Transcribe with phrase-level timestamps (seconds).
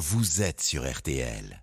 [0.00, 1.62] vous êtes sur RTL.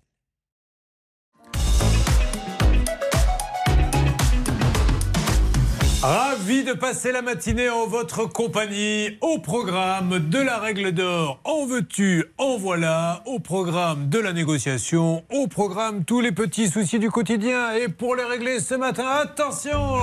[6.00, 11.40] Ravi de passer la matinée en votre compagnie au programme de la règle d'or.
[11.42, 17.00] En veux-tu, en voilà, au programme de la négociation, au programme tous les petits soucis
[17.00, 17.72] du quotidien.
[17.72, 19.98] Et pour les régler ce matin, attention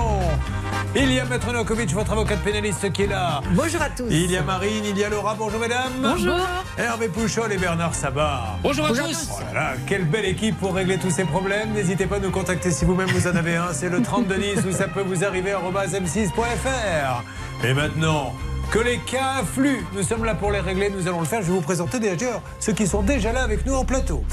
[0.93, 3.41] Il y a Maître Nokovic, votre avocate pénaliste qui est là.
[3.52, 4.07] Bonjour à tous.
[4.09, 5.91] Il y a Marine, il y a Laura, bonjour mesdames.
[6.02, 6.38] Bonjour.
[6.77, 8.57] Hervé Pouchol et Bernard Sabat.
[8.61, 9.29] Bonjour à Bonjour à tous.
[9.31, 11.71] Oh là là, quelle belle équipe pour régler tous ces problèmes.
[11.73, 13.73] N'hésitez pas à nous contacter si vous-même vous en avez un.
[13.73, 17.23] C'est le 3210 où ça peut vous arriver m6.fr.
[17.63, 18.33] Et maintenant,
[18.72, 21.41] que les cas affluent, nous sommes là pour les régler, nous allons le faire.
[21.41, 24.23] Je vais vous présenter d'ailleurs ceux qui sont déjà là avec nous en plateau.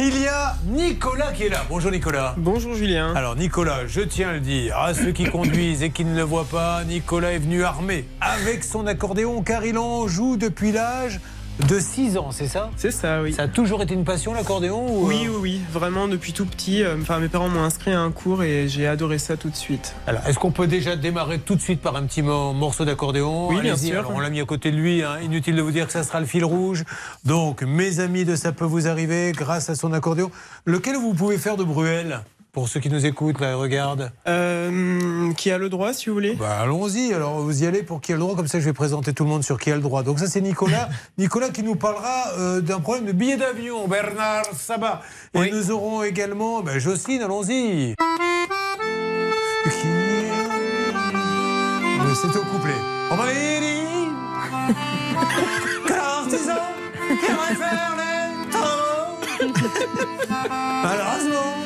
[0.00, 1.64] Il y a Nicolas qui est là.
[1.68, 2.36] Bonjour Nicolas.
[2.38, 3.12] Bonjour Julien.
[3.16, 6.22] Alors Nicolas, je tiens à le dire, à ceux qui conduisent et qui ne le
[6.22, 11.18] voient pas, Nicolas est venu armé avec son accordéon car il en joue depuis l'âge
[11.66, 12.70] de 6 ans, c'est ça?
[12.76, 13.32] C'est ça, oui.
[13.32, 16.46] Ça a toujours été une passion l'accordéon ou, Oui, euh, oui, oui, vraiment depuis tout
[16.46, 16.82] petit.
[16.82, 19.56] euh, Enfin, mes parents m'ont inscrit à un cours et j'ai adoré ça tout de
[19.56, 19.94] suite.
[20.06, 23.48] Alors, est-ce qu'on peut déjà démarrer tout de suite par un petit mo- morceau d'accordéon?
[23.48, 23.98] Oui, bien sûr.
[24.00, 25.02] Alors, on l'a mis à côté de lui.
[25.02, 25.18] hein.
[25.22, 26.84] Inutile de vous dire que ça sera le fil rouge.
[27.24, 30.30] Donc, mes amis de Ça peut vous arriver grâce à son accordéon.
[30.64, 32.20] Lequel vous pouvez faire de Bruel?
[32.52, 34.10] Pour ceux qui nous écoutent, là, et regardent.
[34.26, 36.34] Euh, qui a le droit, si vous voulez?
[36.34, 37.12] Bah, allons-y.
[37.12, 38.34] Alors, vous y allez pour qui a le droit.
[38.34, 40.02] Comme ça, je vais présenter tout le monde sur qui a le droit.
[40.02, 40.88] Donc, ça, c'est Nicolas.
[41.18, 43.86] Nicolas qui nous parlera euh, d'un problème de billet d'avion.
[43.86, 45.02] Bernard Sabat.
[45.34, 45.50] Et Oui.
[45.52, 47.22] nous aurons également bah, Jocelyne.
[47.22, 47.94] Allons-y.
[52.14, 52.74] C'est au couplet.
[53.12, 53.24] On va
[57.20, 59.18] qui faire les travaux.
[60.82, 61.57] Malheureusement,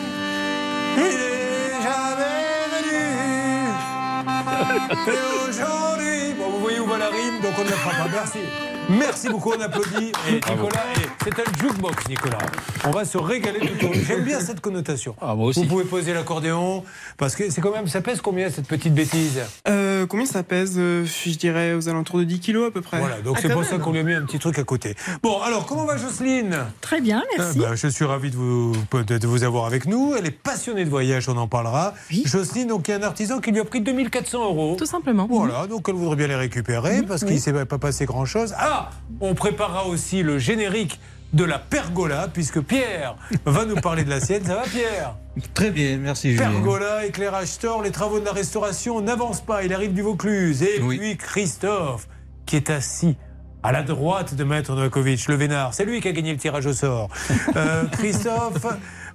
[5.07, 8.11] Et aujourd'hui, bon, vous voyez où va la rime, donc on ne la fera pas.
[8.11, 8.72] Merci.
[8.91, 10.13] Merci beaucoup, on applaudit.
[10.29, 10.85] Et Nicolas,
[11.23, 12.39] c'est un jukebox, Nicolas.
[12.85, 13.93] On va se régaler tout au.
[13.95, 15.15] J'aime bien cette connotation.
[15.21, 15.61] Ah, moi aussi.
[15.63, 16.83] Vous pouvez poser l'accordéon,
[17.17, 19.41] parce que c'est quand même, ça pèse combien cette petite bêtise?
[19.69, 22.99] Euh, Combien ça pèse euh, Je dirais aux alentours de 10 kilos à peu près.
[22.99, 23.71] Voilà, donc Ah, c'est pour même.
[23.71, 24.95] ça qu'on lui a mis un petit truc à côté.
[25.23, 26.59] Bon, alors, comment va Jocelyne?
[26.81, 27.61] Très bien, merci.
[27.65, 30.15] Ah, bah, je suis ravi de vous, de vous avoir avec nous.
[30.19, 31.95] Elle est passionnée de voyage, on en parlera.
[32.11, 32.25] Oui.
[32.27, 34.75] Jocelyne, donc, il y a un artisan qui lui a pris 2400 euros.
[34.77, 35.27] Tout simplement.
[35.31, 38.53] Voilà, donc elle voudrait bien les récupérer parce qu'il ne s'est pas passé grand-chose.
[38.59, 38.72] Ah
[39.21, 40.99] On préparera aussi le générique
[41.33, 43.17] de la pergola puisque Pierre
[43.47, 44.45] va nous parler de la sienne.
[44.45, 45.15] Ça va Pierre
[45.55, 46.51] Très bien, merci Julien.
[46.51, 49.65] Pergola, éclairage store, les travaux de la restauration n'avancent pas.
[49.65, 50.63] Il arrive du Vaucluse.
[50.63, 50.99] Et Oui.
[50.99, 52.07] puis Christophe
[52.45, 53.17] qui est assis
[53.63, 55.73] à la droite de Maître Novakovic, le vénard.
[55.73, 57.09] C'est lui qui a gagné le tirage au sort.
[57.57, 58.67] Euh, Christophe,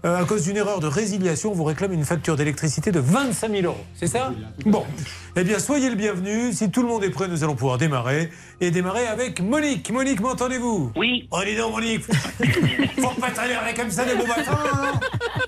[0.05, 3.63] euh, à cause d'une erreur de résiliation, vous réclame une facture d'électricité de 25 000
[3.65, 3.83] euros.
[3.93, 4.31] C'est ça?
[4.65, 4.85] Bon.
[5.39, 6.51] Eh bien, soyez le bienvenu.
[6.51, 8.31] Si tout le monde est prêt, nous allons pouvoir démarrer.
[8.59, 9.91] Et démarrer avec Monique.
[9.91, 10.91] Monique, m'entendez-vous?
[10.95, 12.01] Oui, Oh, dis donc, Monique.
[12.99, 14.57] Faut pas t'alérer comme ça de bon matin.
[14.73, 14.99] hein.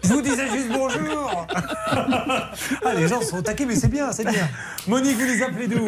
[0.03, 1.47] Je vous disais juste bonjour.
[1.87, 4.47] ah, les gens sont taqués, mais c'est bien, c'est bien.
[4.87, 5.85] Monique, vous les appelez d'où?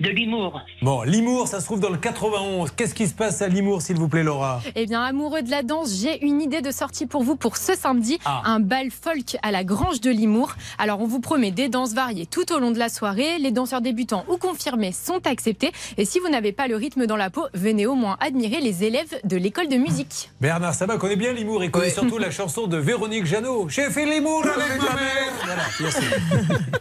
[0.00, 0.58] De l'humour.
[0.80, 2.70] Bon, Limour, ça se trouve dans le 91.
[2.70, 4.62] Qu'est-ce qui se passe à Limour, s'il vous plaît, Laura?
[4.74, 7.74] Eh bien, amoureux de la danse, j'ai une idée de sortie pour vous pour ce
[7.74, 8.18] samedi.
[8.24, 8.40] Ah.
[8.46, 10.54] Un bal folk à la Grange de Limour.
[10.78, 13.29] Alors, on vous promet des danses variées tout au long de la soirée.
[13.38, 15.72] Les danseurs débutants ou confirmés sont acceptés.
[15.96, 18.84] Et si vous n'avez pas le rythme dans la peau, venez au moins admirer les
[18.84, 20.30] élèves de l'école de musique.
[20.40, 21.62] Bernard Sabat connaît bien Limour.
[21.62, 23.68] Il connaît surtout la chanson de Véronique Jeannot.
[23.68, 25.32] J'ai fait Limour avec ma mère.
[25.44, 26.04] Voilà, merci.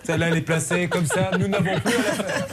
[0.04, 1.32] Celle-là, elle est placée comme ça.
[1.40, 2.48] Nous n'avons plus à la faire.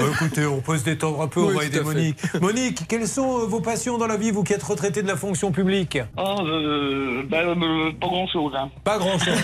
[0.00, 1.40] Bon, écoutez, on peut se détendre un peu.
[1.40, 2.18] on va aider Monique.
[2.40, 5.16] Monique, quelles sont euh, vos passions dans la vie, vous qui êtes retraité de la
[5.16, 5.98] fonction publique?
[6.16, 8.52] Oh, euh, bah, euh, pas grand-chose.
[8.56, 8.70] Hein.
[8.84, 9.38] Pas grand-chose.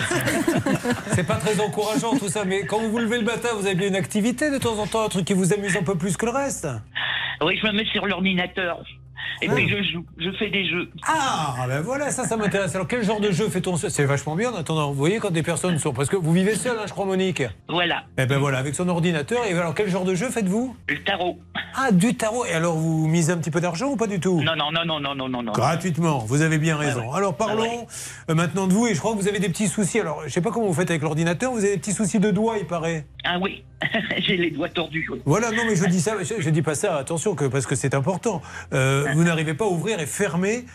[1.13, 3.75] C'est pas très encourageant tout ça, mais quand vous vous levez le matin, vous avez
[3.75, 6.17] bien une activité de temps en temps, un truc qui vous amuse un peu plus
[6.17, 6.67] que le reste?
[7.41, 8.83] Oui, je me mets sur l'ordinateur.
[9.41, 10.89] Et puis je joue, je fais des jeux.
[11.07, 12.73] Ah, ben voilà, ça, ça m'intéresse.
[12.75, 13.91] Alors, quel genre de jeu fait-on seul?
[13.91, 14.87] C'est vachement bien en attendant.
[14.89, 15.93] Vous voyez, quand des personnes sont.
[15.93, 17.43] Parce que vous vivez seul, hein, je crois, Monique.
[17.69, 19.45] Voilà, Eh ben voilà, avec son ordinateur.
[19.45, 20.75] Et alors, quel genre de jeu faites-vous?
[20.87, 21.39] Le tarot.
[21.75, 22.45] Ah, du tarot.
[22.45, 24.41] Et alors, vous misez un petit peu d'argent ou pas du tout?
[24.41, 25.51] Non, non, non, non, non, non, non.
[25.51, 27.01] Gratuitement, vous avez bien raison.
[27.03, 27.17] Ah ouais.
[27.17, 27.87] Alors parlons
[28.29, 29.99] euh, maintenant de vous et je crois que vous avez des petits soucis.
[29.99, 32.31] Alors je sais pas comment vous faites avec l'ordinateur, vous avez des petits soucis de
[32.31, 33.05] doigts, il paraît.
[33.23, 33.63] Ah oui,
[34.19, 35.09] j'ai les doigts tordus.
[35.25, 37.75] Voilà, non mais je dis ça, je, je dis pas ça, attention, que, parce que
[37.75, 38.41] c'est important.
[38.73, 40.65] Euh, vous n'arrivez pas à ouvrir et fermer,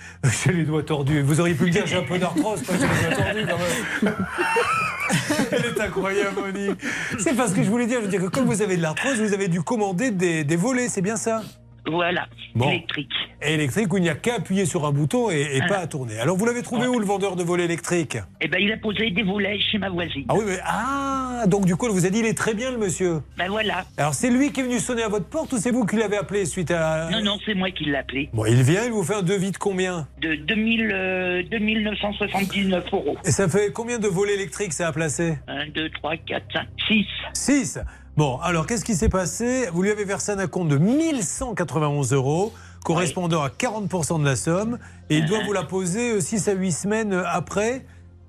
[0.45, 1.23] j'ai les doigts tordus.
[1.23, 4.05] Vous auriez pu me dire j'ai un peu d'arthrose, pas j'ai les doigts tordus quand
[4.05, 4.17] même.
[5.53, 6.81] Elle est incroyable, Monique.
[7.19, 9.21] C'est parce que je voulais dire, je veux dire que comme vous avez de l'arthrose,
[9.21, 11.43] vous avez dû commander des, des volets, c'est bien ça?
[11.91, 12.69] Voilà, Bon.
[12.69, 13.11] électrique.
[13.43, 16.19] électrique où il n'y a qu'à appuyer sur un bouton et, et pas à tourner.
[16.21, 18.19] Alors vous l'avez trouvé où le vendeur de volets électriques?
[18.41, 20.25] Eh ben, il a posé des volets chez ma voisine.
[20.29, 22.71] Ah oui, mais ah donc du coup elle vous a dit il est très bien
[22.71, 23.21] le monsieur.
[23.39, 23.85] Ben voilà.
[23.97, 26.17] Alors c'est lui qui est venu sonner à votre porte ou c'est vous qui l'avez
[26.17, 28.29] appelé suite à Non, non, c'est moi qui l'ai appelé.
[28.33, 30.07] Bon, il vient, il vous fait un devis de combien?
[30.21, 33.17] De 2000, euh, 2979 euros.
[33.25, 35.39] Et ça fait combien de volets électriques ça a placé?
[35.49, 37.07] 1, 2, 3, 4, 5, 6.
[37.35, 37.79] 6.
[38.21, 39.71] Bon, alors qu'est-ce qui s'est passé?
[39.73, 42.53] Vous lui avez versé un acompte de 1191 euros,
[42.85, 44.79] correspondant à 40% de la somme,
[45.09, 47.87] et il doit vous la poser 6 à 8 semaines après.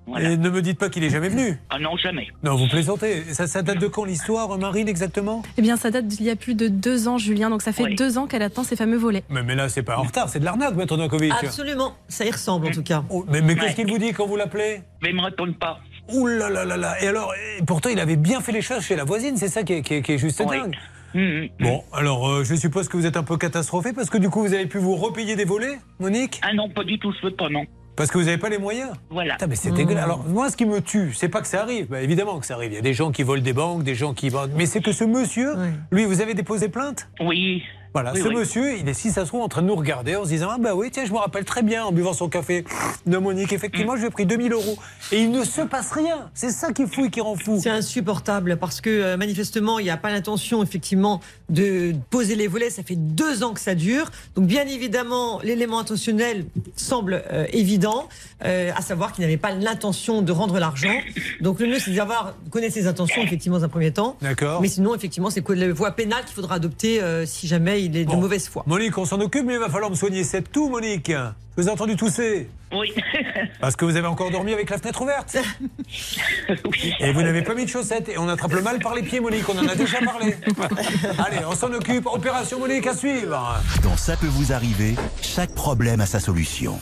[0.08, 0.32] Voilà.
[0.32, 1.60] Et ne me dites pas qu'il est jamais venu.
[1.70, 2.30] Ah non, jamais.
[2.42, 3.34] Non, vous plaisantez.
[3.34, 5.44] Ça, ça date de quand l'histoire, Marine, exactement?
[5.58, 7.50] Eh bien, ça date d'il y a plus de deux ans, Julien.
[7.50, 7.96] Donc, ça fait Oui.
[7.96, 9.26] deux ans qu'elle attend ces fameux volets.
[9.30, 11.34] mais, mais là, c'est pas en retard, c'est de l'arnaque, Maître Novakovic.
[11.44, 13.04] Absolument, ça y ressemble en tout cas.
[13.10, 14.84] Oh, mais mais qu'est-ce qu'il vous dit quand vous l'appelez?
[15.02, 15.80] Mais il me retourne pas.
[16.14, 18.84] Ouh là là là là Et alors, et pourtant, il avait bien fait les choses
[18.84, 20.58] chez la voisine, c'est ça qui est, qui est- qui est juste Oui.
[20.58, 20.76] dingue.
[21.14, 21.48] Hum, hum.
[21.60, 24.42] Bon, alors, euh, je suppose que vous êtes un peu catastrophé parce que du coup,
[24.42, 26.40] vous avez pu vous repayer des volets, Monique?
[26.44, 27.66] Ah non, pas du tout, je veux pas, non.
[27.98, 28.92] Parce que vous n'avez pas les moyens?
[29.10, 29.34] Voilà.
[29.34, 30.06] Putain, mais c'est dégueulasse.
[30.06, 31.88] Alors, moi, ce qui me tue, c'est pas que ça arrive.
[31.90, 32.72] Bah, évidemment que ça arrive.
[32.72, 34.54] Il y a des gens qui volent des banques, des gens qui volent.
[34.56, 35.72] Mais c'est que ce monsieur, Ouais.
[35.92, 37.10] lui, vous avez déposé plainte?
[37.20, 37.62] Oui.
[37.94, 38.36] Voilà, Oui, ce oui.
[38.36, 40.48] monsieur, il est, si ça se trouve, en train de nous regarder en se disant
[40.52, 42.64] Ah, bah oui, tiens, je me rappelle très bien en buvant son café
[43.06, 43.52] de Monique.
[43.52, 44.78] Effectivement, je lui ai pris 2000 euros.
[45.12, 46.30] Et il ne se passe rien.
[46.34, 47.60] C'est ça qui est fou et qui rend fou.
[47.62, 52.48] C'est insupportable parce que euh, manifestement, il n'y a pas l'intention effectivement de poser les
[52.48, 52.70] volets.
[52.70, 54.10] Ça fait deux ans que ça dure.
[54.36, 56.46] Donc bien évidemment, l'élément intentionnel
[56.78, 58.08] semble euh, évident,
[58.46, 60.94] euh, à savoir qu'il n'avait pas l'intention de rendre l'argent.
[61.42, 64.16] Donc le mieux, c'est d'avoir connaître ses intentions effectivement dans un premier temps.
[64.22, 67.81] D'accord Mais sinon, effectivement, c'est quoi la voie pénale qu'il faudra adopter euh, si jamais
[67.86, 68.16] il est Bon.
[68.16, 68.64] de mauvaise foi.
[68.68, 70.24] Monique, on s'en occupe, mais il va falloir me soigner.
[70.24, 71.12] C'est tout, Monique.
[71.12, 72.50] Je vous ai entendu tousser.
[72.72, 72.94] Oui.
[73.60, 75.36] Parce que vous avez encore dormi avec la fenêtre ouverte.
[76.50, 76.94] oui.
[77.02, 78.08] Et vous n'avez pas mis de chaussettes.
[78.10, 79.48] Et on attrape le mal par les pieds, Monique.
[79.50, 80.36] On en a déjà parlé.
[81.26, 82.06] Allez, on s'en occupe.
[82.08, 83.62] Opération Monique à suivre.
[83.84, 86.80] Dans Ça peut vous arriver, chaque problème a sa solution.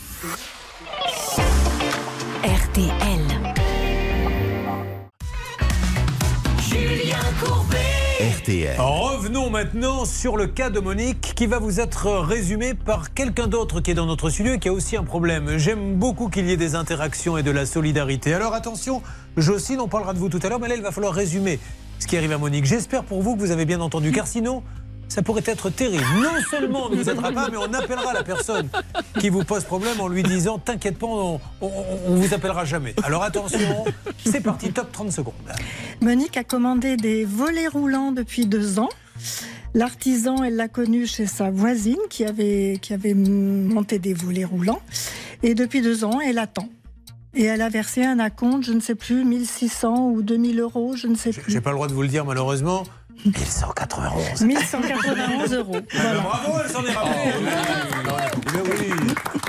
[2.44, 3.20] RTL.
[8.20, 8.78] RTL.
[8.78, 13.80] Revenons maintenant sur le cas de Monique qui va vous être résumé par quelqu'un d'autre
[13.80, 15.56] qui est dans notre studio et qui a aussi un problème.
[15.56, 18.34] J'aime beaucoup qu'il y ait des interactions et de la solidarité.
[18.34, 19.00] Alors attention,
[19.38, 21.58] Jocelyne, on parlera de vous tout à l'heure, mais là, il va falloir résumer
[21.98, 22.66] ce qui arrive à Monique.
[22.66, 24.62] J'espère pour vous que vous avez bien entendu, car sinon,
[25.10, 26.02] ça pourrait être terrible.
[26.22, 28.68] Non seulement on ne vous aidera pas, mais on appellera la personne
[29.18, 32.94] qui vous pose problème en lui disant T'inquiète pas, on, on vous appellera jamais.
[33.02, 33.84] Alors attention,
[34.24, 35.34] c'est parti, top 30 secondes.
[36.00, 38.88] Monique a commandé des volets roulants depuis deux ans.
[39.74, 44.80] L'artisan, elle l'a connu chez sa voisine qui avait, qui avait monté des volets roulants.
[45.42, 46.68] Et depuis deux ans, elle attend.
[47.34, 51.06] Et elle a versé un acompte, je ne sais plus, 1600 ou 2000 euros, je
[51.06, 51.60] ne sais J'ai plus.
[51.60, 52.82] pas le droit de vous le dire malheureusement.
[53.26, 54.42] 1191.
[54.42, 55.76] 1191 euros.
[55.92, 56.20] Voilà.
[56.20, 57.32] Bravo, elle s'en est rappelée.
[58.54, 58.90] Mais oui.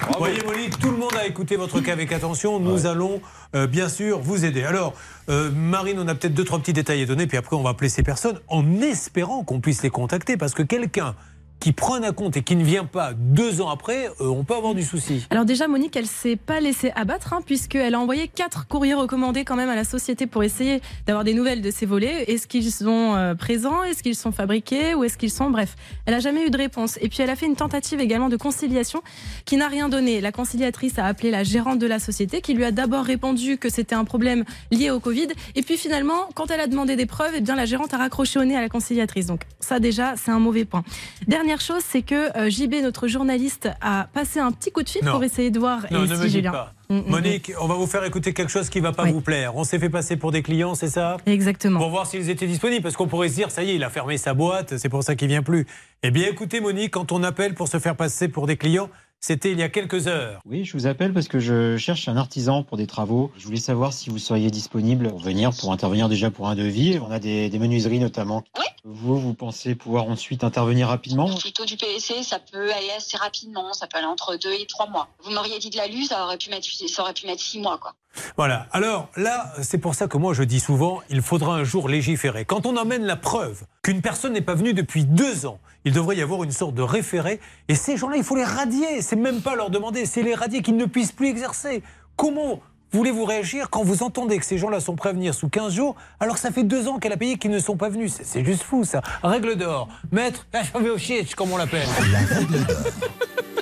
[0.08, 2.60] Vous voyez, Monique, tout le monde a écouté votre cas avec attention.
[2.60, 3.22] Nous allons
[3.56, 4.64] euh, bien sûr vous aider.
[4.64, 4.94] Alors,
[5.30, 7.72] euh, Marine, on a peut-être deux, trois petits détails à donner, puis après, on va
[7.72, 10.38] appeler ces personnes en espérant qu'on puisse les contacter.
[10.38, 11.16] Parce que quelqu'un
[11.62, 14.56] qui prend un compte et qui ne vient pas deux ans après, euh, on peut
[14.56, 15.28] avoir du souci.
[15.30, 19.46] Alors déjà, Monique, elle s'est pas laissée abattre, hein, puisqu'elle a envoyé quatre courriers recommandés
[19.46, 22.24] quand même à la société pour essayer d'avoir des nouvelles de ces volets.
[22.24, 23.84] Est-ce qu'ils sont euh, présents?
[23.84, 24.96] Est-ce qu'ils sont fabriqués?
[24.96, 25.52] Ou est-ce qu'ils sont?
[25.52, 25.76] Bref,
[26.08, 26.98] elle a jamais eu de réponse.
[27.00, 29.04] Et puis elle a fait une tentative également de conciliation
[29.46, 30.20] qui n'a rien donné.
[30.20, 33.70] La conciliatrice a appelé la gérante de la société qui lui a d'abord répondu que
[33.70, 35.28] c'était un problème lié au Covid.
[35.54, 38.40] Et puis finalement, quand elle a demandé des preuves, eh bien la gérante a raccroché
[38.40, 39.28] au nez à la conciliatrice.
[39.28, 40.84] Donc ça déjà, c'est un mauvais point.
[41.28, 45.04] Dernière chose, c'est que euh, JB, notre journaliste, a passé un petit coup de fil
[45.04, 45.12] Non.
[45.14, 45.82] pour essayer de voir.
[45.92, 46.74] Non, et ne si Julien- pas.
[46.90, 49.12] Mm, mm, Monique, on va vous faire écouter quelque chose qui ne va pas Oui.
[49.12, 49.56] vous plaire.
[49.56, 51.18] On s'est fait passer pour des clients, c'est ça?
[51.26, 51.80] Exactement.
[51.80, 53.90] Pour voir s'ils étaient disponibles, parce qu'on pourrait se dire, ça y est, il a
[53.90, 55.66] fermé sa boîte, c'est pour ça qu'il vient plus.
[56.04, 58.90] Eh bien, écoutez, Monique, quand on appelle pour se faire passer pour des clients,
[59.22, 60.42] c'était il y a quelques heures.
[60.46, 63.32] Oui, je vous appelle parce que je cherche un artisan pour des travaux.
[63.38, 67.00] Je voulais savoir si vous seriez disponible pour venir, pour intervenir déjà pour un devis.
[67.00, 68.44] On a des, des menuiseries notamment.
[68.84, 71.34] Vous, vous pensez pouvoir ensuite intervenir rapidement?
[71.38, 74.88] Plutôt du PVC, ça peut aller assez rapidement, ça peut aller entre deux et trois
[74.88, 75.08] mois.
[75.24, 77.78] Vous m'auriez dit de l'alu, ça aurait pu mettre, ça aurait pu mettre six mois,
[77.78, 77.94] quoi.
[78.38, 78.68] Voilà.
[78.72, 82.46] Alors là, c'est pour ça que moi je dis souvent, il faudra un jour légiférer.
[82.46, 86.16] Quand on emmène la preuve qu'une personne n'est pas venue depuis deux ans, il devrait
[86.18, 87.40] y avoir une sorte de référé.
[87.68, 89.02] Et ces gens-là, il faut les radier.
[89.02, 91.82] C'est même pas leur demander, c'est les radier qu'ils ne puissent plus exercer.
[92.16, 92.60] Comment
[92.92, 96.42] voulez-vous réagir quand vous entendez que ces gens-là sont venir sous 15 jours, alors que
[96.42, 98.14] ça fait deux ans qu'elle a payé qu'ils ne sont pas venus?
[98.14, 99.02] C'est- juste fou, ça.
[99.24, 99.88] Règle d'or.
[100.12, 100.98] Maître, la cheveux
[101.36, 101.88] comme on l'appelle.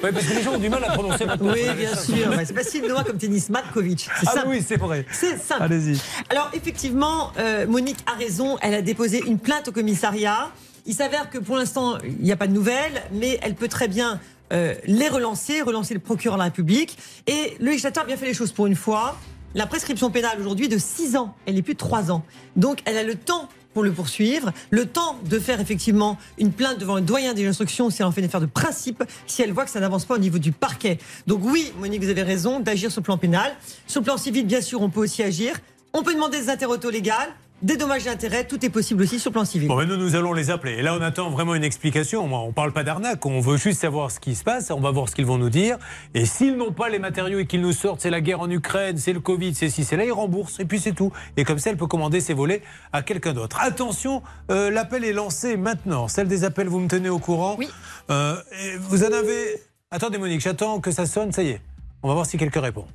[0.03, 1.43] Ouais, parce que les gens ont du mal à prononcer votre.
[1.43, 2.33] Oui, bien sûr.
[2.45, 4.09] C'est facile voir comme tennis Matkovic.
[4.19, 4.47] C'est Ah simple.
[4.49, 5.05] oui, c'est vrai.
[5.11, 5.63] C'est simple.
[5.63, 5.99] Allez-y.
[6.29, 10.49] Alors effectivement, euh, Monique a raison, elle a déposé une plainte au commissariat.
[10.85, 13.87] Il s'avère que pour l'instant, il n'y a pas de nouvelles, mais elle peut très
[13.87, 14.19] bien
[14.53, 16.97] euh, les relancer, relancer le procureur de la République.
[17.27, 19.17] Et le législateur a bien fait les choses pour une fois.
[19.55, 22.23] La prescription pénale aujourd'hui est de 6 ans, elle n'est plus de 3 ans.
[22.55, 26.79] Donc elle a le temps pour le poursuivre, le temps de faire effectivement une plainte
[26.79, 29.53] devant le doyen des instructions si elle en fait une affaire de principe, si elle
[29.53, 30.97] voit que ça n'avance pas au niveau du parquet.
[31.27, 33.55] Donc oui, Monique, vous avez raison d'agir sur le plan pénal.
[33.88, 35.59] Sur le plan civil, bien sûr, on peut aussi agir.
[35.93, 37.29] On peut demander des interautos légales,
[37.61, 39.67] des dommages d'intérêt, tout est possible aussi sur le plan civil.
[39.67, 40.73] Bon, maintenant, nous allons les appeler.
[40.73, 42.27] Et là, on attend vraiment une explication.
[42.27, 44.71] Moi, on parle pas d'arnaque, on veut juste savoir ce qui se passe.
[44.71, 45.77] On va voir ce qu'ils vont nous dire.
[46.13, 48.97] Et s'ils n'ont pas les matériaux et qu'ils nous sortent, c'est la guerre en Ukraine,
[48.97, 50.59] c'est le Covid, c'est ci, c'est là, ils remboursent.
[50.59, 51.11] Et puis c'est tout.
[51.37, 52.61] Et comme ça, elle peut commander ses volets
[52.93, 53.57] à quelqu'un d'autre.
[53.61, 56.07] Attention, euh, l'appel est lancé maintenant.
[56.07, 57.55] Celle des appels, vous me tenez au courant.
[57.57, 57.69] Oui.
[58.09, 59.61] Euh, et vous en avez.
[59.91, 61.31] Attendez, Monique, j'attends que ça sonne.
[61.31, 61.61] Ça y est.
[62.03, 62.85] On va voir si quelqu'un répond.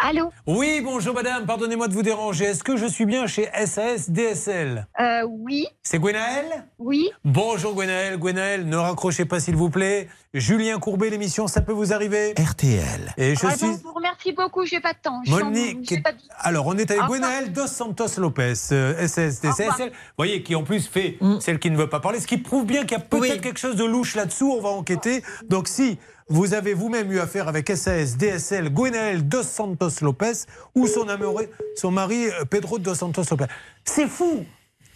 [0.00, 2.44] Allô Oui, bonjour madame, pardonnez-moi de vous déranger.
[2.46, 5.66] Est-ce que je suis bien chez SAS DSL euh, Oui.
[5.82, 7.10] C'est Gwenaël Oui.
[7.24, 8.16] Bonjour Gwenaël.
[8.18, 10.08] Gwenaël, ne raccrochez pas s'il vous plaît.
[10.34, 13.12] Julien Courbet, l'émission, ça peut vous arriver RTL.
[13.16, 13.66] Et je Ah, suis...
[13.66, 15.20] bon, je vous remercie beaucoup, j'ai pas de temps.
[15.24, 17.02] Je suis en- Monique, pas de- alors on est avec.
[17.04, 19.40] Gwenaël Dos Santos Lopez, euh, SAS.
[19.40, 22.38] DSL, vous voyez, qui en plus fait celle qui ne veut pas parler, ce qui
[22.38, 25.22] prouve bien qu'il y a peut-être quelque chose de louche là-dessous, on va enquêter.
[25.48, 30.44] Donc si vous avez vous-même eu affaire avec SAS, DSL, Gwenaël Dos Santos Lopez
[30.74, 33.46] ou son amoureux, son mari euh, Pedro Dos Santos Lopez.
[33.84, 34.44] C'est fou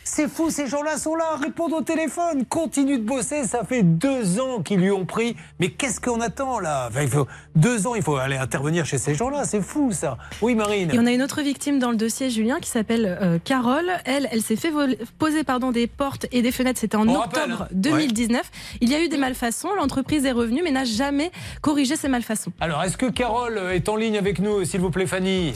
[0.04, 3.44] c'est fou, ces gens-là sont là, répondent au téléphone, continuent de bosser.
[3.44, 5.36] Ça fait deux ans qu'ils lui ont pris.
[5.60, 6.88] Mais qu'est-ce qu'on attend là?
[6.90, 9.44] Enfin, il faut, Deux ans, il faut aller intervenir chez ces gens-là.
[9.44, 10.18] C'est fou ça.
[10.40, 10.90] Oui, Marine.
[10.92, 13.90] Et on a une autre victime dans le dossier, Julien, qui s'appelle euh, Carole.
[14.04, 14.72] Elle, elle s'est fait
[15.18, 16.80] poser pardon, des portes et des fenêtres.
[16.80, 17.68] C'était en On octobre rappelle, hein.
[17.72, 18.42] 2019.
[18.80, 19.68] Il y a eu des malfaçons.
[19.76, 21.30] L'entreprise est revenue, mais n'a jamais
[21.60, 22.52] corrigé ces malfaçons.
[22.60, 25.54] Alors, est-ce que Carole est en ligne avec nous, s'il vous plaît, Fanny?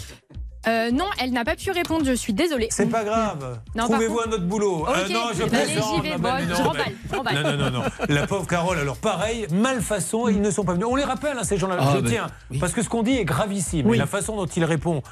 [0.69, 2.67] Euh, non, elle n'a pas pu répondre, je suis désolée.
[2.71, 3.61] C'est pas grave.
[3.77, 4.87] Trouvez-vous un autre boulot.
[4.89, 6.21] Euh, non, je plaisante.
[6.21, 7.35] bah, non, remballe, remballe.
[7.35, 7.83] Non, non, non, non.
[8.09, 10.87] La pauvre Carole, alors pareil, malfaçon, ils ne sont pas venus.
[10.91, 11.77] On les rappelle, hein, ces gens-là.
[11.79, 12.27] Ah, je ben, tiens.
[12.59, 13.93] Parce que ce qu'on dit est gravissime.
[13.93, 15.03] Et la façon dont il répond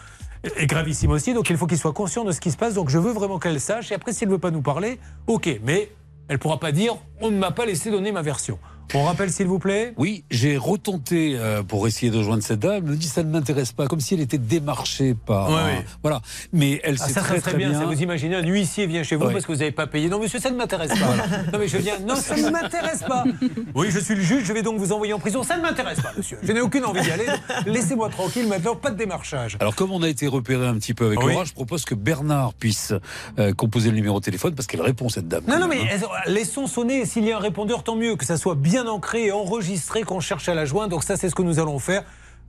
[0.57, 1.35] est gravissime aussi.
[1.35, 2.75] Donc il faut qu'il soit conscient de ce qui se passe.
[2.75, 3.93] Donc je veux vraiment qu'elle sache.
[3.93, 5.61] Et après, s'il ne veut pas nous parler, ok.
[5.63, 5.91] Mais
[6.29, 8.59] elle ne pourra pas dire on ne m'a pas laissé donner ma version.
[8.93, 12.75] On rappelle, s'il vous plaît Oui, j'ai retenté euh, pour essayer de rejoindre cette dame.
[12.77, 15.49] Elle me dit ça ne m'intéresse pas, comme si elle était démarchée par.
[15.49, 15.85] Ouais, ouais.
[16.03, 16.21] Voilà.
[16.53, 17.81] Mais elle Ah, sait ça, très très bien, bien.
[17.81, 17.87] ça.
[17.87, 19.33] Vous imaginez, un huissier vient chez vous Ouais.
[19.33, 20.09] parce que vous n'avez pas payé.
[20.09, 21.17] Non, monsieur, ça ne m'intéresse pas.
[21.53, 21.99] non, mais je viens.
[22.01, 23.25] Non, ça ne m'intéresse pas.
[23.75, 25.43] Oui, je suis le juge, je vais donc vous envoyer en prison.
[25.43, 26.39] Ça ne m'intéresse pas, monsieur.
[26.43, 27.27] Je n'ai aucune envie d'y aller.
[27.67, 29.57] Laissez-moi tranquille maintenant, pas de démarchage.
[29.61, 31.33] Alors, comme on a été repéré un petit peu avec Oui.
[31.33, 32.93] Laura, je propose que Bernard puisse
[33.39, 35.45] euh, composer le numéro de téléphone parce qu'elle répond, cette dame.
[35.49, 35.99] Non, non, mais hein.
[36.27, 37.05] laissons sonner.
[37.07, 38.17] S'il y a un répondeur, tant mieux.
[38.17, 40.91] Que ça soit bien ancré et enregistré, qu'on cherche à la joindre.
[40.91, 42.05] Donc, ça, c'est ce que nous allons faire.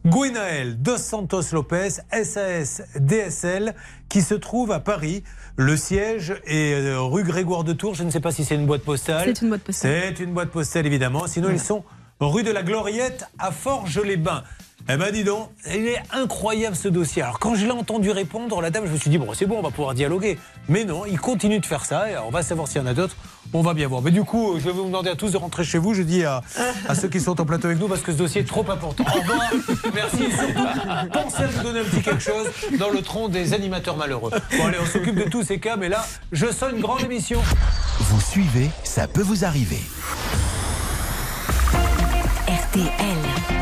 [0.05, 1.89] Gwenaël Dos Santos Lopez,
[2.23, 3.73] SAS DSL,
[4.07, 5.23] qui se trouve à Paris.
[5.57, 7.95] Le siège est euh, rue Grégoire de Tours.
[7.95, 9.23] Je ne sais pas si c'est une boîte postale.
[9.25, 10.13] C'est une boîte postale.
[10.15, 11.25] C'est une boîte postale, évidemment.
[11.25, 11.83] Sinon, ils sont
[12.19, 14.43] rue de la Gloriette à Forges-les-Bains.
[14.87, 17.23] Eh ben dis donc, il est incroyable ce dossier.
[17.23, 19.57] Alors quand je l'ai entendu répondre, la dame, je me suis dit, bon c'est bon,
[19.57, 20.37] on va pouvoir dialoguer.
[20.69, 22.93] Mais non, il continue de faire ça et on va savoir s'il y en a
[22.93, 23.15] d'autres.
[23.53, 24.03] On va bien voir.
[24.03, 25.95] Mais du coup, je vais vous demander à tous de rentrer chez vous.
[25.95, 26.41] Je dis à,
[26.87, 29.03] à ceux qui sont en plateau avec nous parce que ce dossier est trop important.
[29.07, 29.49] Au revoir,
[29.93, 30.67] merci et surtout,
[31.11, 34.31] pensez à nous donner un petit quelque chose dans le tronc des animateurs malheureux.
[34.55, 37.41] Bon allez, on s'occupe de tous ces cas, mais là, je sens une grande émission.
[38.01, 39.81] Vous suivez, ça peut vous arriver.
[42.47, 43.54] RTL.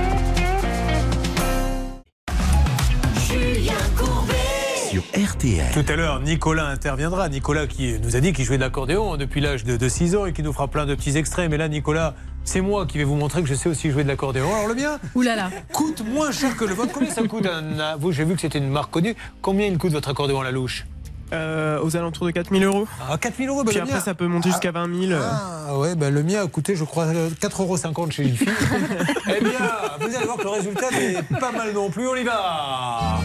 [4.93, 5.65] Sur RTL.
[5.73, 7.27] Tout à l'heure, Nicolas interviendra.
[7.27, 10.27] Nicolas qui nous a dit qu'il jouait de l'accordéon depuis l'âge de, de 6 ans
[10.27, 11.49] et qui nous fera plein de petits extraits.
[11.49, 14.07] Mais là, Nicolas, c'est moi qui vais vous montrer que je sais aussi jouer de
[14.07, 14.53] l'accordéon.
[14.53, 15.49] Alors le mien Ouh là là.
[15.71, 16.91] coûte moins cher que le vôtre.
[16.93, 17.95] Combien ça coûte un...
[17.97, 19.15] Vous, j'ai vu que c'était une marque connue.
[19.41, 20.85] Combien il coûte votre accordéon à la louche?
[21.31, 22.87] Euh, aux alentours de 4000 euros.
[23.09, 23.99] Ah, 4000 euros, bah, Puis le après, mien.
[23.99, 25.19] ça peut monter jusqu'à 20 000.
[25.19, 28.45] Ah ouais, bah, le mien a coûté, je crois, euh, 4,50 euros chez Jiffy.
[29.35, 29.57] eh bien,
[29.99, 32.07] vous allez voir que le résultat n'est pas mal non plus.
[32.07, 33.21] On y va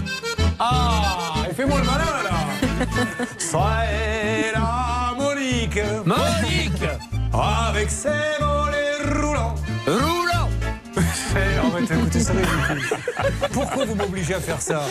[0.58, 1.27] Ah
[1.58, 2.30] fais-moi le malin, là
[3.36, 6.84] C'est la Monique Monique
[7.68, 8.08] Avec ses
[8.40, 9.54] volets roulants
[9.86, 10.48] Roulant
[10.96, 12.32] Arrête, écoutez, ça.
[13.52, 14.82] Pourquoi vous m'obligez à faire ça?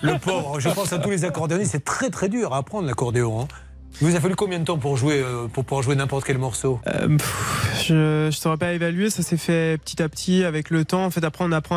[0.00, 3.42] Le pauvre, je pense à tous les accordéonistes, c'est très très dur à apprendre l'accordéon.
[3.42, 3.48] hein.
[4.00, 6.38] Il vous a fallu combien de temps pour jouer, euh, pour pouvoir jouer n'importe quel
[6.38, 6.80] morceau?
[6.86, 10.86] Euh, pff, je ne saurais pas évaluer, ça s'est fait petit à petit avec le
[10.86, 11.04] temps.
[11.04, 11.76] En fait, après, on apprend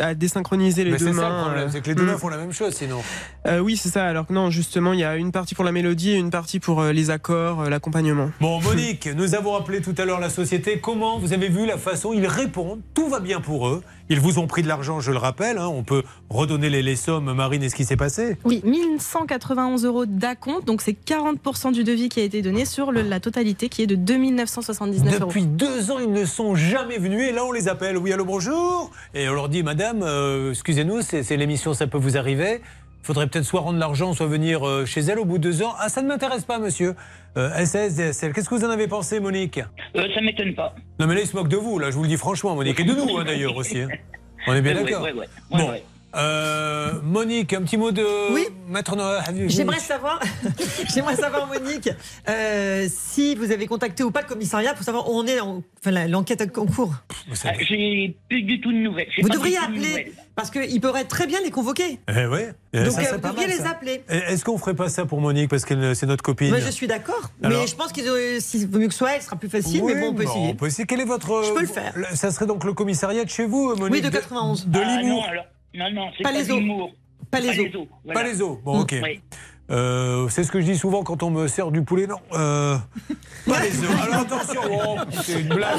[0.00, 1.42] à, désynchroniser les Mais deux c'est ça le mains.
[1.42, 1.70] problème, euh.
[1.70, 2.18] c'est que les deux mains Mm.
[2.18, 3.00] font la même chose sinon.
[3.46, 4.04] Euh, oui, c'est ça.
[4.06, 6.58] Alors que non, justement, il y a une partie pour la mélodie et une partie
[6.58, 8.30] pour euh, les accords, euh, l'accompagnement.
[8.40, 10.78] Bon, Monique, nous avons appelé tout à l'heure la société.
[10.80, 13.82] Comment Vous avez vu la façon Ils répondent, tout va bien pour eux.
[14.10, 15.58] Ils vous ont pris de l'argent, je le rappelle.
[15.58, 15.66] hein.
[15.68, 18.38] On peut redonner les, les sommes, Marine, et ce qui s'est passé?
[18.44, 23.00] Oui, 1191 euros d'acompte, donc c'est 40% du devis qui a été donné sur le-
[23.02, 25.28] la totalité qui est de 2979 euros.
[25.28, 27.96] Depuis deux ans, ils ne sont jamais venus et là, on les appelle.
[27.96, 28.90] Oui, allô, bonjour.
[29.14, 32.60] Et on leur dit, madame, euh, excusez-nous, c'est l'émission, ça peut vous arriver.
[33.02, 35.62] Il faudrait peut-être soit rendre l'argent, soit venir euh, chez elle au bout de deux
[35.62, 35.72] ans.
[35.78, 36.94] Ah, ça ne m'intéresse pas, monsieur.
[37.38, 39.58] Euh, SAS, DSL, qu'est-ce que vous en avez pensé, Monique?
[39.96, 40.74] Euh, ça m'étonne pas.
[41.00, 42.78] Non, mais là, il se moque de vous, là, je vous le dis franchement, Monique.
[42.78, 43.80] Et de nous, hein, d'ailleurs, aussi.
[43.80, 43.88] hein.
[44.46, 45.72] On est bien Ouais, d'accord ouais, ouais, Bon.
[46.16, 48.46] Euh, Monique, un petit mot de Oui.
[48.68, 48.96] Maître.
[49.48, 50.20] J'aimerais savoir,
[50.94, 51.90] j'aimerais savoir, Monique,
[52.28, 55.62] euh, si vous avez contacté ou pas le commissariat pour savoir où on est, en-
[55.80, 56.94] enfin, l'enquête en cours.
[57.44, 59.08] Ah, J'ai plus du tout de nouvelles.
[59.20, 61.98] Vous devriez de appeler, parce qu'ils pourraient très bien les convoquer.
[62.08, 62.52] Eh ouais.
[62.72, 63.70] Eh, Donc, ça, euh, c'est vous pas devriez mal, les ça.
[63.70, 64.02] appeler.
[64.10, 66.70] Eh, Est-ce qu'on ferait pas ça pour Monique parce que c'est notre copine Moi, je
[66.70, 68.04] suis d'accord, mais je pense qu'il
[68.40, 70.14] s'il vaut mieux que ce soit elle, ce sera plus facile, Oui, mais bon, on
[70.14, 70.48] peut bon, essayer.
[70.48, 70.86] on peut essayer.
[70.86, 71.42] Quel est votre.
[71.44, 71.92] Je peux le faire.
[72.14, 74.66] Ça serait donc le commissariat de chez vous, Monique Oui, de 91.
[74.68, 75.26] De, Ah, non, Limours.
[75.30, 75.44] alors,
[75.74, 76.58] non, non, c'est Pas pas, les os.
[76.58, 76.92] l'humour.
[77.30, 77.86] Pas les os.
[78.04, 78.20] voilà.
[78.20, 78.58] Pas les os.
[78.62, 78.94] Bon, ok.
[79.02, 79.20] Oui.
[79.70, 82.06] Euh, c'est ce que je dis souvent quand on me sert du poulet.
[82.06, 82.76] Non, euh,
[83.46, 83.70] pas les.
[84.02, 85.78] Alors attention, oh, c'est une blague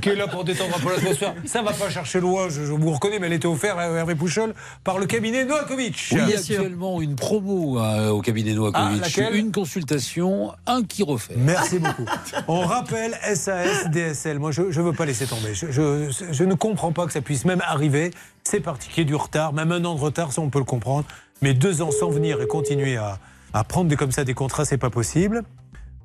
[0.00, 1.34] qui est là pour détendre un peu l'atmosphère.
[1.44, 4.14] Ça va pas chercher loin, je, je vous reconnais, mais elle était offerte à Hervé
[4.14, 4.54] Pouchol
[4.84, 5.96] par le cabinet Noakovic.
[6.12, 9.02] Oui, il y a actuellement une promo euh, au cabinet Novakovic.
[9.18, 11.34] Ah, une consultation, un qui refait.
[11.36, 12.04] Merci beaucoup.
[12.46, 14.38] On rappelle SAS, DSL.
[14.38, 15.52] Moi, je ne veux pas laisser tomber.
[15.52, 18.12] Je, je- je ne comprends pas que ça puisse même arriver.
[18.44, 20.60] C'est parti, qu'il y ait du retard, même un an de retard, ça on peut
[20.60, 21.04] le comprendre.
[21.42, 23.18] Mais deux ans sans venir et continuer à,
[23.52, 25.42] à prendre comme ça des contrats, c'est pas possible.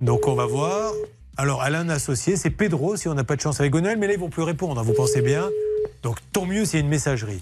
[0.01, 0.91] Donc on va voir.
[1.37, 3.97] Alors, elle a un associé, c'est Pedro, si on n'a pas de chance avec Gonel,
[3.97, 5.47] mais là, ils vont plus répondre, hein, vous pensez bien.
[6.03, 7.41] Donc, tant mieux s'il y a une messagerie.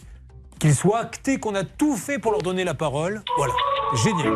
[0.60, 3.24] Qu'il soit acté qu'on a tout fait pour leur donner la parole.
[3.38, 3.53] Voilà,
[4.03, 4.31] génial.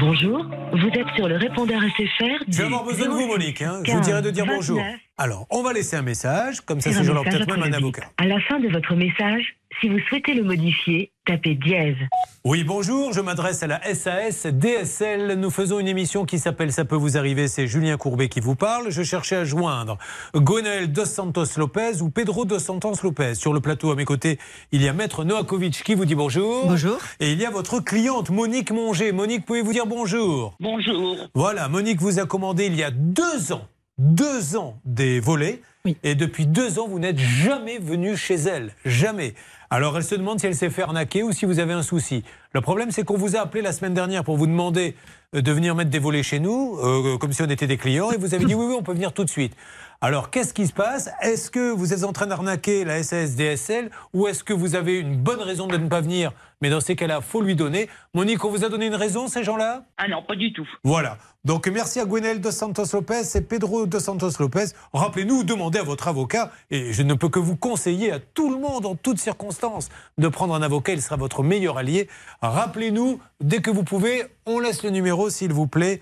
[0.00, 2.44] Bonjour, vous êtes sur le répondeur SFR.
[2.48, 3.62] Je vais avoir besoin de vous, Monique.
[3.62, 3.80] hein.
[3.84, 4.82] Je vous dirai de dire bonjour.
[5.16, 8.02] Alors, on va laisser un message, comme ça, ces gens-là ont peut-être même un avocat.
[8.18, 11.96] À la fin de votre message, si vous souhaitez le modifier, tapez dièse.
[12.44, 15.34] Oui, bonjour, je m'adresse à la SAS DSL.
[15.38, 18.56] Nous faisons une émission qui s'appelle Ça peut vous arriver, c'est Julien Courbet qui vous
[18.56, 18.90] parle.
[18.90, 19.98] Je cherchais à joindre
[20.34, 23.34] Gonel Dos Santos Lopez ou Pedro Dos Santos Lopez.
[23.34, 24.38] Sur le plateau à mes côtés,
[24.72, 26.66] il y a Maître Noakovic qui vous dit bonjour.
[26.66, 26.98] Bonjour.
[27.20, 29.12] Et il y a votre cliente Monique Monger.
[29.12, 30.54] Monique, pouvez-vous dire bonjour?
[30.60, 31.16] Bonjour.
[31.34, 35.60] Voilà, Monique vous a commandé il y a deux ans, deux ans des volets.
[36.02, 38.74] Et depuis deux ans, vous n'êtes jamais venu chez elle.
[38.84, 39.34] Jamais.
[39.72, 42.24] Alors elle se demande si elle s'est fait arnaquer ou si vous avez un souci.
[42.54, 44.96] Le problème, c'est qu'on vous a appelé la semaine dernière pour vous demander
[45.36, 48.10] euh, de venir mettre des volets chez nous, euh, comme si on était des clients,
[48.10, 49.54] et vous avez dit oui, oui, on peut venir tout de suite.
[50.00, 51.08] Alors, qu'est-ce qui se passe?
[51.22, 54.98] Est-ce que vous êtes en train d'arnaquer la SAS DSL ou est-ce que vous avez
[54.98, 57.88] une bonne raison de ne pas venir Mais dans ces cas-là, faut lui donner.
[58.14, 59.84] Monique, on vous a donné une raison, ces gens-là?
[59.96, 60.66] Ah non, pas du tout.
[60.84, 61.16] voilà.
[61.42, 64.66] Donc merci à Gwenel Dos Santos Lopez et Pedro Dos Santos Lopez.
[64.92, 68.58] Rappelez-nous, demandez à votre avocat, et je ne peux que vous conseiller à tout le
[68.58, 72.08] monde, en toutes circonstances, de prendre un avocat, il sera votre meilleur allié.
[72.42, 76.00] Rappelez-nous, dès que vous pouvez, on laisse le numéro, s'il vous plaît,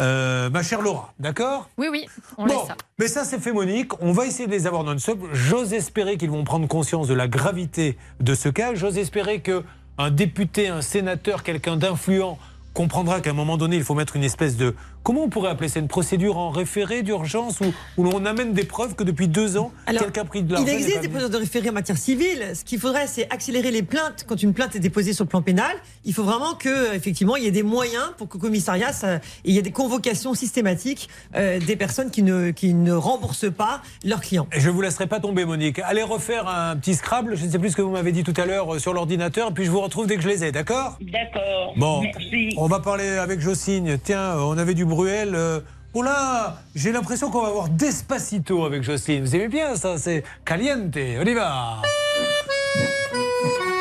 [0.00, 1.68] Euh, ma chère Laura, d'accord?
[1.78, 2.06] Oui, oui,
[2.38, 2.76] on Bon, laisse ça.
[2.98, 5.20] mais ça c'est fait Monique, on va essayer de les avoir non-stop.
[5.32, 8.74] J'ose espérer qu'ils vont prendre conscience de la gravité de ce cas.
[8.74, 9.62] J'ose espérer que
[9.98, 12.38] un député, un sénateur, quelqu'un d'influent
[12.74, 14.74] comprendra qu'à un moment donné, il faut mettre une espèce de...
[15.02, 17.64] Comment on pourrait appeler ça Une procédure en référé d'urgence où,
[17.96, 20.66] où l'on amène des preuves que depuis deux ans, quelqu'un a pris de l'argent.
[20.66, 22.52] Il existe des procédures de référé en matière civile.
[22.54, 24.24] Ce qu'il faudrait, c'est accélérer les plaintes.
[24.28, 25.72] Quand une plainte est déposée sur le plan pénal,
[26.04, 29.54] il faut vraiment que, effectivement, il y ait des moyens pour qu'au commissariat, ça- il
[29.54, 34.20] y ait des convocations systématiques euh, des personnes qui ne, qui ne remboursent pas leurs
[34.20, 34.46] clients.
[34.54, 35.80] Et je ne vous laisserai pas tomber, Monique.
[35.80, 38.34] Allez refaire un petit Scrabble, je ne sais plus ce que vous m'avez dit tout
[38.36, 40.52] à l'heure euh, sur l'ordinateur, et puis je vous retrouve dès que je les ai,
[40.52, 40.96] d'accord?
[41.00, 41.74] D'accord.
[41.76, 42.54] Bon, Merci.
[42.56, 43.98] on va parler avec Jocelyne.
[44.02, 45.34] Tiens, euh, on avait du Bruel.
[45.34, 45.60] euh,
[45.94, 49.24] Oh là, j'ai l'impression qu'on va avoir Despacito avec Jocelyne.
[49.24, 50.94] Vous aimez bien ça, c'est caliente.
[50.96, 51.82] On y va.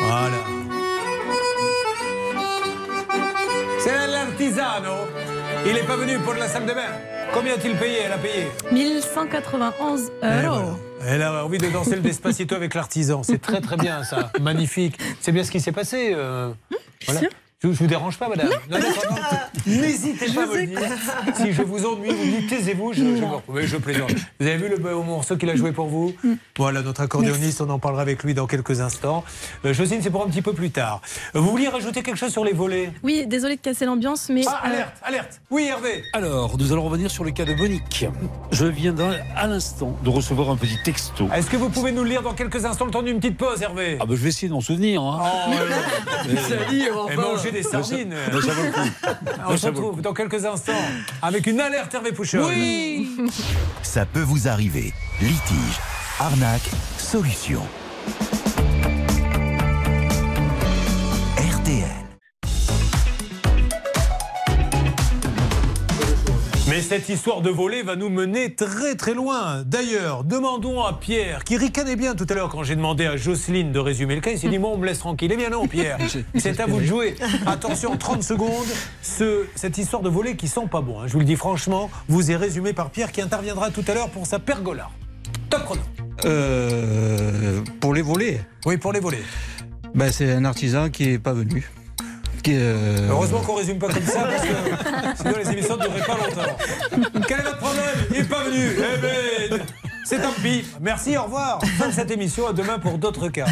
[0.02, 0.38] Voilà.
[3.80, 4.92] C'est l'artisano.
[5.66, 6.92] Il n'est pas venu pour la salle de bain.
[7.34, 8.00] Combien a-t-il payé?
[8.06, 8.48] Elle a payé.
[8.72, 10.42] 1191 Et euros.
[10.44, 10.76] voilà.
[11.08, 13.24] Elle a envie de danser le Despacito avec l'artisan.
[13.24, 14.32] C'est très très bien ça.
[14.42, 14.98] Magnifique.
[15.22, 16.12] C'est bien ce qui s'est passé.
[16.14, 16.52] euh,
[17.06, 17.22] voilà.
[17.64, 19.38] Je, je vous dérange pas, madame Non, non, non, non.
[19.68, 20.80] N'hésitez pas à me le dire.
[21.36, 22.94] Si je vous ennuie, vous me dites taisez-vous.
[22.94, 24.12] Je, je, oui, je plaisante.
[24.40, 26.14] Vous avez vu le morceau qu'il a joué pour vous
[26.58, 29.24] Voilà, notre accordéoniste, on en parlera avec lui dans quelques instants.
[29.66, 31.02] Euh, Jocelyne, c'est pour un petit peu plus tard.
[31.36, 34.42] Vous vouliez rajouter quelque chose sur les volets Oui, désolé de casser l'ambiance, mais.
[34.48, 38.08] Ah, euh, alerte, alerte Oui, Hervé Alors, nous allons revenir sur le cas de Monique.
[38.52, 38.96] Je viens
[39.36, 41.28] à l'instant de recevoir un petit texto.
[41.34, 43.62] Est-ce que vous pouvez nous le lire dans quelques instants, le temps d'une petite pause,
[43.62, 43.98] Hervé?
[44.00, 45.02] Ah ben, je vais essayer d'en souvenir.
[45.04, 45.20] hein.
[45.24, 45.52] Oh,
[46.28, 46.34] Mais-
[47.51, 48.16] Et manger des sardines.
[48.34, 48.90] Mais ça vaut le coup.
[49.48, 50.74] On se retrouve dans quelques instants
[51.22, 52.44] avec une alerte Hervé Pouchol.
[52.46, 53.10] Oui
[53.84, 54.94] Ça peut vous arriver.
[55.22, 55.80] Litige,
[56.20, 57.62] arnaque, solution.
[66.72, 69.62] Mais cette histoire de voler va nous mener très très loin.
[69.66, 73.74] D'ailleurs, demandons à Pierre, qui ricanait bien tout à l'heure quand j'ai demandé à Jocelyne
[73.74, 74.32] de résumer le cas.
[74.32, 75.30] Il s'est dit, moi, on me laisse tranquille.
[75.34, 75.98] Eh bien non, Pierre,
[76.38, 77.16] c'est à vous de jouer.
[77.46, 78.66] Attention, 30 secondes.
[79.02, 81.02] Ce- cette histoire de voler qui sent pas bon.
[81.02, 81.08] hein.
[81.08, 84.10] Je vous le dis franchement, vous est résumé par Pierre qui interviendra tout à l'heure
[84.10, 84.88] pour sa pergola.
[85.50, 85.82] Top chrono.
[86.24, 89.24] Euh, pour les volets Oui, pour les volets.
[89.94, 91.70] Ben, c'est un artisan qui n'est pas venu.
[92.50, 94.48] Euh, Heureusement qu'on résume pas comme ça parce que
[95.18, 97.22] sinon les émissions ne dureraient pas longtemps.
[97.28, 97.84] Quel est votre problème?
[98.12, 98.70] Il n'est pas venu.
[98.78, 98.98] Eh
[99.50, 99.60] ben,
[100.04, 100.66] c'est tant pis.
[100.82, 101.60] Merci, au revoir.
[101.78, 102.48] Fin de cette émission.
[102.48, 103.46] À demain pour d'autres cas.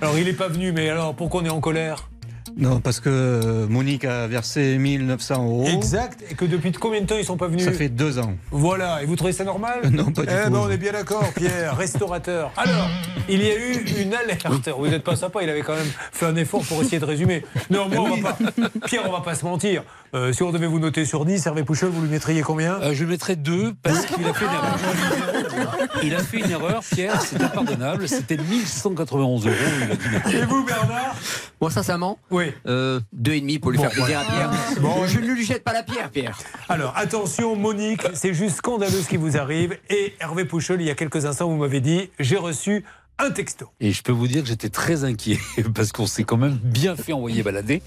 [0.00, 2.08] Alors il n'est pas venu, mais alors pourquoi on est en colère?
[2.58, 5.66] Non, parce que euh, Monique a versé 1900 euros.
[5.66, 6.24] Exact.
[6.30, 8.32] Et que depuis combien de temps ils sont pas venus Ça fait deux ans.
[8.50, 9.02] Voilà.
[9.02, 10.50] Et vous trouvez ça normal Non, pas du eh tout.
[10.52, 12.50] ben, on est bien d'accord, Pierre, restaurateur.
[12.56, 12.88] Alors,
[13.28, 14.46] il y a eu une alerte.
[14.78, 17.44] Vous n'êtes pas sympa, il avait quand même fait un effort pour essayer de résumer.
[17.68, 18.38] Néanmoins, on va pas...
[18.86, 19.82] Pierre, on va pas se mentir.
[20.14, 22.94] Euh, si on devait vous noter sur 10, Hervé Pouchol, vous lui mettriez combien Euh,
[22.94, 24.78] Je lui mettrais deux parce qu'il a fait erreur.
[26.02, 28.08] Il a fait une erreur, Pierre, c'est impardonnable.
[28.08, 29.54] C'était 1191 euros.
[30.32, 31.14] Et vous, Bernard?
[31.60, 32.52] Bon, sincèrement Oui.
[32.66, 34.46] Euh, deux et demi pour lui Bon, faire plaisir voilà.
[34.46, 34.80] à Pierre.
[34.80, 35.06] Bon.
[35.06, 36.38] je ne lui jette pas la pierre, Pierre.
[36.68, 39.76] Alors, attention, Monique, c'est juste scandaleux ce qui vous arrive.
[39.90, 42.84] Et Hervé Pouchol, il y a quelques instants, vous m'avez dit j'ai reçu
[43.18, 43.66] un texto.
[43.80, 45.38] Et je peux vous dire que j'étais très inquiet
[45.74, 47.82] parce qu'on s'est quand même bien fait envoyer balader.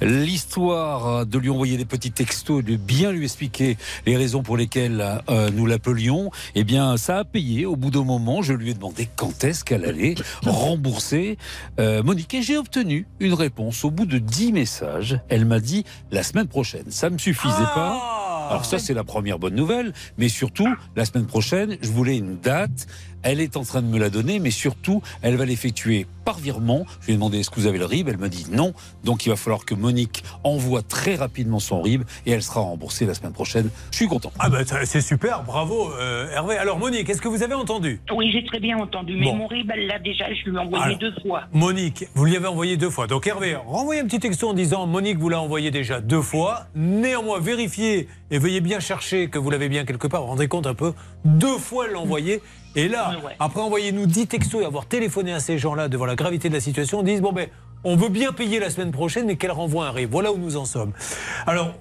[0.00, 4.56] L'histoire de lui envoyer des petits textos et de bien lui expliquer les raisons pour
[4.56, 7.64] lesquelles euh, nous l'appelions, eh bien, ça a payé.
[7.64, 11.38] Au bout d'un moment, je lui ai demandé quand est-ce qu'elle allait rembourser
[11.78, 12.34] euh, Monique.
[12.34, 13.84] Et j'ai obtenu une réponse.
[13.84, 16.90] Au bout de 10 messages, elle m'a dit la semaine prochaine.
[16.90, 18.48] Ça ne me suffisait pas.
[18.50, 19.92] Alors ça, c'est la première bonne nouvelle.
[20.18, 22.86] Mais surtout, la semaine prochaine, je voulais une date.
[23.22, 26.84] Elle est en train de me la donner, mais surtout, elle va l'effectuer par virement.
[27.00, 28.08] Je lui ai demandé est-ce que vous avez le RIB?
[28.08, 28.72] Elle m'a dit non.
[29.04, 33.06] Donc il va falloir que Monique envoie très rapidement son RIB et elle sera remboursée
[33.06, 33.70] la semaine prochaine.
[33.90, 34.32] Je suis content.
[34.38, 36.56] Ah, bah, ça, c'est super, bravo, euh, Hervé.
[36.56, 38.00] Alors, Monique, est-ce que vous avez entendu?
[38.14, 39.16] Oui, j'ai très bien entendu.
[39.16, 39.36] Mais Bon.
[39.36, 40.98] mon RIB, elle l'a déjà, je lui ai envoyé Alors.
[40.98, 41.42] deux fois.
[41.52, 43.06] Monique, vous lui avez envoyé deux fois.
[43.06, 46.66] Donc Hervé, renvoyez un petit texto en disant Monique vous l'a envoyé déjà deux fois.
[46.74, 50.20] Néanmoins, vérifiez et veuillez bien chercher que vous l'avez bien quelque part.
[50.20, 50.92] Vous vous rendez compte un peu?
[51.24, 52.40] Deux fois elle l'a envoyé.
[52.76, 56.48] Et là, après envoyer-nous 10 textos et avoir téléphoné à ces gens-là devant la gravité
[56.48, 57.48] de la situation, on dit bon ben,
[57.84, 60.10] on veut bien payer la semaine prochaine, mais qu'elle renvoie un RIB.
[60.10, 60.92] Voilà où nous en sommes.
[61.46, 61.74] Alors.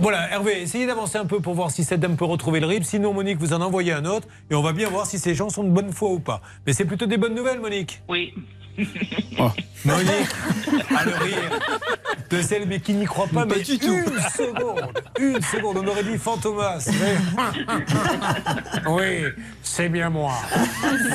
[0.00, 2.82] Voilà, Hervé, essayez d'avancer un peu pour voir si cette dame peut retrouver le RIB.
[2.82, 5.50] Sinon, Monique, vous en envoyez un autre et on va bien voir si ces gens
[5.50, 6.42] sont de bonne foi ou pas.
[6.66, 8.02] Mais c'est plutôt des bonnes nouvelles, Monique.
[8.08, 8.34] Oui.
[9.84, 10.28] Monique
[10.96, 11.58] a le rire
[12.30, 16.16] de celle mais qui n'y croit pas, mais une seconde, une seconde, on aurait dit
[16.18, 16.88] Fantomas.
[16.88, 17.16] mais-
[18.86, 19.24] oui,
[19.62, 20.32] c'est bien moi,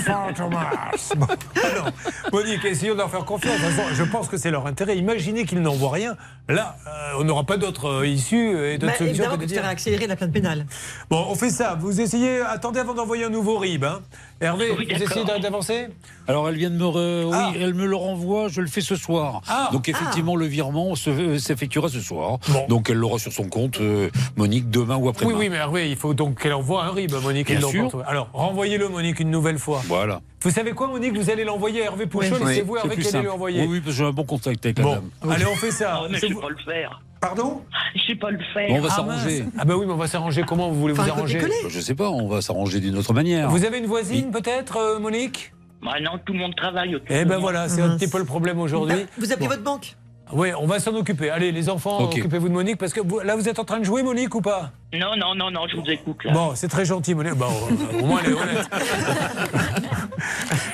[0.05, 1.13] Fantomas.
[1.15, 1.27] Bon,
[1.63, 1.89] alors,
[2.33, 3.57] Monique, essayons de leur faire confiance.
[3.93, 4.97] Je pense que c'est leur intérêt.
[4.97, 6.15] Imaginez qu'ils n'envoient rien.
[6.49, 9.41] Là, euh, on n'aura pas d'autre euh, issue et d'autre Bah, solution évidemment que que
[9.43, 9.61] de tu dire.
[9.63, 10.65] serais accéléré la plainte pénale.
[11.09, 11.75] Bon, on fait ça.
[11.79, 13.83] Vous essayez, attendez avant d'envoyer un nouveau RIB.
[13.83, 14.01] hein.
[14.39, 15.87] Hervé, Oui, vous essayez d'avancer?
[16.27, 18.47] Alors elle vient de me, re- oui, elle me le renvoie.
[18.47, 19.41] Je le fais ce soir.
[19.47, 19.69] Ah.
[19.71, 22.39] Donc effectivement, le virement se- euh, s'effectuera ce soir.
[22.49, 22.65] Bon.
[22.67, 25.33] Donc elle l'aura sur son compte, euh, Monique, demain ou après-demain.
[25.37, 27.47] Oui, oui, mais Hervé, il faut donc qu'elle envoie un RIB, Monique.
[27.51, 28.03] Bien sûr.
[28.07, 29.81] Alors, renvoyez-le, Monique, une nouvelle fois.
[29.87, 30.21] Voilà.
[30.41, 32.51] Vous savez quoi, Monique Vous allez l'envoyer à Hervé Pouchol Oui.
[32.51, 33.29] et c'est vous, Hervé, qui allez lui simple.
[33.29, 33.61] envoyer.
[33.61, 35.31] Oui, oui, parce que j'ai un bon contact avec la Bon, dame.
[35.31, 36.01] allez, on fait ça.
[36.03, 37.01] Ah, mais je vous- pas le faire.
[37.19, 37.63] Pardon?
[37.95, 38.69] Je sais pas le faire.
[38.69, 39.45] Bon, on va Ah, s'arranger.
[39.57, 40.43] Ah bah oui, mais on va s'arranger.
[40.47, 41.39] Comment vous voulez vous arranger?
[41.67, 43.49] Je sais pas, on va s'arranger d'une autre manière.
[43.49, 45.51] Vous avez une voisine, peut-être, euh, Monique?
[45.87, 46.95] Bah non, tout le monde travaille.
[46.95, 49.05] autour Eh ben voilà, c'est un petit peu le problème aujourd'hui.
[49.17, 49.53] Vous appelez Bon.
[49.53, 49.95] votre banque
[50.33, 51.29] Oui, on va s'en occuper.
[51.29, 53.85] Allez, les enfants, occupez-vous de Monique, parce que vous- là, vous êtes en train de
[53.85, 54.71] jouer, Monique, ou pas?
[54.93, 56.33] Non, non, non, non, je vous écoute là.
[56.33, 57.35] Bon, c'est très gentil, Monique.
[57.35, 58.67] Bon, euh, au moins, elle est honnête.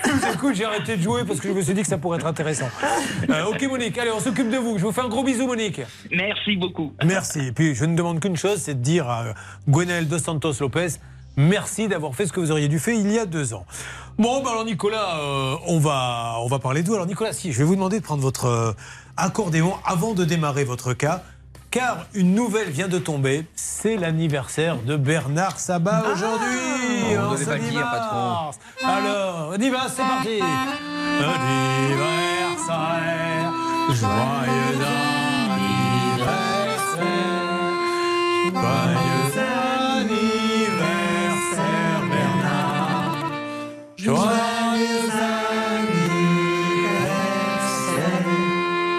[0.05, 1.97] Je vous écoute, j'ai arrêté de jouer parce que je me suis dit que ça
[1.97, 2.69] pourrait être intéressant.
[3.29, 4.77] Euh, ok, Monique, allez, on s'occupe de vous.
[4.77, 5.81] Je vous fais un gros bisou, Monique.
[6.11, 6.93] Merci beaucoup.
[7.03, 7.47] Merci.
[7.47, 9.25] Et puis, je ne demande qu'une chose, c'est de dire à
[9.69, 10.87] Gwenaël Dos Santos Lopez
[11.37, 13.65] merci d'avoir fait ce que vous auriez dû faire il y a deux ans.
[14.17, 16.93] Bon, bah alors Nicolas, euh, on, va, on va parler de vous.
[16.93, 18.73] Alors Nicolas, si, je vais vous demander de prendre votre euh,
[19.17, 21.23] accordéon avant de démarrer votre cas.
[21.71, 26.59] Car une nouvelle vient de tomber, c'est l'anniversaire de Bernard Sabat aujourd'hui.
[27.15, 28.51] Oh, on ce pas dire, patron.
[28.85, 30.39] Alors, on y va, c'est parti.
[31.19, 32.59] Anniversaire,
[33.89, 34.85] joyeux
[35.49, 36.43] anniversaire,
[38.53, 39.62] joyeux anniversaire
[44.03, 44.19] joyeux.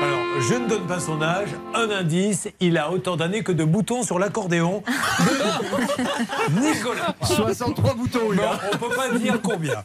[0.03, 1.49] Alors, je ne donne pas son âge.
[1.75, 4.83] Un indice, il a autant d'années que de boutons sur l'accordéon.
[6.61, 7.15] Nicolas.
[7.23, 8.59] 63 boutons, il Non, a.
[8.73, 9.83] on peut pas dire combien.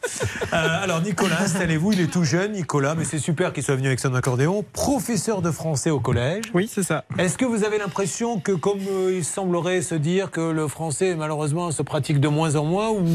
[0.54, 3.88] Euh, alors Nicolas, installez-vous, il est tout jeune, Nicolas, mais c'est super qu'il soit venu
[3.88, 4.64] avec son accordéon.
[4.74, 6.46] Professeur de français au collège.
[6.54, 7.06] Oui, c'est ça.
[7.18, 11.16] Est-ce que vous avez l'impression que, comme euh, il semblerait se dire que le français,
[11.16, 13.06] malheureusement, se pratique de moins en moins, ou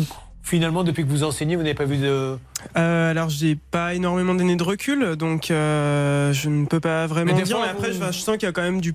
[0.44, 2.36] finalement, depuis que vous enseignez, vous n'avez pas vu de...
[2.76, 7.32] Euh, alors, j'ai pas énormément d'années de recul, donc euh, je ne peux pas vraiment
[7.34, 7.56] Mais dire.
[7.56, 8.92] fois, mais après, vous- je, je sens qu'il y a quand même, du,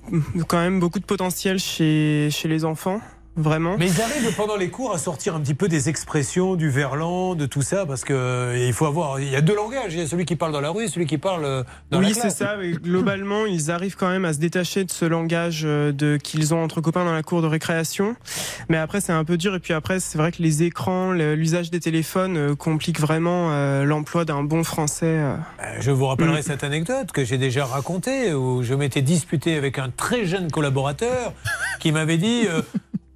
[0.48, 3.00] quand même beaucoup de potentiel chez, chez les enfants,
[3.36, 3.76] vraiment.
[3.78, 7.34] Mais ils arrivent pendant les cours à sortir un petit peu des expressions, du verlan,
[7.34, 9.20] de tout ça, parce que il faut avoir.
[9.20, 9.94] Il y a deux langages.
[9.94, 12.00] Il y a celui qui parle dans la rue et celui qui parle euh, dans
[12.00, 12.34] la oui, classe.
[12.36, 12.56] c'est ça.
[12.58, 16.52] mais globalement, ils arrivent quand même à se détacher de ce langage euh, de qu'ils
[16.54, 18.16] ont entre copains dans la cour de récréation.
[18.68, 19.54] Mais après, c'est un peu dur.
[19.54, 23.50] Et puis après, c'est vrai que les écrans, l'usage des téléphones euh, complique vraiment
[23.84, 25.20] l'emploi d'un bon français.
[25.80, 26.42] Je vous rappellerai Mm.
[26.42, 31.32] cette anecdote que j'ai déjà racontée où je m'étais disputé avec un très jeune collaborateur
[31.80, 32.62] qui m'avait dit euh,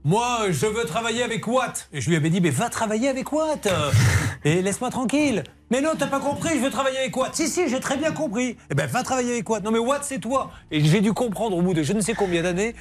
[0.06, 1.88] Moi, je veux travailler avec Watt.
[1.90, 3.68] Et je lui avais dit Mais va travailler avec Watt
[4.44, 5.44] Et laisse-moi tranquille.
[5.70, 7.34] Mais non, t'as pas compris, je veux travailler avec Watt.
[7.34, 8.58] Si, si, j'ai très bien compris.
[8.70, 9.64] Eh ben, va travailler avec Watt.
[9.64, 10.50] Non, mais Watt, c'est toi.
[10.70, 12.74] Et j'ai dû comprendre au bout de je ne sais combien d'années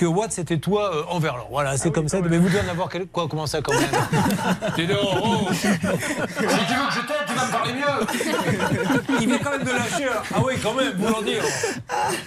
[0.00, 1.46] que Watt, c'était toi euh, en verlan.
[1.50, 2.22] Voilà, c'est comme ça.
[2.22, 3.06] Mais vous devez en avoir quel...
[3.06, 3.82] quoi Comment ça, quand même
[5.12, 5.48] oh.
[5.52, 9.18] Si tu veux que je t'aide, tu vas me parler mieux.
[9.20, 10.06] Il vient quand même de lâcher.
[10.06, 11.42] un- Ah oui, quand même, vous l'en dire.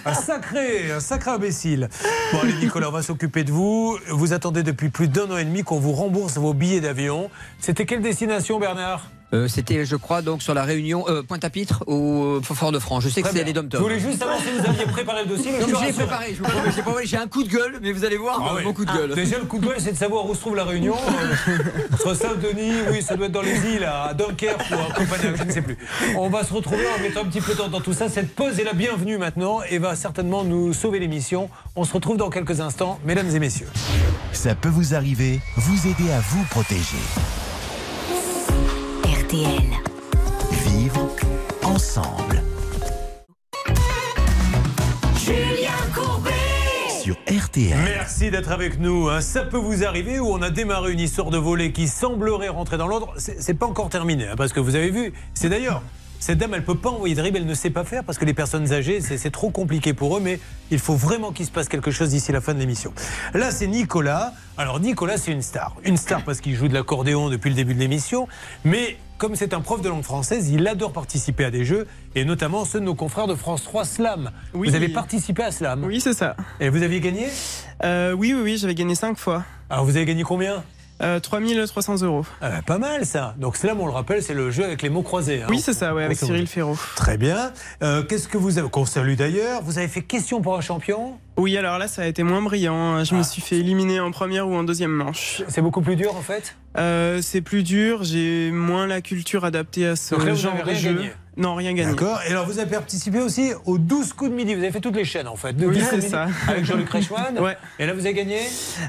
[0.06, 1.88] Un sacré, un sacré imbécile.
[2.32, 3.98] Bon, allez, Nicolas, on va s'occuper de vous.
[4.08, 7.28] Vous attendez depuis plus d'un an et demi qu'on vous rembourse vos billets d'avion.
[7.58, 9.08] C'était quelle destination, Bernard?
[9.34, 13.02] Euh, C'était, je crois, donc sur la Réunion, euh, Pointe-à-Pitre ou euh, Fort-de-France.
[13.02, 15.28] Je sais que c'est les dom Je voulais juste savoir si vous aviez préparé le
[15.36, 15.50] dossier.
[15.52, 15.92] mais Non, je rassuré.
[16.72, 18.62] préparé, j'ai un coup de gueule, mais vous allez voir, Ah oui.
[18.64, 19.14] mon coup de gueule.
[19.14, 20.94] Déjà, le coup de gueule, c'est de savoir où se trouve la Réunion.
[21.48, 21.58] Euh,
[22.00, 25.42] Soit Saint-Denis, oui, ça doit être dans les îles, à Dunkerque ou à Copenhague, je
[25.44, 25.76] ne sais plus.
[26.16, 28.08] On va se retrouver en mettant un petit peu de temps dans tout ça.
[28.08, 31.50] Cette pause est la bienvenue maintenant et va certainement nous sauver l'émission.
[31.74, 33.68] On se retrouve dans quelques instants, mesdames et messieurs.
[34.32, 36.98] Ça peut vous arriver, vous aider à vous protéger.
[39.34, 39.62] RTL.
[40.64, 41.08] Vivre
[41.64, 42.40] ensemble.
[45.16, 46.30] Julien Courbet.
[47.02, 47.76] Sur RTL.
[47.84, 49.08] Merci d'être avec nous.
[49.08, 49.20] hein.
[49.20, 52.76] Ça peut vous arriver où on a démarré une histoire de volet qui semblerait rentrer
[52.76, 53.12] dans l'ordre.
[53.16, 55.12] C'est c'est pas encore terminé, hein, parce que vous avez vu.
[55.34, 55.82] C'est d'ailleurs.
[56.26, 58.24] Cette dame, elle peut pas envoyer de RIB, elle ne sait pas faire parce que
[58.24, 61.50] les personnes âgées, c'est c'est trop compliqué pour eux, mais il faut vraiment qu'il se
[61.50, 62.94] passe quelque chose d'ici la fin de l'émission.
[63.34, 64.32] Là, c'est Nicolas.
[64.56, 65.76] Alors, Nicolas, c'est une star.
[65.84, 68.26] Une star parce qu'il joue de l'accordéon depuis le début de l'émission,
[68.64, 72.24] mais comme c'est un prof de langue française, il adore participer à des jeux, et
[72.24, 74.30] notamment ceux de nos confrères de France 3 Slam.
[74.54, 74.70] Oui.
[74.70, 75.84] Vous avez participé à Slam?
[75.84, 76.36] Oui, c'est ça.
[76.58, 77.28] Et vous aviez gagné?
[77.82, 79.44] Euh, oui, oui, oui, j'avais gagné 5 fois.
[79.68, 80.64] Alors, vous avez gagné combien?
[81.02, 82.24] Euh, 3300 euros.
[82.40, 83.34] Ah bah, pas mal ça.
[83.38, 85.42] Donc Slam, on le rappelle, c'est le jeu avec les mots croisés.
[85.42, 85.46] hein.
[85.50, 86.16] Oui, c'est ça, ouais, avec.
[86.18, 86.76] Cyril Ferraud.
[86.94, 87.52] Très bien.
[87.82, 89.60] Euh, Qu'est-ce que vous avez Qu'on salue d'ailleurs?
[89.62, 91.18] Vous avez fait question pour un champion?
[91.36, 93.02] Oui, alors là, ça a été moins brillant.
[93.04, 95.42] Je me suis fait éliminer en première ou en deuxième manche.
[95.48, 96.54] C'est beaucoup plus dur en fait?
[96.78, 100.64] Euh, C'est plus dur, j'ai moins la culture adaptée à ce Donc là, vous genre
[100.64, 100.92] de jeu.
[100.94, 101.12] gagné.
[101.36, 101.90] Non, rien gagné.
[101.90, 102.20] D'accord.
[102.26, 104.54] Et alors vous avez participé aussi aux 12 coups de midi.
[104.54, 105.52] Vous avez fait toutes les chaînes en fait.
[105.52, 106.28] De Oui, 12 coups de c'est ça.
[106.48, 107.38] Avec Jean-Luc Reichmann.
[107.44, 107.56] Ouais.
[107.78, 108.38] Et là vous avez gagné?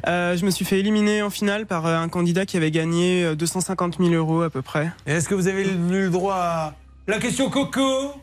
[0.08, 3.24] Euh, je me suis fait éliminer en finale par euh, un candidat qui avait gagné
[3.26, 4.92] euh, 250 000 euros à peu près.
[5.08, 6.74] Et est-ce que vous avez eu le droit à
[7.08, 8.14] la question coco?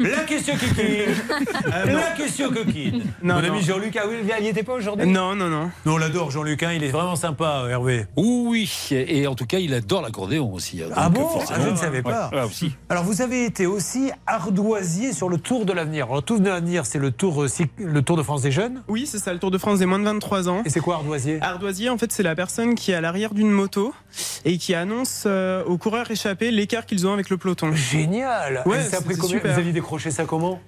[0.00, 1.14] La question coquine
[1.86, 3.48] La question coquine Non, Mon non.
[3.54, 5.70] ami Jean-Luc, ah oui, il n'y était pas aujourd'hui Non, non, non.
[5.84, 8.06] Nous on l'adore Jean-Luc, hein, il est vraiment sympa Hervé.
[8.16, 10.82] Oui, et en tout cas, il adore l'accordéon aussi.
[10.82, 12.30] hein, Ah donc, bon Ah, Je ne savais pas.
[12.32, 12.72] Ouais, ouais, aussi.
[12.88, 16.06] Alors vous avez été aussi ardoisier sur le Tour de l'avenir.
[16.06, 18.82] Alors Tour de l'avenir, c'est le tour, euh, le tour de France des jeunes.
[18.88, 20.62] Oui, c'est ça, le Tour de France des moins de 23 ans.
[20.64, 23.50] Et c'est quoi ardoisier Ardoisier, en fait, c'est la personne qui est à l'arrière d'une
[23.50, 23.94] moto
[24.44, 27.72] et qui annonce euh, aux coureurs échappés l'écart qu'ils ont avec le peloton.
[27.74, 29.52] Génial Ouais, ça a pris combien super.
[29.52, 30.60] Vous aviez décroché ça comment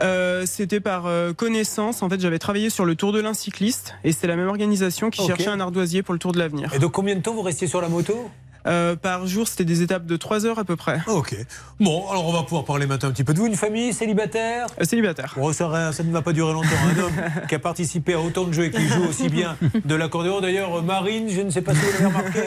[0.00, 2.02] Euh, C'était par euh, connaissance.
[2.02, 5.10] En fait, j'avais travaillé sur le Tour de l'Un cycliste et c'est la même organisation
[5.10, 6.72] qui cherchait un ardoisier pour le Tour de l'avenir.
[6.72, 8.30] Et donc combien de temps vous restiez sur la moto?
[8.66, 11.00] Euh, par jour, c'était des étapes de 3 heures à peu près.
[11.08, 11.34] Ok.
[11.80, 13.46] Bon, alors on va pouvoir parler maintenant un petit peu de vous.
[13.46, 15.34] Une famille célibataire Euh, célibataire.
[15.36, 16.68] Bon, ça, ça ne va pas durer longtemps.
[16.96, 17.12] Un homme
[17.48, 20.40] qui a participé à autant de jeux et qui joue aussi bien de l'accordéon.
[20.40, 22.40] D'ailleurs, Marine, je ne sais pas si vous l'avez remarqué,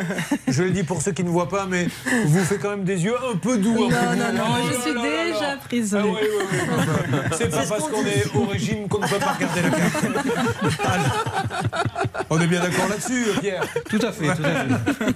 [0.47, 1.87] je le dis pour ceux qui ne voient pas, mais
[2.25, 3.73] vous fait quand même des yeux un peu doux.
[3.73, 4.37] Non, peu non, doux.
[4.37, 5.95] non, Oh je suis déjà prise.
[5.99, 6.57] Ah oui, oui, oui,
[7.11, 7.17] oui.
[7.37, 10.05] C'est pas parce qu'on est au régime qu'on ne peut pas regarder la carte.
[10.85, 15.13] Alors, On est bien d'accord là-dessus, Pierre Tout à fait, tout à fait.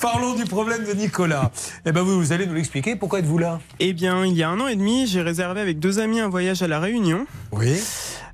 [0.00, 1.50] Parlons du problème de Nicolas.
[1.86, 2.96] Eh ben vous, vous allez nous l'expliquer.
[2.96, 3.60] Pourquoi êtes-vous là?
[3.80, 6.28] Eh bien, il y a un an et demi, j'ai réservé avec deux amis un
[6.28, 7.26] voyage à La Réunion.
[7.52, 7.80] Oui.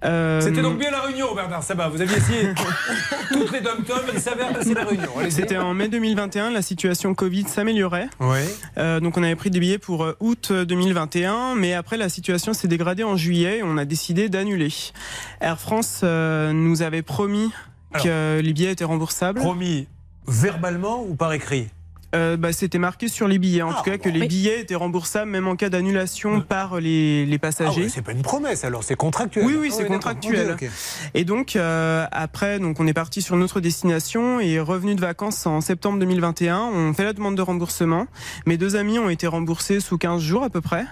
[0.05, 1.89] Euh, C'était donc bien la Réunion, Bernard Sabat.
[1.89, 2.55] Vous aviez essayé
[3.33, 5.11] toutes les dom-toms, il s'avère que c'est la Réunion.
[5.29, 8.09] C'était en mai 2021, la situation Covid s'améliorait.
[8.21, 8.39] Oui.
[8.77, 12.53] Euh, donc on avait pris des billets pour euh, août 2021, mais après la situation
[12.53, 14.73] s'est dégradée en juillet et on a décidé d'annuler.
[15.41, 17.51] Air France euh, nous avait promis
[17.93, 19.41] que les billets étaient remboursables.
[19.41, 19.89] Promis
[20.29, 21.69] verbalement ou par écrit?
[22.15, 25.31] Euh, bah, C'était marqué sur les billets, en tout cas, que les billets étaient remboursables
[25.31, 27.83] même en cas d'annulation par les, les Ah passagers.
[27.83, 29.45] ouais, c'est pas une promesse alors, c'est contractuel.
[29.45, 30.57] Oui, oui, Ah c'est contractuel.
[31.15, 35.47] Et donc, euh, après, donc, on est parti sur notre destination et revenu de vacances
[35.47, 36.59] en septembre 2021.
[36.73, 38.07] On fait la demande de remboursement.
[38.47, 40.87] Mes deux amis ont été remboursés sous 15 jours à peu près.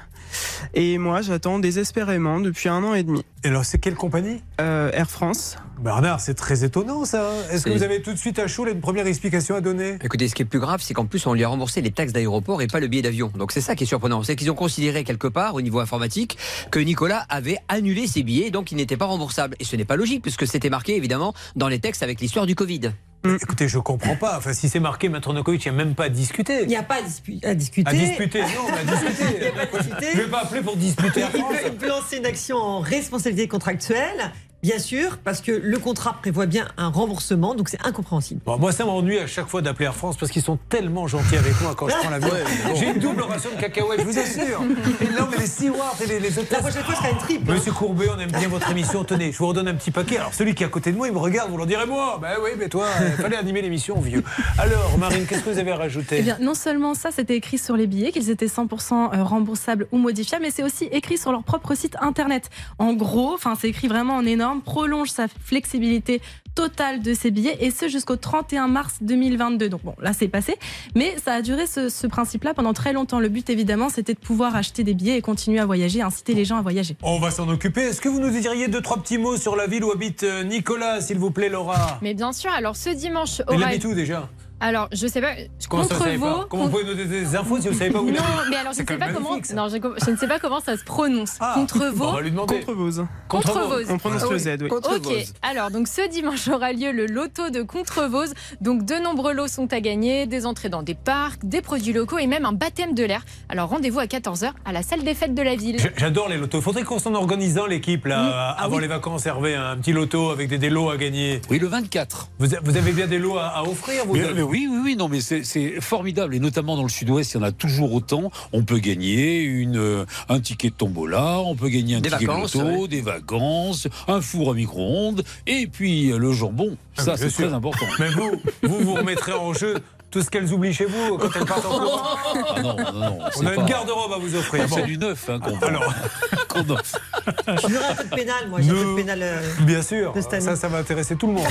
[0.75, 3.25] Et moi, j'attends désespérément depuis un an et demi.
[3.44, 4.42] Et alors, c'est quelle compagnie?
[4.61, 5.57] Euh, Air France.
[5.79, 7.31] Bernard, c'est très étonnant ça.
[7.51, 9.99] Est-ce que vous avez tout de suite à chaud là, une première explication à donner?
[10.03, 12.12] Écoutez, ce qui est plus grave, c'est qu'en plus, on lui a remboursé les taxes
[12.12, 13.31] d'aéroport et pas le billet d'avion.
[13.37, 14.22] Donc c'est ça qui est surprenant.
[14.22, 16.38] C'est qu'ils ont considéré quelque part, au niveau informatique,
[16.70, 19.55] que Nicolas avait annulé ses billets, donc il n'était pas remboursable.
[19.61, 22.55] Et ce n'est pas logique, puisque c'était marqué, évidemment, dans les textes avec l'histoire du
[22.55, 22.92] Covid.
[23.24, 24.38] Écoutez, je comprends pas.
[24.38, 26.62] Enfin, si c'est marqué Maître Nokovic, il n'y a même pas à discuter.
[26.62, 27.90] Il n'y a pas à, dispu- à discuter.
[27.90, 29.37] À disputer, non, mais à discuter.
[29.40, 30.07] Il a pas à discuter.
[30.14, 33.48] Je vais pas appeler pour disputer Il peut, il peut lancer une action en responsabilité
[33.48, 34.31] contractuelle,
[34.66, 38.40] bien sûr, parce que le contrat prévoit bien un remboursement, donc c'est incompréhensible.
[38.44, 41.37] Bon, moi, ça m'ennuie à chaque fois d'appeler Air France parce qu'ils sont tellement gentils
[41.37, 42.26] avec moi quand je prends l'avion.
[42.37, 42.74] Ouais.
[42.74, 44.61] J'ai une double ration de cacahuètes, je vous assure.
[45.00, 46.50] Et non, mais les stewards et les, les hôtesses.
[46.50, 47.52] La prochaine fois, sera une triple.
[47.52, 49.05] Monsieur Courbet, on aime bien votre émission.
[49.05, 50.18] Tenez, je vous redonne un petit paquet.
[50.18, 52.18] Alors, celui qui est à côté de moi, il me regarde, vous leur direz moi.
[52.20, 54.24] Ben oui, mais toi, il fallait animer l'émission, vieux.
[54.59, 56.16] Alors, Marine, qu'est-ce que vous avez à rajouter?
[56.18, 59.98] Eh bien, non seulement ça, c'était écrit sur les billets, qu'ils étaient 100% remboursables ou
[59.98, 62.50] modifiables, mais c'est aussi écrit sur leur propre site internet.
[62.79, 66.21] En gros, enfin, c'est écrit vraiment en énorme, prolonge sa flexibilité
[66.55, 69.69] totale de ces billets et ce jusqu'au 31 mars 2022.
[69.69, 70.57] Donc bon, là c'est passé,
[70.95, 73.21] mais ça a duré ce, ce principe-là pendant très longtemps.
[73.21, 76.45] Le but évidemment, c'était de pouvoir acheter des billets et continuer à voyager, inciter les
[76.47, 76.97] gens à voyager.
[77.03, 77.83] On va s'en occuper.
[77.83, 80.45] Est-ce que vous nous diriez deux, trois petits mots sur la ville où habite euh,
[80.45, 81.99] Nicolas, s'il vous plaît, Laura?
[82.01, 83.66] Mais bien sûr, alors ce dimanche Il aura.
[83.66, 84.29] habite où déjà?
[84.61, 85.33] Alors, je sais pas.
[85.69, 86.47] Comment ça, vous pas Contrevaux.
[86.49, 88.57] Comment vous pouvez nous donner des infos si vous savez pas où il Non, mais
[88.57, 89.38] alors je ne sais pas comment.
[89.42, 89.55] ça.
[89.55, 91.35] Non, je, je ne sais pas comment ça se prononce.
[91.40, 92.05] Ah, Contrevaux.
[92.07, 92.61] on va lui demander.
[92.61, 93.07] Contrevose.
[93.29, 93.87] Contrevose.
[93.90, 94.69] On prononce le Z, oui.
[94.71, 98.33] Ok, alors donc ce dimanche aura lieu le loto de Contrevose.
[98.62, 102.19] Donc de nombreux lots sont à gagner, des entrées dans des parcs, des produits locaux
[102.19, 103.25] et même un baptême de l'air.
[103.51, 105.77] Alors rendez-vous à 14h à la salle des fêtes de la ville.
[105.97, 106.59] J'adore les lotos.
[106.59, 110.31] Il faudrait qu'on s'en organise l'équipe, là, Ah avant les vacances, Hervé, un petit loto
[110.31, 111.40] avec des, des lots à gagner.
[111.51, 112.29] Oui, le 24.
[112.38, 114.78] Vous, a- vous avez bien des lots à, à offrir vous Mais- mais oui, oui,
[114.82, 116.35] oui, non, mais c'est- formidable.
[116.35, 118.30] Et notamment dans le sud-ouest, il y en a toujours autant.
[118.52, 122.26] On peut gagner une, euh, un ticket de tombola, on peut gagner un Des ticket
[122.26, 122.88] vacances, de loto, ouais.
[122.88, 126.76] des vacances, un four à micro-ondes, et puis euh, le jambon.
[126.98, 127.87] Ah, Ça, c'est très important.
[127.98, 128.32] Mais vous,
[128.62, 129.74] vous vous remettrez en jeu
[130.16, 132.16] tout ce qu'elles oublient chez vous quand elles partent en courant.
[132.57, 133.18] Ah non, non, non.
[133.20, 134.64] On c'est a pas- une garde-robe à vous offrir.
[134.66, 134.87] C'est Bon.
[134.87, 135.83] du neuf hein, qu'on Alors,
[136.70, 136.98] offre.
[137.46, 139.18] Je voudrais un peu de pénal, moi, j'ai un peu de Nous- pénal.
[139.22, 141.46] euh, Bien sûr, ça, ça va intéresser tout le monde.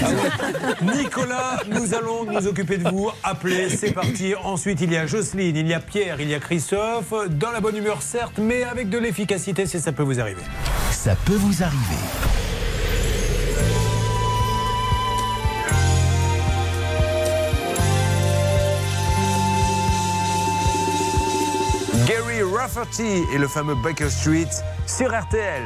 [0.82, 3.12] Nicolas, nous allons nous occuper de vous.
[3.24, 4.34] Appelez, c'est parti.
[4.44, 7.14] Ensuite, il y a Jocelyne, il y a Pierre, il y a Christophe.
[7.30, 10.42] Dans la bonne humeur, certes, mais avec de l'efficacité si ça peut vous arriver.
[10.92, 12.02] Ça peut vous arriver.
[22.06, 24.50] Gary Rafferty et le fameux Baker Street
[24.86, 25.64] sur RTL.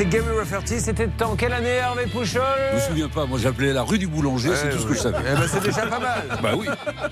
[0.00, 0.80] C'était Gary Rafferty.
[0.80, 2.40] C'était en quelle année, Hervé Pouchol
[2.70, 4.98] Je me souviens pas, moi j'appelais la rue du Boulanger, c'est tout ce que je
[4.98, 5.18] savais.
[5.30, 6.22] Eh ben, c'est déjà pas mal.
[6.42, 6.68] Bah oui.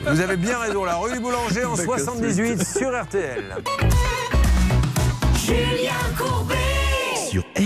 [0.07, 3.57] Vous avez bien raison, la rue du Boulanger en D'accord, 78 sur RTL.
[5.37, 6.68] Julien Courbet.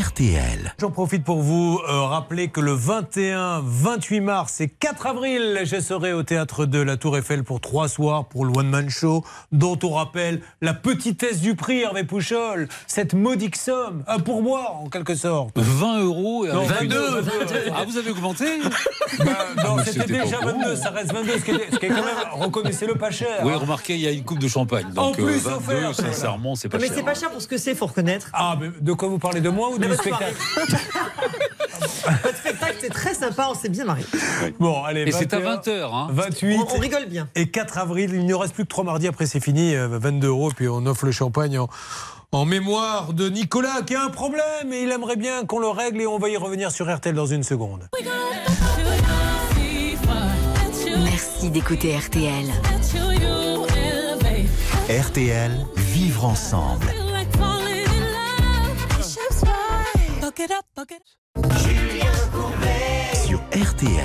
[0.07, 0.74] RTL.
[0.80, 5.78] J'en profite pour vous euh, rappeler que le 21, 28 mars et 4 avril, je
[5.80, 9.24] serai au théâtre de la Tour Eiffel pour trois soirs pour le One Man Show,
[9.53, 14.88] dont on rappelle la petitesse du prix, Hervé Pouchol, cette modique somme, un pourboire en
[14.88, 15.53] quelque sorte.
[15.57, 16.46] 20 euros.
[16.46, 17.24] et Non, avec une- 22.
[17.72, 18.46] Ah, vous avez augmenté
[19.18, 19.24] Bah,
[19.57, 20.59] Ah, non, mais c'était déjà au courant.
[20.59, 23.28] 22, ça reste 22, ce qui est, ce qui est quand même, reconnaissez-le pas cher.
[23.44, 23.59] Oui, hein.
[23.59, 24.86] remarquez, il y a une coupe de champagne.
[24.96, 25.94] En Donc, plus, euh, 22, offert.
[25.94, 26.96] sincèrement, c'est pas mais cher.
[26.96, 28.28] c'est pas cher pour ce que c'est, faut reconnaître.
[28.32, 30.34] Ah, mais de quoi vous parlez De moi ou du votre spectacle
[32.24, 34.03] Votre spectacle, c'est très sympa, on s'est bien marré.
[34.59, 35.03] Bon, allez.
[35.03, 35.95] Et c'est à 21, 20h.
[35.95, 36.09] Hein.
[36.11, 36.57] 28.
[36.59, 37.28] On, on rigole bien.
[37.34, 40.28] Et 4 avril, il ne reste plus que 3 mardis, après c'est fini, euh, 22
[40.28, 41.68] euros, puis on offre le champagne en,
[42.32, 46.01] en mémoire de Nicolas qui a un problème et il aimerait bien qu'on le règle
[46.01, 47.88] et on va y revenir sur RTL dans une seconde.
[51.05, 52.47] Merci d'écouter RTL.
[54.88, 56.86] RTL, vivre ensemble.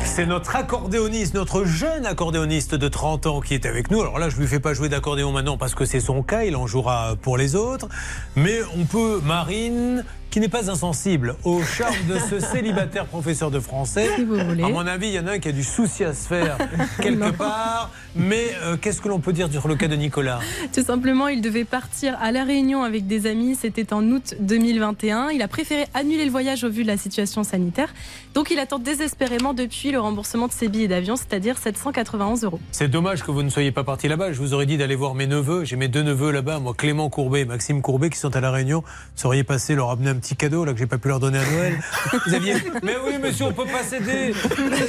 [0.06, 4.02] C'est notre accordéoniste, notre jeune accordéoniste de 30 ans qui est avec nous.
[4.02, 6.56] Alors là, je lui fais pas jouer d'accordéon maintenant parce que c'est son cas, il
[6.56, 7.88] en jouera pour les autres.
[8.36, 13.59] Mais on peut, Marine, qui n'est pas insensible au charme de ce célibataire professeur de
[13.59, 14.09] français.
[14.15, 14.63] Si vous voulez.
[14.63, 16.57] À mon avis, il y en a un qui a du souci à se faire
[17.01, 17.32] quelque Non.
[17.32, 17.91] part.
[18.15, 20.39] Mais euh, qu'est-ce que l'on peut dire sur le cas de Nicolas?
[20.73, 23.55] Tout simplement, il devait partir à La Réunion avec des amis.
[23.55, 25.30] C'était en août 2021.
[25.30, 27.93] Il a préféré annuler le voyage au vu de la situation sanitaire.
[28.34, 32.59] Donc, il attend désespérément depuis le remboursement de ses billets d'avion, c'est-à-dire 791 euros.
[32.71, 34.32] C'est dommage que vous ne soyez pas parti là-bas.
[34.32, 35.63] Je vous aurais dit d'aller voir mes neveux.
[35.63, 38.49] J'ai mes deux neveux là-bas, moi Clément Courbet et Maxime Courbet qui sont à la
[38.51, 38.82] Réunion.
[38.82, 41.39] Vous seriez passé leur amener un petit cadeau là que j'ai pas pu leur donner
[41.39, 41.80] à Noël.
[42.28, 44.34] Vous aviez Mais oui, monsieur, on peut pas céder.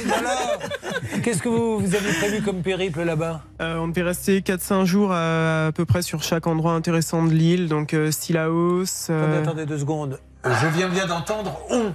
[0.05, 0.35] Voilà.
[1.23, 5.11] Qu'est-ce que vous, vous aviez prévu comme périple là-bas Euh, on devait rester 4-5 jours
[5.11, 8.85] à, à peu près sur chaque endroit intéressant de l'île, donc euh, Stilaos.
[9.09, 10.19] euh, Attendez, attendez deux secondes.
[10.45, 11.93] Je viens bien d'entendre on.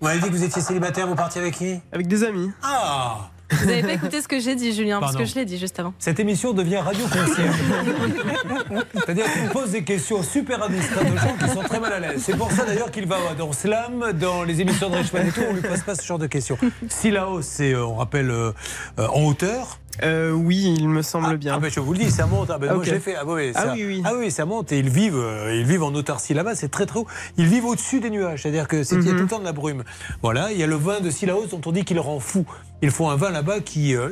[0.00, 2.50] Vous m'avez dit que vous étiez célibataire, vous partiez avec qui Avec des amis.
[2.62, 5.58] Ah Vous n'avez pas écouté ce que j'ai dit, Julien, parce que je l'ai dit
[5.58, 5.92] juste avant.
[5.98, 7.56] Cette émission devient radio concierge.
[8.94, 12.22] C'est-à-dire qu'on pose des questions super indiscrètes aux gens qui sont très mal à l'aise.
[12.24, 15.42] C'est pour ça d'ailleurs qu'il va dans Slam, dans les émissions de Reichmann et tout,
[15.48, 16.56] on lui pose pas ce genre de questions.
[16.88, 18.52] Si là-haut, c'est, euh, on rappelle, euh,
[18.98, 19.79] euh, en hauteur.
[20.02, 21.54] Euh, oui, il me semble bien.
[21.56, 22.50] Ah, ben, je vous le dis, ça monte.
[22.50, 22.84] Ah, ben, moi, Ok.
[22.86, 23.16] je l'ai fait.
[23.16, 24.02] Ah, oui, Ah ça, oui, oui.
[24.04, 26.54] Ah oui, ça monte et ils vivent, euh, ils vivent en autarcie là-bas.
[26.54, 27.06] C'est très très haut.
[27.36, 28.42] Ils vivent au-dessus des nuages.
[28.42, 29.16] C'est-à-dire que c'est il y a Mhm.
[29.18, 29.84] tout le temps de la brume.
[30.22, 30.52] Voilà.
[30.52, 32.46] Il y a le vin de Silaos dont on dit qu'il rend fou.
[32.82, 33.94] Ils font un vin là-bas qui.
[33.94, 34.10] euh,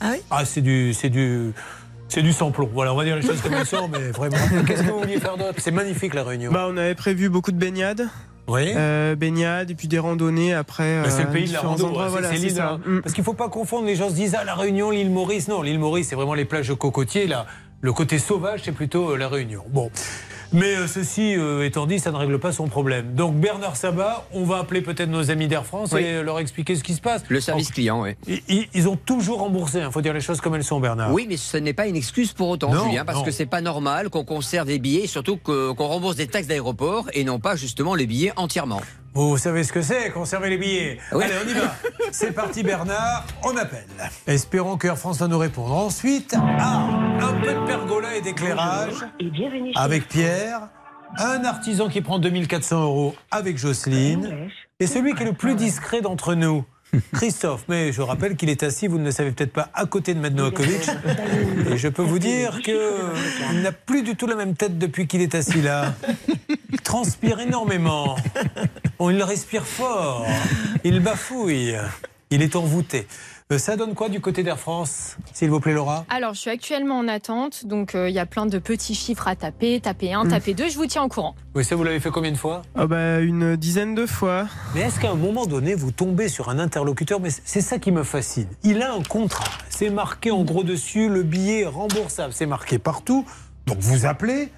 [0.00, 1.52] Ah oui ah, c'est du, c'est du,
[2.08, 2.70] c'est du sans-plomb.
[2.72, 4.36] Voilà, on va dire les choses comme elles sont, mais vraiment.
[4.66, 5.54] Qu'est-ce que vous vouliez faire d'autre?
[5.58, 6.52] C'est magnifique la réunion.
[6.52, 8.08] Bah, on avait prévu beaucoup de baignades.
[8.48, 8.72] Oui.
[8.76, 11.02] Euh, baignades et puis des randonnées après.
[11.02, 11.88] Bah, c'est le euh, pays de la rando.
[11.88, 12.78] voilà, c'est c'est l'île ça.
[12.86, 13.86] la- Parce qu'il ne faut pas confondre.
[13.86, 15.48] Les gens se disent ah la Réunion, l'île Maurice.
[15.48, 17.26] Non, l'île Maurice, c'est vraiment les plages de cocotiers.
[17.26, 17.46] Là,
[17.80, 19.62] le côté sauvage, c'est plutôt euh, la Réunion.
[19.70, 19.90] Bon.
[20.52, 23.14] Mais euh, ceci euh, étant dit, ça ne règle pas son problème.
[23.14, 26.02] Donc Bernard Sabat, on va appeler peut-être nos amis d'Air France Oui.
[26.02, 27.22] et leur expliquer ce qui se passe.
[27.28, 28.40] Le service client, oui.
[28.72, 29.80] Ils, ont toujours remboursé.
[29.84, 31.12] Il faut dire les choses comme elles sont, Bernard.
[31.12, 33.24] Oui, mais ce n'est pas une excuse pour autant, Non, Julien, parce non.
[33.24, 37.06] que c'est pas normal qu'on conserve des billets et surtout qu'on rembourse des taxes d'aéroport
[37.12, 38.80] et non pas justement les billets entièrement.
[39.16, 40.98] Vous savez ce que c'est, conserver les billets.
[41.10, 41.24] Oui.
[41.24, 41.74] Allez, on y va.
[42.12, 43.24] C'est parti, Bernard.
[43.44, 43.86] On appelle.
[44.26, 45.72] Espérons que Air France va nous répondre.
[45.72, 46.86] Ensuite, ah,
[47.22, 50.68] un peu de pergola et d'éclairage Et bienvenue chez avec Pierre.
[51.16, 54.50] Un artisan qui prend 2400 euros avec Jocelyne.
[54.80, 56.66] Et celui qui est le plus discret d'entre nous.
[57.14, 60.12] Christophe, mais je rappelle qu'il est assis, vous ne le savez peut-être pas, à côté
[60.12, 60.90] de Novakovic.
[61.70, 65.22] Et je peux vous dire qu'il n'a plus du tout la même tête depuis qu'il
[65.22, 65.94] est assis là.
[66.72, 68.16] Il transpire énormément.
[68.98, 70.26] Bon, il respire fort.
[70.84, 71.76] Il bafouille.
[72.30, 73.06] Il est envoûté.
[73.52, 76.04] Euh, ça donne quoi du côté d'Air France, s'il vous plaît, Laura?
[76.10, 79.28] Alors, je suis actuellement en attente, donc euh, il y a plein de petits chiffres
[79.28, 80.30] à taper, taper un, Mm.
[80.30, 81.36] taper deux, je vous tiens au courant.
[81.54, 82.62] Oui, ça, vous l'avez fait combien de fois?
[82.74, 84.48] Ah bah, une dizaine de fois.
[84.74, 87.20] Mais est-ce qu'à un moment donné, vous tombez sur un interlocuteur?
[87.20, 88.48] Mais c'est ça qui me fascine.
[88.64, 89.46] Il a un contrat.
[89.70, 92.32] C'est marqué en gros dessus, le billet est remboursable.
[92.32, 93.24] C'est marqué partout.
[93.68, 94.48] Donc vous appelez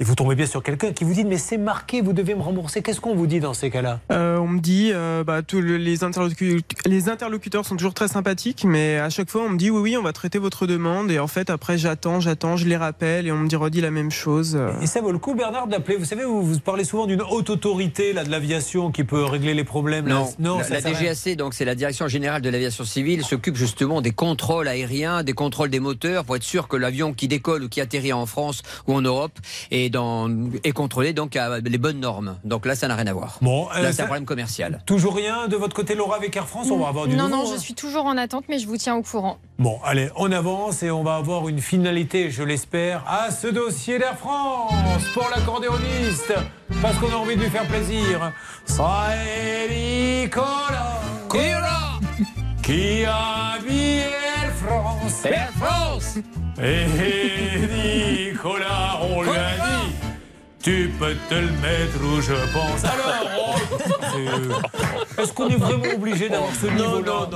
[0.00, 2.42] et vous tombez bien sur quelqu'un qui vous dit Mais c'est marqué, vous devez me
[2.42, 2.82] rembourser.
[2.82, 4.00] Qu'est-ce qu'on vous dit dans ces cas-là?
[4.12, 8.08] Euh, on me dit, euh, bah, tous le- les, interlocu- les interlocuteurs sont toujours très
[8.08, 11.10] sympathiques, mais à chaque fois on me dit oui, oui, on va traiter votre demande.
[11.10, 13.90] Et en fait, après, j'attends, j'attends, je les rappelle et on me dit redit la
[13.90, 14.58] même chose.
[14.82, 15.96] Et ça vaut le coup, Bernard, d'appeler.
[15.96, 19.54] Vous savez, vous, vous parlez souvent d'une haute autorité là, de l'aviation qui peut régler
[19.54, 20.06] les problèmes.
[20.06, 20.24] là.
[20.38, 20.80] Non, la, ça la.
[20.80, 25.32] DGAC, donc c'est la Direction générale de l'aviation civile, s'occupe justement des contrôles aériens, des
[25.32, 28.62] contrôles des moteurs pour être sûr que l'avion qui décolle ou qui atterrit en France
[28.86, 29.32] ou en Europe
[29.70, 30.30] est et, dans,
[30.64, 32.36] et contrôlé donc à les bonnes normes.
[32.44, 33.38] Donc là, ça n'a rien à voir.
[33.40, 34.82] Bon, euh, là, c'est un problème commercial.
[34.86, 36.68] Toujours rien de votre côté, Laura, avec Air France?
[36.70, 37.44] On va avoir du non, nouveau.
[37.44, 37.54] non, hein.
[37.54, 39.38] je suis toujours en attente, mais je vous tiens au courant.
[39.58, 43.98] Bon, allez, on avance et on va avoir une finalité, je l'espère, à ce dossier
[43.98, 46.34] d'Air France pour l'accordéoniste,
[46.80, 48.32] parce qu'on a envie de lui faire plaisir.
[49.70, 51.00] Nicolas
[52.62, 54.02] qui a habillé
[54.42, 55.24] Air France.
[55.24, 56.18] Air France
[56.60, 59.94] Et Nicolas, on lui a dit,
[60.62, 62.84] tu peux te le mettre où je pense.
[62.84, 67.28] Alors, oh, est-ce qu'on est vraiment obligé d'avoir ce niveau-là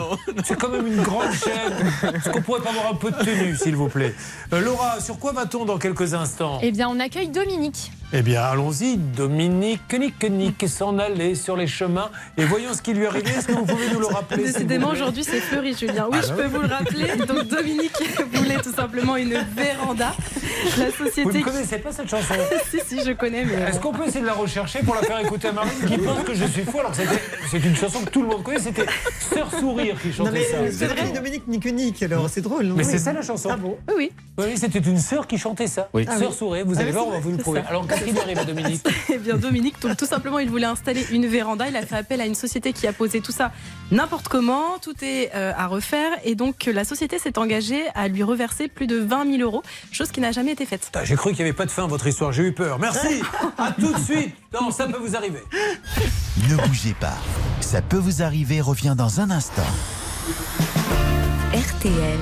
[0.44, 2.14] C'est quand même une grande chaîne.
[2.14, 4.14] Est-ce qu'on pourrait pas avoir un peu de tenue, s'il vous plaît
[4.52, 7.92] Euh, Laura, sur quoi va-t-on dans quelques instants Eh bien, on accueille Dominique.
[8.12, 8.96] Eh bien, allons-y.
[8.98, 12.10] Dominique, Nick, Nick s'en allait sur les chemins.
[12.36, 13.30] Et voyons ce qui lui arrivait.
[13.30, 16.08] Est-ce que vous pouvez nous le rappeler Décidément, aujourd'hui, c'est fleuri, Julien.
[16.10, 17.16] Oui, Ah je bah peux vous le rappeler.
[17.26, 17.92] Donc, Dominique
[18.34, 20.12] voulait tout simplement une véranda.
[20.78, 21.22] La société.
[21.22, 22.34] Vous ne connaissez pas cette chanson
[22.70, 23.55] Si, si, je connais, mais.
[23.70, 26.22] Est-ce qu'on peut essayer de la rechercher pour la faire écouter à Marine qui pense
[26.24, 28.59] que je suis fou alors que c'était- c'est une chanson que tout le monde connaît
[28.59, 28.86] C'était
[29.32, 30.57] Sœur Sourire qui chantait Non, mais ça.
[30.59, 32.64] euh, c'est vrai, Dominique Niconique, alors c'est drôle.
[32.64, 32.90] non Mais Oui.
[32.90, 34.11] c'est ça la chanson Ah bon Oui.
[34.38, 35.88] Oui, c'était une sœur qui chantait ça.
[35.92, 36.07] Oui.
[36.09, 36.36] Ah Sœur oui.
[36.36, 37.61] Sourire, vous Ah allez voir, on va vous le prouver.
[37.62, 37.68] ça.
[37.68, 38.82] Alors qu'est-ce qui lui arrive à Dominique
[39.12, 41.68] Eh bien, Dominique, donc, tout simplement, il voulait installer une véranda.
[41.68, 43.53] Il a fait appel à une société qui a posé tout ça
[43.90, 44.78] n'importe comment.
[44.80, 46.11] Tout est euh, à refaire.
[46.24, 50.11] Et donc, la société s'est engagée à lui reverser plus de 20 000 euros, chose
[50.11, 50.82] qui n'a jamais été faite.
[50.86, 52.78] Putain, J'ai cru qu'il n'y avait pas de fin à votre histoire, j'ai eu peur.
[52.78, 53.22] Merci,
[53.59, 54.34] à tout de suite.
[54.53, 55.43] Non, ça peut vous arriver.
[56.49, 57.16] Ne bougez pas.
[57.61, 59.62] Ça peut vous arriver revient dans un instant.
[61.53, 62.18] RTL.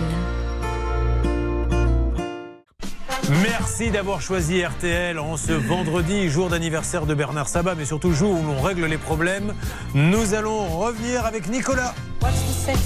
[3.42, 8.40] Merci d'avoir choisi RTL en ce vendredi, jour d'anniversaire de Bernard Sabat, mais surtout jour
[8.40, 9.54] où l'on règle les problèmes.
[9.94, 11.94] Nous allons revenir avec Nicolas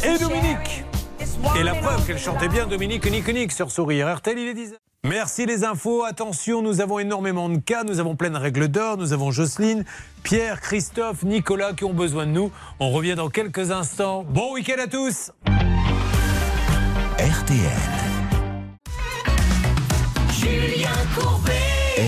[0.04, 0.84] et Dominique.
[1.58, 4.14] Et la preuve qu'elle chantait bien Dominique Nick Nick sur Sourire.
[4.16, 4.74] RTL, il est 10
[5.04, 6.02] Merci les infos.
[6.02, 7.84] Attention, nous avons énormément de cas.
[7.84, 8.96] Nous avons plein de règles d'or.
[8.96, 9.84] Nous avons Jocelyne,
[10.22, 12.50] Pierre, Christophe, Nicolas qui ont besoin de nous.
[12.80, 14.24] On revient dans quelques instants.
[14.26, 15.30] Bon week-end à tous.
[17.18, 17.60] RTL.
[20.32, 21.52] Julien Courbet.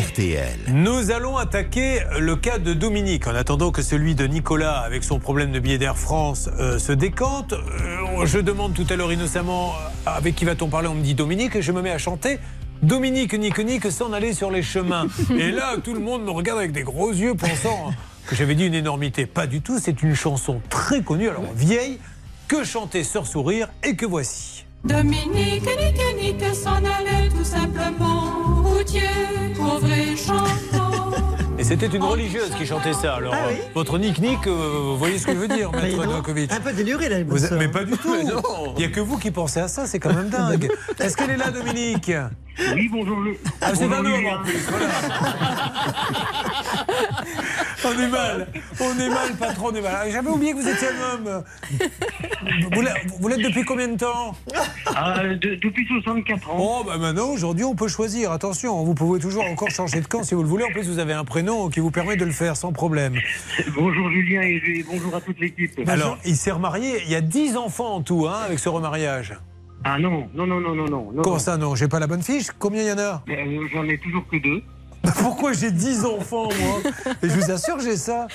[0.08, 0.58] RTL.
[0.72, 5.18] Nous allons attaquer le cas de Dominique en attendant que celui de Nicolas avec son
[5.18, 7.52] problème de billet d'Air France euh, se décante.
[7.52, 10.88] Euh, je demande tout à l'heure innocemment euh, avec qui va-t-on parler?
[10.88, 12.38] On me dit Dominique et je me mets à chanter.
[12.82, 15.06] Dominique, Nick, Nick s'en aller sur les chemins.
[15.30, 17.92] Et là, tout le monde me regarde avec des gros yeux pensant
[18.26, 19.26] que j'avais dit une énormité.
[19.26, 21.98] Pas du tout, c'est une chanson très connue, alors vieille,
[22.48, 24.64] que chantait Sœur Sourire et que voici.
[24.84, 28.62] Dominique, Nick, Nick s'en allait tout simplement.
[28.62, 29.00] Routier,
[29.56, 30.85] pauvre et chantant.
[31.66, 33.16] Et c'était une religieuse qui chantait ça.
[33.16, 34.50] Alors, Ah oui euh, votre Nick Nick, euh,
[34.84, 37.38] vous voyez ce que je veux dire, Mais maître Novakovic Un peu déluré là, Vous
[37.56, 38.14] mais pas du tout.
[38.14, 40.68] Il n'y a que vous qui pensez à ça, c'est quand même dingue.
[41.00, 42.12] Est-ce qu'elle est là, Dominique?
[42.74, 43.18] Oui, bonjour.
[43.18, 43.36] Le...
[43.60, 44.38] Ah, c'est un homme Julien.
[44.38, 44.86] en plus, voilà.
[47.84, 48.48] On est mal,
[48.80, 49.96] on est mal, patron, on est mal.
[49.96, 51.44] Ah, J'avais oublié que vous étiez un homme.
[53.20, 54.34] Vous l'êtes- depuis combien de temps?
[54.86, 56.56] Ah, de- depuis 64 ans.
[56.58, 58.32] Oh, bah maintenant, aujourd'hui, on peut choisir.
[58.32, 60.64] Attention, vous pouvez toujours encore changer de camp si vous le voulez.
[60.64, 63.14] En plus, vous avez un prénom qui vous permet de le faire sans problème.
[63.74, 65.70] Bonjour Julien et bonjour à toute l'équipe.
[65.86, 67.02] Alors, il s'est remarié.
[67.04, 69.34] Il y a 10 enfants en tout, hein, avec ce remariage.
[69.84, 71.22] Ah non, non, non, non, non, non.
[71.22, 72.48] Comment ça, non J'ai pas la bonne fiche?
[72.58, 73.22] Combien il y en a?
[73.28, 74.62] Euh, J'en ai toujours que deux.
[75.22, 76.92] Pourquoi j'ai 10 enfants, moi?
[77.22, 78.26] Et je vous assure, j'ai ça.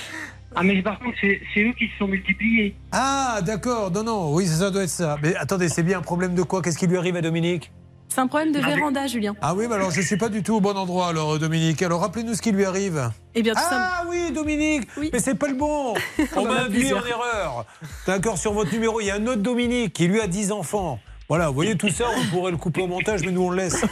[0.55, 2.75] Ah mais par contre, c'est c'est eux qui se sont multipliés.
[2.91, 3.89] Ah, d'accord.
[3.91, 5.17] Non, non, oui, ça doit être ça.
[5.23, 6.61] Mais attendez, c'est bien un problème de quoi?
[6.61, 7.71] Qu'est-ce qui lui arrive à Dominique?
[8.13, 9.35] C'est un problème de véranda, Julien.
[9.41, 11.81] Ah oui, mais alors je suis pas du tout au bon endroit, alors, Dominique.
[11.81, 13.09] Alors, rappelez-nous ce qui lui arrive.
[13.35, 15.93] Eh bien, tout Ah oui, Dominique Mais c'est pas le bon
[16.35, 17.65] On m'a induit en erreur.
[18.05, 20.99] D'accord, sur votre numéro, il y a un autre Dominique qui lui a 10 enfants.
[21.31, 23.55] Voilà, vous voyez tout ça, on pourrait le couper au montage, mais nous on le
[23.55, 23.85] laisse.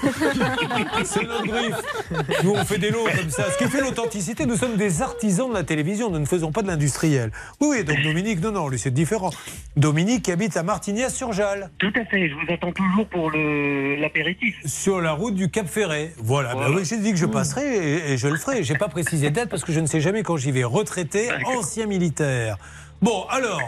[1.05, 2.43] C'est notre griffe.
[2.43, 3.49] Nous on fait des lots comme ça.
[3.49, 6.63] Ce qui fait l'authenticité, nous sommes des artisans de la télévision, nous ne faisons pas
[6.63, 7.31] de l'industriel.
[7.61, 9.29] Oui, oui, donc Dominique, non, non, lui c'est différent.
[9.77, 11.69] Dominique habite à Martigny-sur-Jalles.
[11.77, 14.57] Tout à fait, je vous attends toujours pour le l'apéritif.
[14.65, 16.11] Sur la route du Cap Ferret.
[16.17, 18.65] Voilà, oui, j'ai dit que je passerai et, et je le ferai.
[18.65, 20.65] J'ai pas précisé date parce que je ne sais jamais quand j'y vais.
[20.65, 22.57] Retraité, ancien militaire.
[23.01, 23.61] Bon, alors,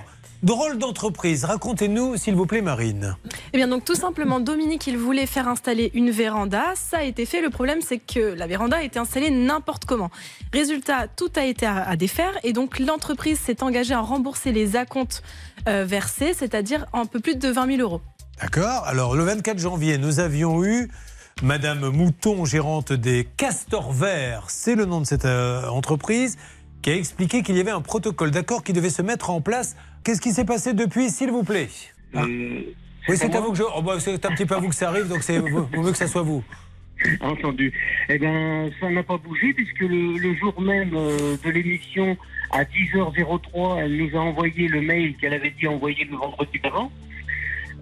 [0.43, 1.45] drôle d'entreprise.
[1.45, 3.15] Racontez-nous, s'il vous plaît, Marine.
[3.53, 6.63] Eh bien, donc tout simplement, Dominique, il voulait faire installer une véranda.
[6.75, 7.41] Ça a été fait.
[7.41, 10.11] Le problème, c'est que la véranda a été installée n'importe comment.
[10.53, 12.33] Résultat, tout a été à, à défaire.
[12.43, 15.23] Et donc, l'entreprise s'est engagée à rembourser les acomptes
[15.67, 18.01] euh, versés, c'est-à-dire un peu plus de 20 000 euros.
[18.41, 20.89] D'accord Alors, le 24 janvier, nous avions eu
[21.43, 26.37] Madame Mouton, gérante des Castors Verts, c'est le nom de cette euh, entreprise,
[26.81, 29.75] qui a expliqué qu'il y avait un protocole d'accord qui devait se mettre en place.
[30.03, 31.69] Qu'est-ce qui s'est passé depuis, s'il vous plaît
[32.15, 32.25] Ah.
[33.09, 33.63] Oui, c'est à vous que je.
[33.63, 35.91] oh, bah, c'est un petit peu à vous que ça arrive, donc c'est vaut mieux
[35.91, 36.43] que ça soit vous.
[37.21, 37.73] Entendu.
[38.09, 42.15] Eh bien, ça n'a pas bougé puisque le, le jour même euh, de l'émission,
[42.51, 46.91] à 10h03, elle nous a envoyé le mail qu'elle avait dit envoyer le vendredi d'avant.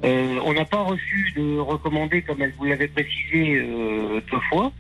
[0.06, 4.72] Euh, on n'a pas reçu de recommandé comme elle vous l'avait précisé euh, deux fois.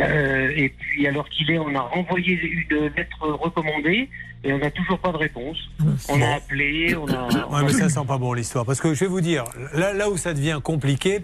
[0.00, 4.08] Euh, et puis, alors qu'il est, on a renvoyé une lettre recommandée
[4.42, 5.56] et on n'a toujours pas de réponse.
[6.08, 7.28] On a appelé, on a.
[7.50, 8.64] Ouais, mais ça sent pas bon l'histoire.
[8.64, 11.22] Parce que je vais vous dire, là, là où ça devient compliqué,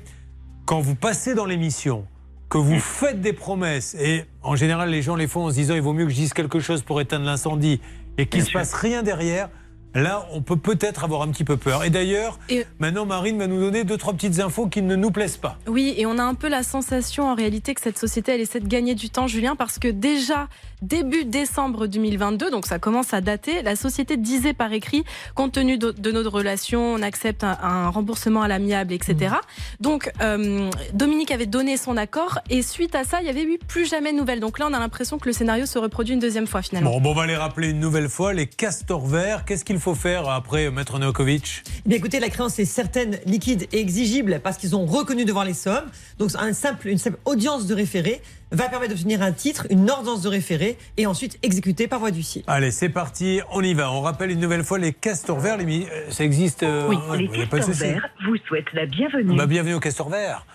[0.64, 2.07] quand vous passez dans l'émission,
[2.49, 5.75] que vous faites des promesses, et en général les gens les font en se disant
[5.75, 7.81] il vaut mieux que je dise quelque chose pour éteindre l'incendie,
[8.19, 9.49] et qu'il ne se passe rien derrière,
[9.95, 11.85] là on peut peut-être avoir un petit peu peur.
[11.85, 12.39] Et d'ailleurs,
[12.79, 15.59] maintenant Marine va nous donner deux, trois petites infos qui ne nous plaisent pas.
[15.67, 18.61] Oui, et on a un peu la sensation en réalité que cette société, elle essaie
[18.61, 20.49] de gagner du temps, Julien, parce que déjà,
[20.83, 25.05] début décembre 2022, donc ça commence à dater, la société disait par écrit,
[25.35, 29.37] compte tenu de, de notre relation, on accepte un, un remboursement à l'amiable, etc.
[29.81, 33.59] Donc, euh, Dominique avait donné son accord, et suite à ça, il y avait eu
[33.66, 34.41] plus jamais de nouvelles.
[34.41, 36.91] Donc là, on a l'impression que le scénario se reproduit une deuxième fois, finalement.
[36.91, 39.45] Bon, bon, on va les rappeler une nouvelle fois, les castors verts.
[39.45, 41.62] Qu'est-ce qu'il faut faire après, Maître Novakovic?
[41.85, 45.45] Eh bien, écoutez, la créance est certaine, liquide et exigible parce qu'ils ont reconnu devoir
[45.45, 45.87] les sommes.
[46.18, 48.20] Donc, un simple, une simple audience de référé
[48.53, 52.44] va permettre d'obtenir un titre, une ordonnance de référé et ensuite exécuter par voie d'huissier.
[52.47, 53.90] Allez, c'est parti, on y va.
[53.92, 55.57] On rappelle une nouvelle fois les castors verts.
[55.57, 58.09] Les euh, Ça existe euh, Oui, ouais, les il y a pas de castors verts
[58.26, 59.36] vous souhaitent la bienvenue.
[59.36, 60.47] Bah, bienvenue aux castors verts.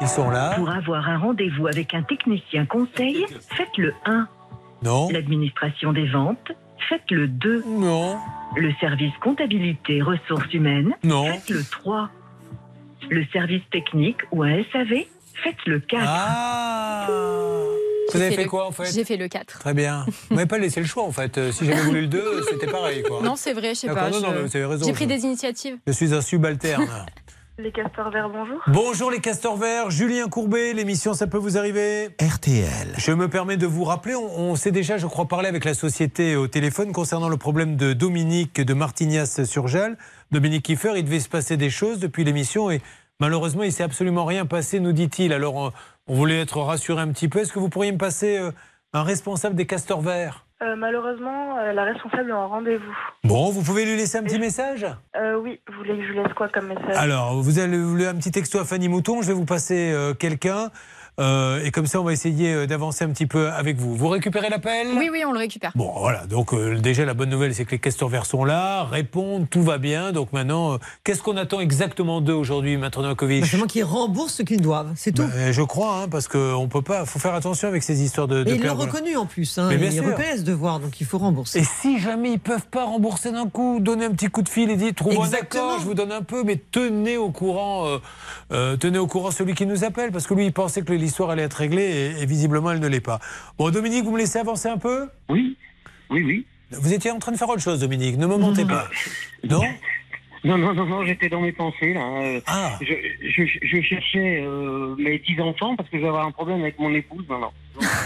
[0.00, 0.54] Ils sont là.
[0.56, 3.26] Pour avoir un rendez-vous avec un technicien conseil,
[3.56, 4.28] faites le 1.
[4.82, 5.08] Non.
[5.10, 6.52] L'administration des ventes,
[6.88, 7.64] faites le 2.
[7.66, 8.16] Non.
[8.56, 11.26] Le service comptabilité ressources humaines, Non.
[11.26, 12.10] faites le 3.
[13.10, 15.04] Le service technique ou un SAV,
[15.42, 16.02] faites le 4.
[16.06, 17.06] Ah
[18.12, 19.58] Vous avez fait quoi en fait J'ai fait le 4.
[19.60, 20.04] Très bien.
[20.28, 21.38] Vous m'avez pas laissé le choix en fait.
[21.38, 23.20] Euh, Si j'avais voulu le 2, c'était pareil quoi.
[23.22, 24.10] Non, c'est vrai, je sais pas.
[24.10, 25.76] non, non, je- vous avez raison, J'ai pris je- des initiatives.
[25.86, 26.86] Je suis un subalterne.
[27.58, 28.56] Les castors verts, bonjour.
[28.68, 32.94] Bonjour les castors verts, Julien Courbet, l'émission Ça peut vous arriver RTL.
[32.96, 35.74] Je me permets de vous rappeler, on, on s'est déjà, je crois, parlé avec la
[35.74, 39.98] société au téléphone concernant le problème de Dominique de Martignas-sur-Jalles.
[40.30, 42.80] Dominique Kiefer, il devait se passer des choses depuis l'émission et
[43.20, 45.32] malheureusement, il s'est absolument rien passé, nous dit-il.
[45.32, 45.72] Alors, on,
[46.08, 47.38] on voulait être rassuré un petit peu.
[47.38, 48.50] Est-ce que vous pourriez me passer euh,
[48.92, 50.46] un responsable des castors verts?
[50.62, 52.96] Euh, malheureusement, euh, la responsable est en rendez-vous.
[53.24, 54.86] Bon, vous pouvez lui laisser un petit message?
[55.16, 56.96] Euh, oui, vous voulez que je lui laisse quoi comme message?
[56.96, 60.70] Alors, vous voulez un petit texto à Fanny Mouton, je vais vous passer euh, quelqu'un.
[61.18, 63.94] Euh, et comme ça, on va essayer euh, d'avancer un petit peu avec vous.
[63.94, 64.88] Vous récupérez l'appel?
[64.96, 65.72] Oui, oui, on le récupère.
[65.74, 66.26] Bon, voilà.
[66.26, 69.62] Donc, euh, déjà, la bonne nouvelle, c'est que les castors verts sont là, répondent, tout
[69.62, 70.12] va bien.
[70.12, 73.46] Donc, maintenant, euh, qu'est-ce qu'on attend exactement d'eux aujourd'hui, Maître Novakovic?
[73.46, 75.24] Seulement qu'ils remboursent ce qu'ils doivent, c'est tout.
[75.24, 77.04] Ben, Je crois, hein, parce qu'on peut pas.
[77.04, 78.42] faut faire attention avec ces histoires de.
[78.42, 79.58] de Et ils l'ont reconnu en plus.
[79.58, 81.60] Hein, Mais bien ils reconnaissent ce devoir, donc il faut rembourser.
[81.60, 84.70] Et si jamais ils peuvent pas rembourser d'un coup, donner un petit coup de fil
[84.70, 87.98] et dire trouvons un accord, je vous donne un peu, mais tenez au courant, euh,
[88.52, 91.30] euh, tenez au courant celui qui nous appelle, parce que lui il pensait que l'histoire
[91.30, 93.18] allait être réglée et, et visiblement elle ne l'est pas.
[93.58, 95.08] Bon, Dominique, vous me laissez avancer un peu?
[95.28, 95.56] Oui,
[96.08, 96.46] oui, oui.
[96.70, 98.16] Vous étiez en train de faire autre chose, Dominique.
[98.16, 98.86] Ne me mentez pas.
[99.42, 99.60] Non?
[100.42, 102.00] Non, non, non, non, j'étais dans mes pensées là.
[102.22, 102.78] Euh, Ah.
[102.80, 102.94] Je,
[103.28, 106.78] je, je cherchais euh, mes dix enfants parce que je vais avoir un problème avec
[106.78, 107.52] mon épouse maintenant.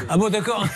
[0.09, 0.64] Ah bon, d'accord.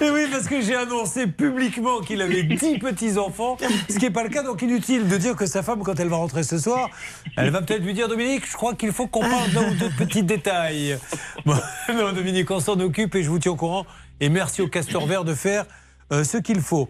[0.00, 3.56] Et oui, parce que j'ai annoncé publiquement qu'il avait 10 petits-enfants,
[3.88, 6.08] ce qui n'est pas le cas, donc inutile de dire que sa femme, quand elle
[6.08, 6.90] va rentrer ce soir,
[7.36, 9.90] elle va peut-être lui dire Dominique, je crois qu'il faut qu'on parle d'un ou deux
[9.90, 10.98] petits détails.
[11.46, 11.54] Bon,
[11.94, 13.86] non, Dominique, on s'en occupe et je vous tiens au courant.
[14.20, 15.64] Et merci au Castor Vert de faire
[16.12, 16.88] euh, ce qu'il faut.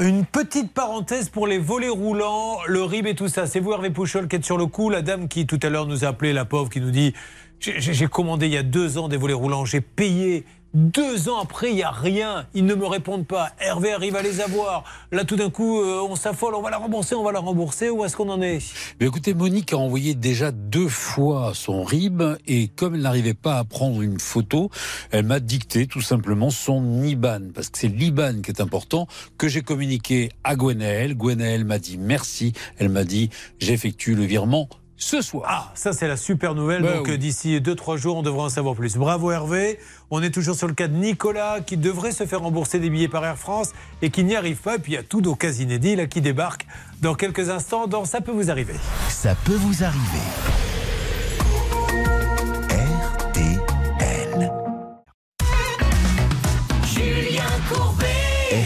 [0.00, 3.46] Une petite parenthèse pour les volets roulants, le RIB et tout ça.
[3.46, 4.88] C'est vous, Hervé Pouchol, qui êtes sur le coup.
[4.88, 7.12] La dame qui, tout à l'heure, nous a appelé, la pauvre, qui nous dit
[7.60, 10.46] J'ai commandé il y a deux ans des volets roulants, j'ai payé.
[10.74, 12.46] Deux ans après, il n'y a rien.
[12.54, 13.50] Ils ne me répondent pas.
[13.60, 14.84] Hervé arrive à les avoir.
[15.10, 16.54] Là, tout d'un coup, euh, on s'affole.
[16.54, 17.90] On va la rembourser, on va la rembourser.
[17.90, 18.60] Où est-ce qu'on en est?
[18.98, 23.58] Mais écoutez, Monique a envoyé déjà deux fois son RIB et comme elle n'arrivait pas
[23.58, 24.70] à prendre une photo,
[25.10, 29.06] elle m'a dicté tout simplement son IBAN parce que c'est l'IBAN qui est important
[29.36, 31.14] que j'ai communiqué à Gwenaël.
[31.14, 32.54] Gwenaël m'a dit merci.
[32.78, 34.70] Elle m'a dit j'effectue le virement
[35.02, 35.44] ce soir.
[35.48, 36.82] Ah, ça c'est la super nouvelle.
[36.82, 37.18] Bah Donc oui.
[37.18, 38.96] d'ici 2-3 jours, on devrait en savoir plus.
[38.96, 39.78] Bravo Hervé.
[40.10, 43.08] On est toujours sur le cas de Nicolas qui devrait se faire rembourser des billets
[43.08, 44.76] par Air France et qui n'y arrive pas.
[44.76, 46.66] Et puis il y a tout nos cas inédits là qui débarquent
[47.00, 48.74] dans quelques instants dans Ça peut vous arriver.
[49.08, 50.71] Ça peut vous arriver.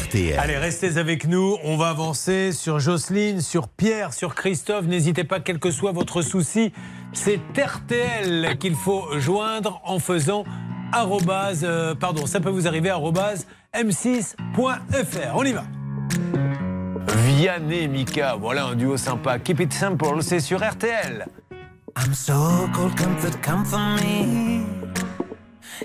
[0.06, 0.38] RTL.
[0.38, 1.56] Allez, restez avec nous.
[1.64, 4.86] On va avancer sur Jocelyne, sur Pierre, sur Christophe.
[4.86, 6.72] N'hésitez pas, quel que soit votre souci.
[7.12, 10.44] C'est RTL qu'il faut joindre en faisant
[10.92, 15.34] arrobase, euh, pardon, ça peut vous arriver, arrobase m6.fr.
[15.34, 15.64] On y va.
[17.24, 19.38] Vianney Mika, voilà un duo sympa.
[19.38, 21.26] Keep it simple, c'est sur RTL.
[21.98, 24.62] I'm so cold, comfort, come for me.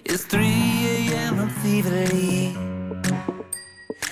[0.06, 1.40] It's 3 a.m.
[1.40, 2.71] I'm feverly.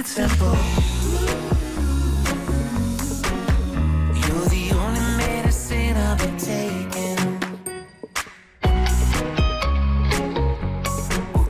[0.00, 0.56] It simple.
[4.20, 6.38] You're the only medicine I've been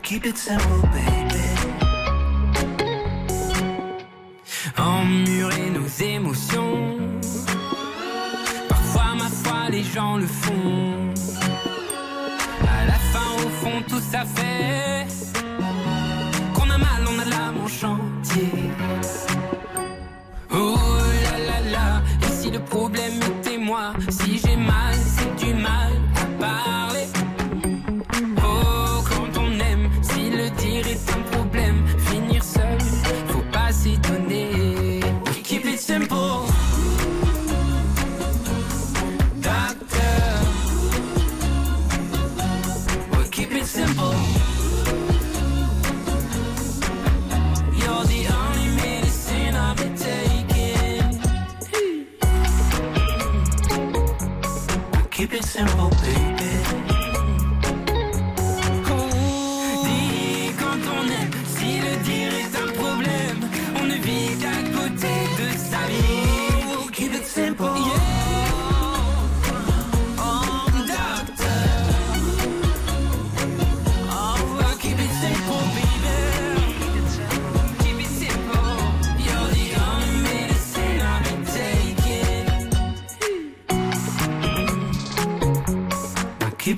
[0.02, 1.46] keep it simple, baby.
[4.76, 6.98] Emmurer nos émotions
[8.68, 11.12] Parfois, ma foi, les gens le font
[12.62, 15.06] À la fin, au fond, tout ça fait
[16.54, 18.19] Qu'on a mal, on a l'âme en
[20.52, 20.76] Oh
[21.24, 23.92] là là là, et si le problème était moi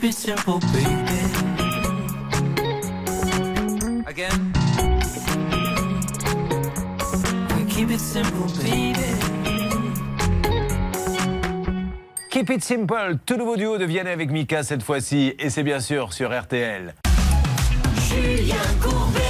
[0.03, 0.84] Keep it simple, baby.
[4.05, 4.53] Again.
[7.68, 8.96] Keep it simple, baby.
[12.30, 15.78] Keep It Simple, tout nouveau duo de Vianney avec Mika cette fois-ci, et c'est bien
[15.78, 16.94] sûr sur RTL.
[18.09, 19.22] Julien Courbet.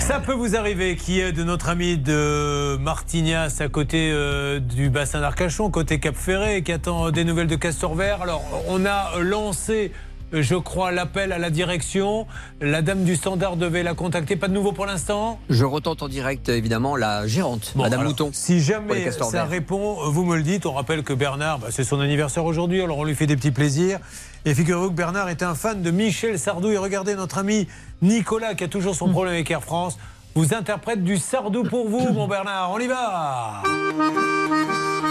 [0.00, 4.90] Ça peut vous arriver qui est de notre ami de Martignas à côté euh, du
[4.90, 8.22] bassin d'Arcachon, côté Cap Ferré, qui attend des nouvelles de Castor-Vert.
[8.22, 9.92] Alors, on a lancé,
[10.32, 12.26] je crois, l'appel à la direction.
[12.60, 14.36] La dame du standard devait la contacter.
[14.36, 18.10] Pas de nouveau pour l'instant Je retente en direct, évidemment, la gérante, Bon, Madame alors,
[18.12, 18.30] Mouton.
[18.32, 20.66] Si jamais ça répond, vous me le dites.
[20.66, 23.50] On rappelle que Bernard, bah, c'est son anniversaire aujourd'hui, alors on lui fait des petits
[23.52, 23.98] plaisirs.
[24.44, 26.70] Et figurez-vous que Bernard est un fan de Michel Sardou.
[26.70, 27.66] Et regardez notre ami
[28.02, 29.98] Nicolas, qui a toujours son problème avec Air France,
[30.34, 32.70] vous interprète du Sardou pour vous, mon Bernard.
[32.72, 33.62] On y va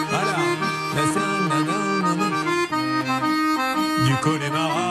[0.10, 0.36] Voilà.
[4.06, 4.85] Du Connemara,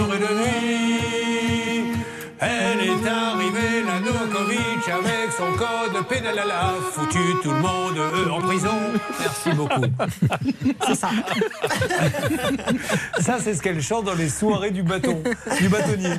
[0.00, 1.00] jours et deux nuits.
[2.42, 7.98] Elle est arrivée, la Novakovic, avec son code pénal à la foutu tout le monde
[7.98, 8.70] eux, en prison.
[9.20, 9.80] Merci beaucoup.
[10.86, 11.10] C'est ça.
[13.20, 15.22] Ça, c'est ce qu'elle chante dans les soirées du bâton,
[15.60, 16.14] du bâtonnier.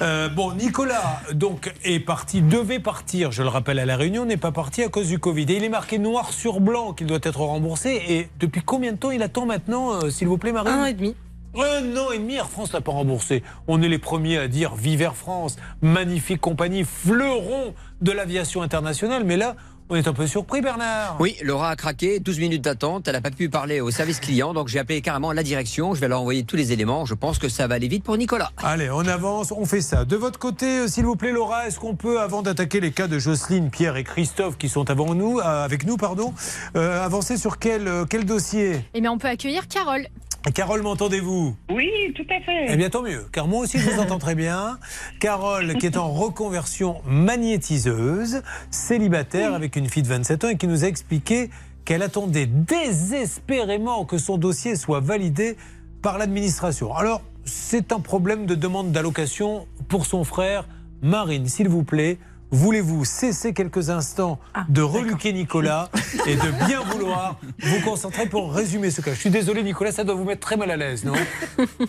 [0.00, 4.38] Euh, bon, Nicolas, donc, est parti, devait partir, je le rappelle, à La Réunion, n'est
[4.38, 5.44] pas parti à cause du Covid.
[5.50, 8.02] Et il est marqué noir sur blanc qu'il doit être remboursé.
[8.08, 10.70] Et depuis combien de temps il attend maintenant, euh, s'il vous plaît, Marie?
[10.70, 11.14] Un an et demi.
[11.56, 13.42] Un an et demi, Air France l'a pas remboursé.
[13.66, 19.24] On est les premiers à dire Vive Air France, magnifique compagnie, fleuron de l'aviation internationale.
[19.24, 19.56] Mais là,
[19.88, 21.16] on est un peu surpris, Bernard.
[21.20, 24.52] Oui, Laura a craqué, 12 minutes d'attente, elle n'a pas pu parler au service client,
[24.52, 27.38] donc j'ai appelé carrément la direction, je vais leur envoyer tous les éléments, je pense
[27.38, 28.50] que ça va aller vite pour Nicolas.
[28.58, 30.04] Allez, on avance, on fait ça.
[30.04, 33.06] De votre côté, euh, s'il vous plaît, Laura, est-ce qu'on peut, avant d'attaquer les cas
[33.06, 36.34] de Jocelyne, Pierre et Christophe qui sont avant nous, euh, avec nous, pardon,
[36.74, 38.84] euh, avancer sur quel, euh, quel dossier?
[38.92, 40.08] Eh bien, on peut accueillir Carole.
[40.54, 41.56] Carole, m'entendez-vous?
[41.70, 42.66] Oui, tout à fait.
[42.68, 44.78] Eh bien, tant mieux, car moi aussi, je vous entends très bien.
[45.20, 50.68] Carole, qui est en reconversion magnétiseuse, célibataire, avec une fille de 27 ans, et qui
[50.68, 51.50] nous a expliqué
[51.84, 55.56] qu'elle attendait désespérément que son dossier soit validé
[56.00, 56.94] par l'administration.
[56.94, 60.68] Alors, c'est un problème de demande d'allocation pour son frère.
[61.02, 62.18] Marine, s'il vous plaît,
[62.50, 64.38] voulez-vous cesser quelques instants
[64.68, 65.90] de reluquer Nicolas
[66.26, 69.12] et de bien vouloir vous concentrer pour résumer ce cas?
[69.14, 71.14] Je suis désolé, Nicolas, ça doit vous mettre très mal à l'aise, non?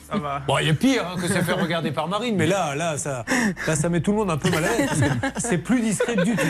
[0.10, 0.42] Ça va.
[0.48, 2.98] Bon, il y a pire hein, que se faire regarder par Marine, mais là, là,
[2.98, 3.26] ça,
[3.68, 5.04] là, ça met tout le monde un peu mal à l'aise.
[5.38, 6.48] C'est plus discret du tout.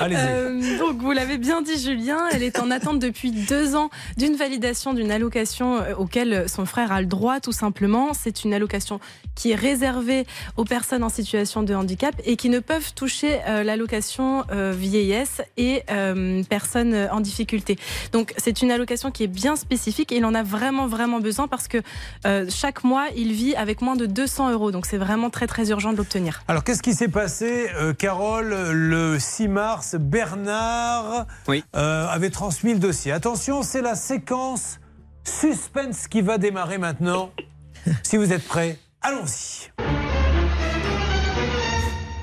[0.00, 0.18] Allez-y.
[0.18, 4.36] Euh, donc vous l'avez bien dit Julien, elle est en attente depuis deux ans d'une
[4.36, 8.12] validation d'une allocation euh, auquel son frère a le droit tout simplement.
[8.12, 9.00] C'est une allocation
[9.34, 13.62] qui est réservée aux personnes en situation de handicap et qui ne peuvent toucher euh,
[13.64, 17.76] l'allocation euh, vieillesse et euh, personnes en difficulté.
[18.12, 21.46] Donc c'est une allocation qui est bien spécifique et il en a vraiment vraiment besoin
[21.46, 21.82] parce que
[22.24, 24.70] euh, chaque mois il vit avec moins de 200 euros.
[24.70, 26.42] Donc c'est vraiment très très urgent de l'obtenir.
[26.48, 32.78] Alors, qu'est-ce qui s'est passé, euh, Carole, le 6 mars Bernard euh, avait transmis le
[32.78, 33.12] dossier.
[33.12, 34.80] Attention, c'est la séquence
[35.24, 37.32] suspense qui va démarrer maintenant.
[38.02, 40.03] si vous êtes prêts, allons-y.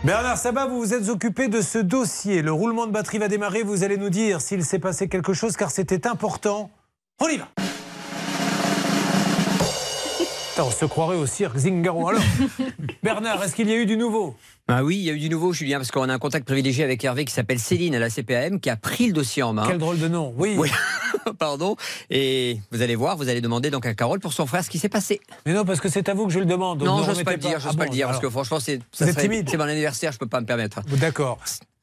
[0.03, 2.41] Bernard Sabat, vous vous êtes occupé de ce dossier.
[2.41, 3.61] Le roulement de batterie va démarrer.
[3.61, 6.71] Vous allez nous dire s'il s'est passé quelque chose, car c'était important.
[7.19, 7.47] On y va.
[10.49, 12.09] Putain, on se croirait au cirque Zingaro.
[12.09, 12.23] Alors,
[13.03, 14.35] Bernard, est-ce qu'il y a eu du nouveau?
[14.73, 16.83] Ah oui, il y a eu du nouveau, Julien, parce qu'on a un contact privilégié
[16.85, 19.65] avec Hervé qui s'appelle Céline à la CPAM, qui a pris le dossier en main.
[19.67, 20.57] Quel drôle de nom, oui.
[21.39, 21.75] Pardon.
[22.09, 24.79] Et vous allez voir, vous allez demander donc à Carole pour son frère ce qui
[24.79, 25.19] s'est passé.
[25.45, 26.81] Mais non, parce que c'est à vous que je le demande.
[26.83, 28.59] non, ne j'ose pas le dire, j'ose Ah pas bon, le dire, parce que franchement,
[28.61, 30.81] c'est Vous êtes serait- timide C'est mon anniversaire, je peux pas me permettre.
[30.99, 31.37] D'accord.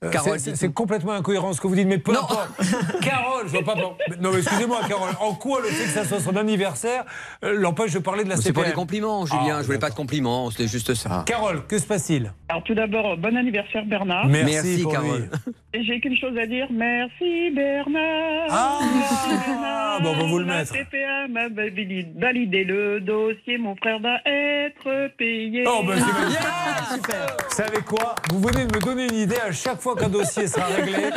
[0.04, 2.48] Euh, Carole, c'est- c'est complètement incohérent ce que vous dites, mais peu importe.
[3.02, 3.74] Carole, je vois pas.
[3.74, 5.10] Non, mais excusez-moi, Carole.
[5.20, 7.04] En quoi le fait que ça soit son anniversaire
[7.44, 9.56] euh, l'empêche de parler de la C'est pour CPM les compliments, Julien.
[9.56, 11.24] Ah, je voulais pas de compliments, c'était juste ça.
[11.26, 14.28] Carole, que se passe-t-il Alors tout d'abord, bon anniversaire Bernard.
[14.28, 15.30] Merci Merci, pour Carole.
[15.74, 18.46] j'ai qu'une chose à dire, merci Bernard.
[18.50, 20.74] Ah, bon, on va vous le La mettre.
[20.74, 25.64] CPA m'a validé validé le dossier, mon frère va être payé.
[25.66, 27.08] Oh, ben c'est magnifique.
[27.48, 28.14] Vous savez quoi?
[28.30, 29.34] Vous venez de me donner une idée.
[29.44, 31.10] À chaque fois qu'un dossier sera réglé,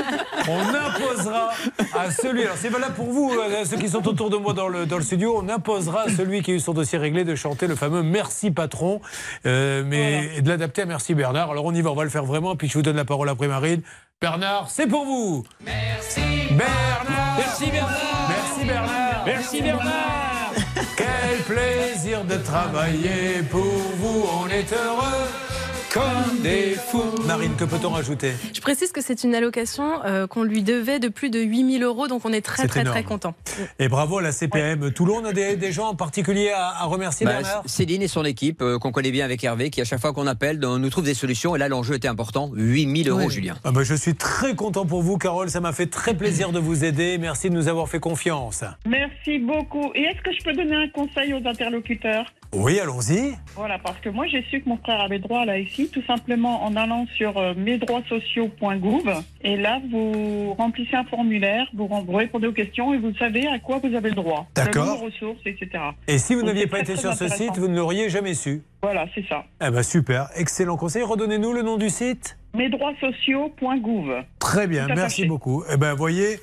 [0.47, 1.51] on imposera
[1.93, 2.43] à celui.
[2.43, 4.97] Alors, c'est valable pour vous, euh, ceux qui sont autour de moi dans le, dans
[4.97, 5.35] le studio.
[5.37, 8.51] On imposera à celui qui a eu son dossier réglé de chanter le fameux Merci
[8.51, 9.01] patron,
[9.45, 11.51] euh, mais et de l'adapter à Merci Bernard.
[11.51, 12.55] Alors, on y va, on va le faire vraiment.
[12.55, 13.81] Puis, je vous donne la parole après Marine.
[14.21, 15.43] Bernard, c'est pour vous.
[15.65, 17.35] Merci Bernard.
[17.37, 18.29] Merci Bernard.
[18.29, 19.23] Merci Bernard.
[19.25, 20.53] Merci Bernard.
[20.95, 24.25] Quel plaisir de travailler pour vous.
[24.43, 25.50] On est heureux
[25.93, 27.01] comme des fous.
[27.25, 28.31] Marine, que peut-on rajouter?
[28.53, 32.07] Je précise que c'est une allocation euh, qu'on lui devait de plus de 8000 euros,
[32.07, 33.33] donc on est très très très content.
[33.79, 35.19] Et bravo à la CPM Toulon.
[35.21, 37.63] On a des, des gens en particulier à, à remercier, Bah, Bernard?
[37.65, 40.27] Céline et son équipe, euh, qu'on connaît bien avec Hervé, qui à chaque fois qu'on
[40.27, 41.55] appelle, on nous trouve des solutions.
[41.55, 43.55] Et là, l'enjeu était important 8000 euros, Julien.
[43.63, 45.49] Ah bah, je suis très content pour vous, Carole.
[45.49, 47.17] Ça m'a fait très plaisir de vous aider.
[47.17, 48.63] Merci de nous avoir fait confiance.
[48.87, 49.91] Merci beaucoup.
[49.95, 52.25] Et est-ce que je peux donner un conseil aux interlocuteurs?
[52.53, 53.37] Oui, allons-y.
[53.55, 56.03] Voilà, parce que moi j'ai su que mon frère avait droit à la SI tout
[56.05, 59.09] simplement en allant sur euh, mesdroitssociaux.gouv
[59.41, 63.59] et là vous remplissez un formulaire, vous, vous répondez aux questions et vous savez à
[63.59, 64.47] quoi vous avez le droit.
[64.53, 64.99] D'accord.
[64.99, 65.69] Ressources, etc.
[66.07, 68.33] Et si vous n'aviez pas très, été très sur ce site, vous ne l'auriez jamais
[68.33, 68.61] su.
[68.81, 69.45] Voilà, c'est ça.
[69.65, 71.03] Eh ben super, excellent conseil.
[71.03, 72.37] Redonnez-nous le nom du site.
[72.53, 74.23] Mesdroitssociaux.gouv.
[74.39, 75.25] Très bien, merci attaché.
[75.25, 75.63] beaucoup.
[75.71, 76.39] Eh ben voyez,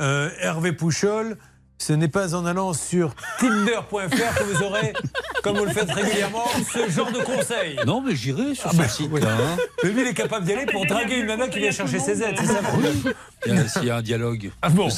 [0.00, 1.36] euh, Hervé Pouchol,
[1.82, 4.08] ce n'est pas en allant sur tinder.fr
[4.38, 4.92] que vous aurez,
[5.42, 7.76] comme vous le faites régulièrement, ce genre de conseils.
[7.84, 9.08] Non, mais j'irai sur Ah ce bah, site.
[9.10, 9.20] oui.
[9.26, 9.56] hein.
[9.82, 12.22] Mais lui, il est capable d'y aller pour draguer une nana qui vient chercher ses
[12.22, 12.60] aides, c'est ça
[13.46, 14.50] Il y a- S'il y a un dialogue.
[14.62, 14.88] Ah bon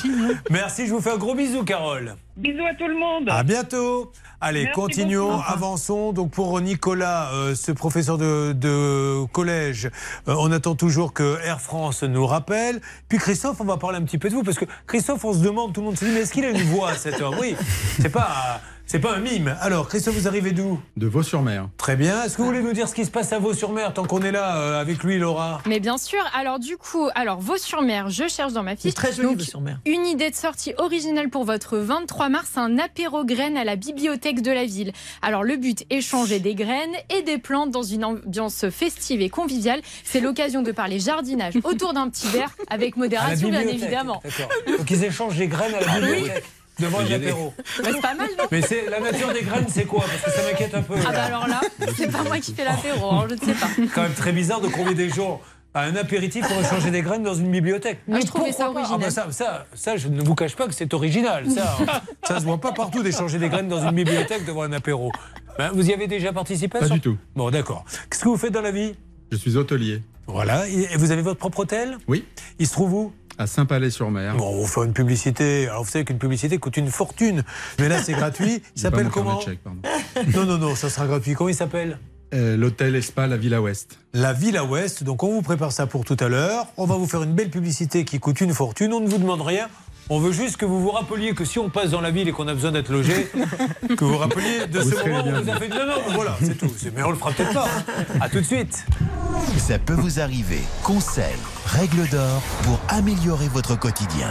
[0.50, 2.16] Merci, je vous fais un gros bisou, Carole.
[2.36, 3.28] Bisous à tout le monde.
[3.28, 4.10] À bientôt.
[4.40, 5.52] Allez, Merci continuons, beaucoup.
[5.52, 6.12] avançons.
[6.12, 9.86] Donc pour Nicolas, euh, ce professeur de, de collège,
[10.28, 12.80] euh, on attend toujours que Air France nous rappelle.
[13.08, 15.38] Puis Christophe, on va parler un petit peu de vous parce que Christophe, on se
[15.38, 17.36] demande, tout le monde se dit, mais est-ce qu'il a une voix cet homme?
[17.40, 17.54] Oui,
[18.00, 18.60] c'est pas.
[18.86, 19.56] C'est pas un mime.
[19.60, 20.78] Alors, Christophe, vous arrivez d'où?
[20.96, 21.68] De Vaux-sur-Mer.
[21.78, 22.22] Très bien.
[22.22, 24.30] Est-ce que vous voulez nous dire ce qui se passe à Vaux-sur-Mer tant qu'on est
[24.30, 25.62] là euh, avec lui, Laura?
[25.66, 28.90] Mais bien sûr, alors du coup, alors Vaux-sur-Mer, je cherche dans ma fiche.
[28.90, 29.80] C'est très joli, Donc, Vaux-sur-Mer.
[29.86, 34.42] Une idée de sortie originale pour votre 23 mars, un apéro graines à la bibliothèque
[34.42, 34.92] de la ville.
[35.22, 39.80] Alors le but, échanger des graines et des plantes dans une ambiance festive et conviviale.
[40.04, 44.20] C'est l'occasion de parler jardinage autour d'un petit verre avec modération, bien évidemment.
[44.22, 44.54] D'accord.
[44.78, 46.44] Donc ils échangent des graines à la bibliothèque
[46.80, 47.52] devant un apéro.
[47.56, 50.30] Bah, c'est pas mal, non Mais c'est la nature des graines, c'est quoi Parce que
[50.42, 50.94] ça m'inquiète un peu.
[51.06, 51.60] Ah bah alors là,
[51.96, 53.68] c'est pas moi qui fais l'apéro, hein, je ne sais pas.
[53.94, 55.40] quand même très bizarre de convier des gens
[55.76, 57.98] à un apéritif pour échanger des graines dans une bibliothèque.
[58.06, 58.98] Moi, je trouvais ça original.
[59.00, 61.50] Ah bah ça, ça, ça, je ne vous cache pas que c'est original.
[61.50, 61.76] Ça,
[62.28, 65.10] ça se voit pas partout d'échanger des graines dans une bibliothèque devant un apéro.
[65.58, 67.16] Ben, vous y avez déjà participé Pas sur- du tout.
[67.34, 67.84] Bon, d'accord.
[68.10, 68.94] Qu'est-ce que vous faites dans la vie?
[69.32, 70.02] Je suis hôtelier.
[70.26, 70.68] Voilà.
[70.68, 71.98] Et vous avez votre propre hôtel?
[72.08, 72.24] Oui.
[72.58, 73.12] Il se trouve où?
[73.38, 74.36] À Saint-Palais-sur-Mer.
[74.36, 75.66] Bon, on va faire une publicité.
[75.68, 77.42] Alors, vous savez qu'une publicité coûte une fortune.
[77.80, 78.62] Mais là, c'est gratuit.
[78.76, 80.36] Il s'appelle comment de.
[80.36, 81.34] Non, non, non, ça sera gratuit.
[81.34, 81.98] Comment il s'appelle?
[82.32, 83.98] Euh, L'hôtel Espa, la Villa Ouest.
[84.12, 86.66] La Villa Ouest, donc on vous prépare ça pour tout à l'heure.
[86.76, 88.92] On va vous faire une belle publicité qui coûte une fortune.
[88.92, 89.68] On ne vous demande rien.
[90.10, 92.32] On veut juste que vous vous rappeliez que si on passe dans la ville et
[92.32, 93.30] qu'on a besoin d'être logé,
[93.96, 95.76] que vous vous rappeliez de Vous ce moment où on vous a fait non,
[96.14, 96.70] voilà, c'est tout.
[96.76, 97.68] C'est- Mais on le fera peut-être pas.
[98.20, 98.84] À tout de suite.
[99.58, 100.60] Ça peut vous arriver.
[100.82, 101.24] Conseils,
[101.64, 104.30] règles d'or pour améliorer votre quotidien.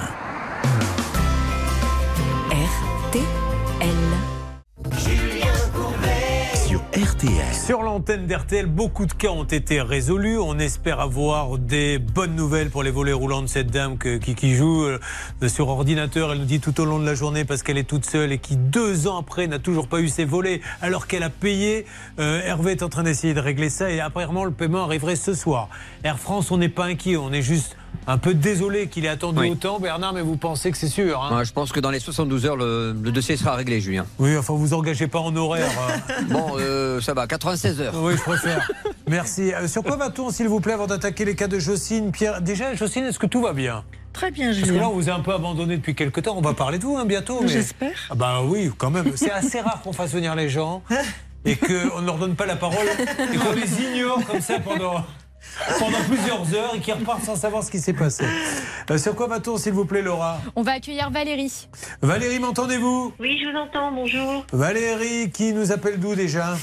[7.53, 10.37] Sur l'antenne d'RTL, beaucoup de cas ont été résolus.
[10.39, 14.55] On espère avoir des bonnes nouvelles pour les volets roulants de cette dame qui, qui
[14.55, 14.99] joue euh,
[15.47, 16.33] sur ordinateur.
[16.33, 18.39] Elle nous dit tout au long de la journée parce qu'elle est toute seule et
[18.39, 21.85] qui, deux ans après, n'a toujours pas eu ses volets alors qu'elle a payé.
[22.19, 25.33] Euh, Hervé est en train d'essayer de régler ça et apparemment le paiement arriverait ce
[25.33, 25.69] soir.
[26.03, 29.39] Air France, on n'est pas inquiet, on est juste un peu désolé qu'il ait attendu
[29.39, 29.49] Oui.
[29.51, 29.79] autant.
[29.79, 32.45] Bernard, mais vous pensez que c'est sûr hein Ouais, je pense que dans les 72
[32.45, 34.05] heures, le, le dossier sera réglé, Julien.
[34.19, 35.69] Oui, enfin, vous engagez pas en horaire.
[36.09, 36.13] euh.
[36.29, 37.93] Bon, euh, ça va, 96 heures.
[37.97, 38.69] Oui, je préfère.
[39.07, 39.53] Merci.
[39.53, 42.73] Euh, sur quoi va-t-on, s'il vous plaît, avant d'attaquer les cas de Jocelyne Pierre Déjà,
[42.75, 43.83] Jocelyne, est-ce que tout va bien?
[44.13, 44.87] Très bien, Parce que là, Julien.
[44.89, 46.35] on vous a un peu abandonné depuis quelques temps.
[46.37, 47.39] On va parler de vous hein, bientôt.
[47.41, 47.95] mais- J'espère.
[48.11, 49.11] Ah bah oui, quand même.
[49.15, 50.83] C'est assez rare qu'on fasse venir les gens
[51.45, 52.85] et qu'on ne leur donne pas la parole
[53.33, 55.03] et qu'on les ignore comme ça pendant,
[55.79, 58.25] pendant plusieurs heures et qu'ils repartent sans savoir ce qui s'est passé.
[58.89, 60.39] Euh, sur quoi va-t-on, s'il vous plaît, Laura?
[60.55, 61.67] On va accueillir Valérie.
[62.01, 63.13] Valérie, m'entendez-vous?
[63.19, 64.45] Oui, je vous entends, bonjour.
[64.51, 66.55] Valérie, qui nous appelle d'où déjà?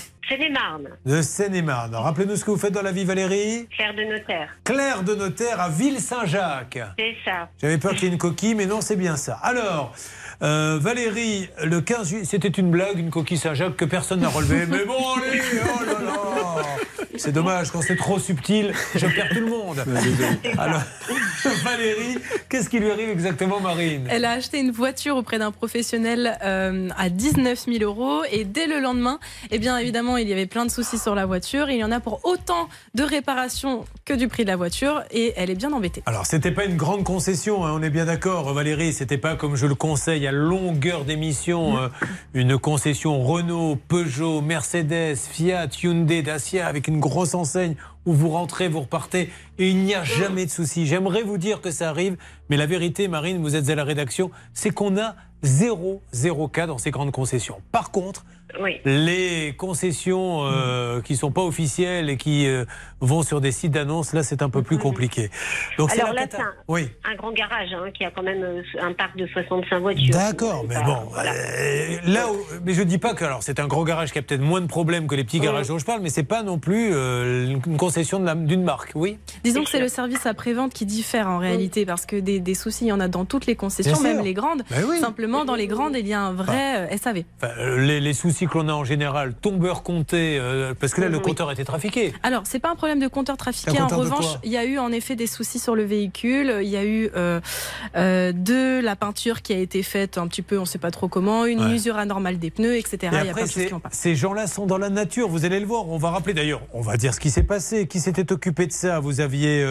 [0.53, 1.95] Marnes, De Seine-et-Marne.
[1.95, 3.67] Rappelez-nous ce que vous faites dans la vie, Valérie?
[3.77, 4.49] Claire de Notaire.
[4.65, 6.79] Claire de Notaire à Ville-Saint-Jacques.
[6.99, 7.49] C'est ça.
[7.61, 9.39] J'avais peur qu'il y ait une coquille, mais non, c'est bien ça.
[9.43, 9.93] Alors,
[10.43, 14.67] euh, Valérie, le 15 juillet, c'était une blague, une coquille Saint-Jacques que personne n'a relevée.
[14.67, 16.00] Mais bon, allez, oh là là
[17.17, 19.85] C'est dommage, quand c'est trop subtil, je perds tout le monde.
[20.59, 20.83] Alors,
[21.65, 24.07] Valérie, qu'est-ce qui lui arrive exactement, Marine?
[24.09, 28.67] Elle a acheté une voiture auprès d'un professionnel euh, à 19 000 euros et dès
[28.67, 29.19] le lendemain,
[29.51, 31.71] eh bien évidemment, il y avait plein de soucis sur la voiture.
[31.71, 35.33] Il y en a pour autant de réparations que du prix de la voiture et
[35.37, 36.03] elle est bien embêtée.
[36.07, 38.93] Alors, c'était pas une grande concession, hein, on est bien d'accord, Valérie.
[38.93, 41.89] C'était pas, comme je le conseille à longueur d'émission, euh,
[42.35, 48.69] une concession Renault, Peugeot, Mercedes, Fiat, Hyundai, Dacia, avec une grosse enseigne où vous rentrez,
[48.69, 50.87] vous repartez et il n'y a jamais de souci.
[50.87, 52.17] J'aimerais vous dire que ça arrive,
[52.49, 56.67] mais la vérité, Marine, vous êtes à la rédaction, c'est qu'on a zéro, zéro cas
[56.67, 57.61] dans ces grandes concessions.
[57.73, 58.25] Par contre,
[58.61, 58.81] Oui.
[58.85, 62.65] les concessions euh, qui sont pas officielles et qui euh,
[63.01, 65.31] vont sur des sites d'annonces, là, c'est un peu plus compliqué.
[65.79, 66.89] Donc, c'est Alors la là, c'est un, Oui.
[67.11, 70.13] un grand garage hein, qui a quand même euh, un parc de 65 voitures.
[70.15, 73.85] D'accord, mais bon, euh, là, où- mais je dis pas que alors c'est un gros
[73.85, 76.11] garage qui a peut-être moins de problèmes que les petits garages dont je parle, mais
[76.11, 79.19] c'est pas non plus euh, une concession de la- d'une marque, oui.
[79.45, 82.85] Disons que c'est le service après-vente qui diffère en réalité parce que des, des soucis,
[82.87, 84.17] il y en a dans toutes les concessions, Bien sûr.
[84.17, 84.63] même les grandes.
[84.71, 84.99] Ben oui.
[85.01, 87.23] Simplement, dans les grandes, il y a un vrai euh, SAV.
[87.43, 91.09] Enfin, les, les soucis que l'on a en général, tombeur compté, euh, parce que là
[91.09, 91.23] le Oui.
[91.23, 92.13] compteur était trafiqué.
[92.23, 93.81] Alors, c'est pas un problème de compteur trafiqué.
[93.81, 96.59] En revanche, il y a eu en effet des soucis sur le véhicule.
[96.63, 97.41] Il y a eu euh,
[97.97, 101.09] euh, de la peinture qui a été faite un petit peu, on sait pas trop
[101.09, 101.75] comment, une Ouais.
[101.75, 102.99] usure anormale des pneus, etc.
[103.03, 103.89] Et il y a après, plein de choses c'est- qui vont pas.
[103.93, 105.89] ces gens-là sont dans la nature, vous allez le voir.
[105.89, 108.73] On va rappeler d'ailleurs, on va dire ce qui s'est passé, qui s'était occupé de
[108.73, 109.01] ça.
[109.01, 109.67] Vous aviez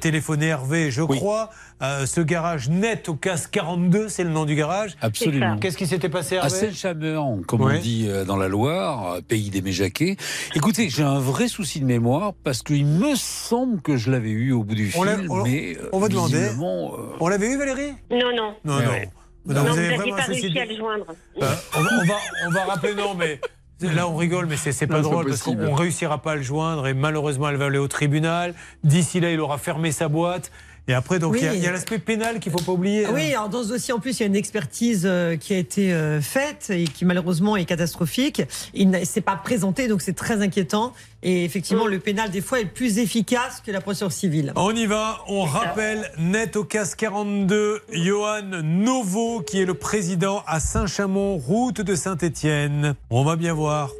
[0.00, 1.50] téléphoné Hervé, je crois.
[1.82, 4.96] Euh, ce garage net au casse 42, c'est le nom du garage.
[5.02, 5.58] Absolument.
[5.58, 7.74] Qu'est-ce qui s'était passé, À Hervé Seine-Chameur, comme Ouais.
[7.76, 10.16] on dit euh, dans la Loire, euh, pays des méjaquets.
[10.54, 14.52] Écoutez, j'ai un vrai souci de mémoire parce qu'il me semble que je l'avais eu
[14.52, 16.44] au bout du On l'a- fil, on- mais on va demander.
[16.46, 17.92] euh, On l'avait eu, Valérie?
[18.10, 18.54] Non, non.
[18.64, 18.90] Non, non.
[18.90, 19.10] Ouais.
[19.44, 21.04] Non, Non, vous vous avez n'aviez vraiment pas réussi de- à le joindre.
[21.42, 22.14] Euh, on, va, on va-
[22.46, 23.38] on va rappeler, non, mais
[23.82, 26.42] là on rigole, mais c'est pas Non, drôle parce qu'on on réussira pas à le
[26.42, 28.54] joindre et malheureusement elle va aller au tribunal.
[28.82, 30.50] D'ici là, il aura fermé sa boîte.
[30.88, 31.56] Et après, donc, il y a- Oui.
[31.58, 33.06] il y a, l'aspect pénal qu'il faut pas oublier.
[33.06, 33.10] hein.
[33.12, 35.58] Oui, alors dans ce dossier, en plus, il y a une expertise euh, qui a
[35.58, 38.42] été euh, faite et qui malheureusement est catastrophique.
[38.72, 40.92] Il ne s'est pas présenté, donc c'est très inquiétant.
[41.24, 44.52] Et effectivement, le pénal, des fois, est plus efficace que la procédure civile.
[44.54, 50.44] On y va, on rappelle net au casse 42, Johan Novo, qui est le président
[50.46, 52.94] à Saint-Chamond, route de Saint-Étienne.
[53.10, 53.90] On va bien voir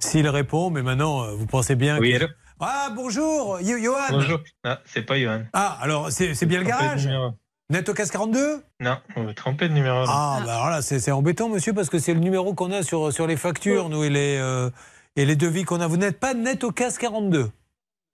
[0.00, 2.24] s'il répond, mais maintenant, euh, vous pensez bien Oui, que...
[2.64, 4.38] Ah, bonjour, Yo- Johan Bonjour.
[4.62, 5.42] Ah, c'est pas Johan.
[5.52, 7.32] Ah, alors, c'est c'est bien le garage numéro.
[7.70, 10.04] Net au casse 42 Non, on veut tromper de numéro.
[10.06, 12.84] Ah, bah alors là, c'est c'est embêtant, monsieur, parce que c'est le numéro qu'on a
[12.84, 14.70] sur, sur les factures, nous, et les, euh,
[15.16, 15.88] et les devis qu'on a.
[15.88, 17.50] Vous n'êtes pas net au casse 42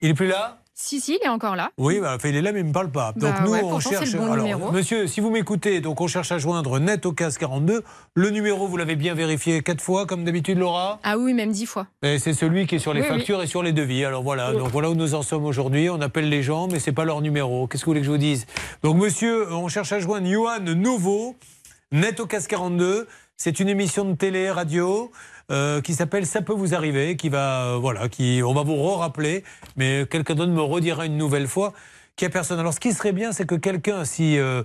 [0.01, 1.71] Il est plus là Si, si, il est encore là.
[1.77, 3.11] Oui, bah, enfin, il est là, mais il ne me parle pas.
[3.17, 4.15] Donc Bah nous, ouais, on cherche.
[4.15, 7.83] bon alors, monsieur, si vous m'écoutez, donc on cherche à joindre net au casse 42.
[8.13, 11.65] Le numéro, vous l'avez bien vérifié quatre fois, comme d'habitude, Laura Ah oui, même dix
[11.65, 11.87] fois.
[12.01, 13.17] Et c'est celui qui est sur les Oui, oui.
[13.17, 14.05] factures et sur les devis.
[14.05, 15.89] Alors voilà, donc voilà où nous en sommes aujourd'hui.
[15.89, 17.67] On appelle les gens, mais c'est pas leur numéro.
[17.67, 18.45] Qu'est-ce que vous voulez que je vous dise?
[18.81, 21.35] Donc monsieur, on cherche à joindre Johan Nouveau,
[21.91, 23.05] net au casse 42.
[23.35, 25.11] C'est une émission de télé, radio.
[25.51, 28.81] Euh, qui s'appelle Ça peut vous arriver, qui va, euh, voilà, qui, on va vous
[28.93, 29.43] rappeler,
[29.77, 31.73] mais quelqu'un d'autre me redira une nouvelle fois
[32.15, 32.59] qu'il n'y a personne.
[32.59, 34.63] Alors, ce qui serait bien, c'est que quelqu'un, si euh,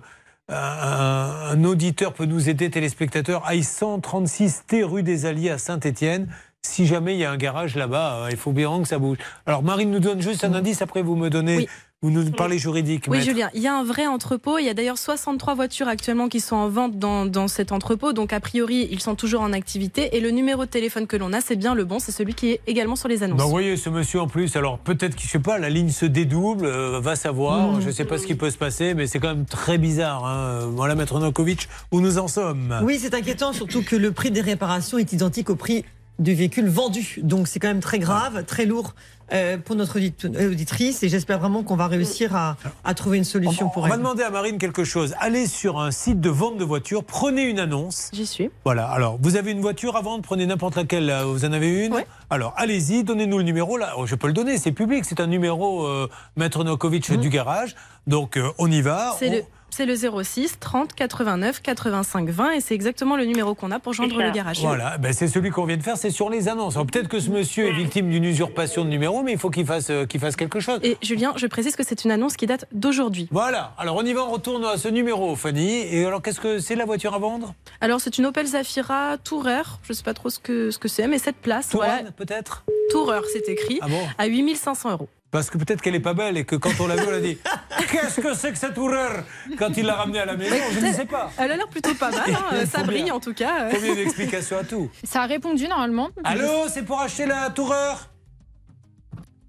[0.49, 6.29] un, un auditeur peut nous aider, téléspectateur, aille 136 T rue des Alliés à Saint-Étienne.
[6.63, 9.19] Si jamais il y a un garage là-bas, euh, il faut bien que ça bouge.
[9.47, 11.69] Alors, Marine nous donne juste un indice, après vous me donnez,
[12.05, 13.07] vous nous parlez juridique.
[13.09, 13.31] Oui, maître.
[13.31, 14.59] Julien, il y a un vrai entrepôt.
[14.59, 18.13] Il y a d'ailleurs 63 voitures actuellement qui sont en vente dans, dans cet entrepôt.
[18.13, 20.15] Donc, a priori, ils sont toujours en activité.
[20.15, 21.99] Et le numéro de téléphone que l'on a, c'est bien le bon.
[21.99, 23.39] C'est celui qui est également sur les annonces.
[23.39, 25.89] Bah, vous voyez, ce monsieur en plus, alors peut-être qu'il, je sais pas, la ligne
[25.89, 27.81] se dédouble, euh, va savoir, Mm.
[27.81, 30.27] je sais pas ce qui peut se passer, mais c'est quand même très bizarre.
[30.27, 30.69] Hein.
[30.73, 32.81] Voilà, Maître Nokovic, où nous en sommes.
[32.83, 35.87] Oui, c'est inquiétant, surtout que le prix des réparations est identique au prix
[36.19, 37.19] du véhicule vendu.
[37.23, 38.95] Donc c'est quand même très grave, très lourd
[39.33, 43.17] euh, pour notre audit- euh, auditrice et j'espère vraiment qu'on va réussir à, à trouver
[43.19, 44.01] une solution pour On va elle.
[44.01, 45.15] demander à Marine quelque chose.
[45.21, 48.11] Allez sur un site de vente de voitures, prenez une annonce.
[48.13, 48.51] J'y suis.
[48.65, 51.87] Voilà, alors vous avez une voiture à vendre, prenez n'importe laquelle, là, vous en avez
[51.87, 51.95] une
[52.31, 55.27] Alors allez-y, donnez-nous le numéro, là, Oh, je peux le donner, c'est public, c'est un
[55.27, 57.75] numéro euh, Maître Nokovic du garage,
[58.07, 59.15] donc euh, on y va.
[59.19, 59.43] C'est On- le,
[59.75, 63.93] c'est le 06 30 89 85 20 et c'est exactement le numéro qu'on a pour
[63.93, 64.61] joindre le garage.
[64.61, 66.75] Voilà, ben c'est celui qu'on vient de faire, c'est sur les annonces.
[66.75, 69.91] Peut-être que ce monsieur est victime d'une usurpation de numéro, mais il faut qu'il fasse,
[69.91, 70.79] euh, qu'il fasse quelque chose.
[70.85, 73.29] Et Julien, je précise que c'est une annonce qui date d'aujourd'hui.
[73.33, 75.71] Voilà, alors on y va, on retourne à ce numéro, Fanny.
[75.91, 77.55] Et alors, qu'est-ce que c'est la voiture à vendre?
[77.81, 81.09] Alors c'est une Opel Zafira Tourer, je sais pas trop ce que ce que c'est,
[81.09, 82.13] mais cette place, Touran, voilà.
[82.13, 82.65] peut-être?
[82.91, 84.01] Tourer, c'est écrit, Ah bon?
[84.19, 85.09] à 8500 euros.
[85.35, 87.19] Parce que peut-être qu'elle est pas belle et que quand on l'a vue, on a
[87.19, 87.37] dit
[87.91, 89.25] Qu'est-ce que c'est que cette horreur
[89.59, 91.33] Quand il l'a ramenée à la maison, je ne sais pas.
[91.37, 93.69] Elle a l'air plutôt pas mal, hein, ça brille en tout cas.
[93.73, 96.11] Combien d'explications à tout Ça a répondu normalement.
[96.23, 98.11] Allô, c'est pour acheter la toureur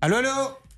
[0.02, 0.30] Allô, allô?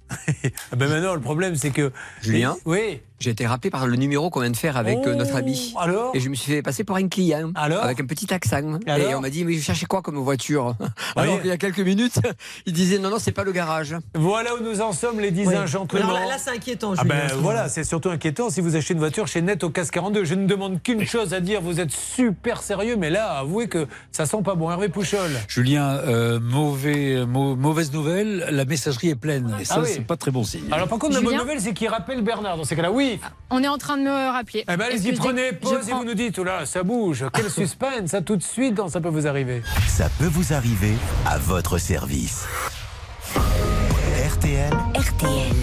[0.73, 1.93] Ah Ben maintenant, le problème, c'est que.
[2.21, 2.57] Julien?
[2.65, 2.99] Oui.
[3.19, 5.73] J'ai été rappelé par le numéro qu'on vient de faire avec euh, notre ami.
[5.75, 7.51] Oh, alors Et je me suis fait passer pour un client.
[7.55, 8.77] Alors Avec un petit accent.
[8.85, 10.75] Et Alors on m'a dit, mais vous cherchez quoi comme voiture?
[11.15, 11.41] Alors Oui.
[11.41, 12.19] qu'il y a quelques minutes,
[12.67, 13.95] il disait, non, non, c'est pas le garage.
[14.13, 15.55] Voilà où nous en sommes, les 10 Oui.
[15.65, 16.07] gentlemen.
[16.07, 17.15] Alors là, là, c'est inquiétant, Ah Julien.
[17.27, 20.23] ben voilà, c'est surtout inquiétant si vous achetez une voiture chez Net au CAS 42.
[20.23, 23.87] Je ne demande qu'une chose à dire, vous êtes super sérieux, mais là, avouez que
[24.11, 24.69] ça sent pas bon.
[24.69, 25.31] Hervé Pouchol.
[25.47, 29.55] Julien, euh, mauvais, mau- mauvaise nouvelle, la messagerie est pleine.
[29.59, 29.89] Et ça, Ah oui.
[29.91, 30.65] c'est pas très bon signe.
[30.71, 32.91] Alors par contre, la bonne nouvelle, c'est qu'il rappelle Bernard dans ces cas-là.
[32.91, 33.06] Oui.
[33.49, 34.63] On est en train de me rappeler.
[34.67, 37.25] Eh ben allez-y, prenez pause je et prends- vous nous dites, oh là, ça bouge.
[37.33, 39.61] Quel suspense, ça tout de suite, dans ça peut vous arriver.
[39.87, 40.93] Ça peut vous arriver
[41.25, 42.45] à votre service.
[43.35, 44.73] RTL.
[44.95, 45.55] RTL.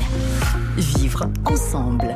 [0.77, 2.15] Vivre ensemble.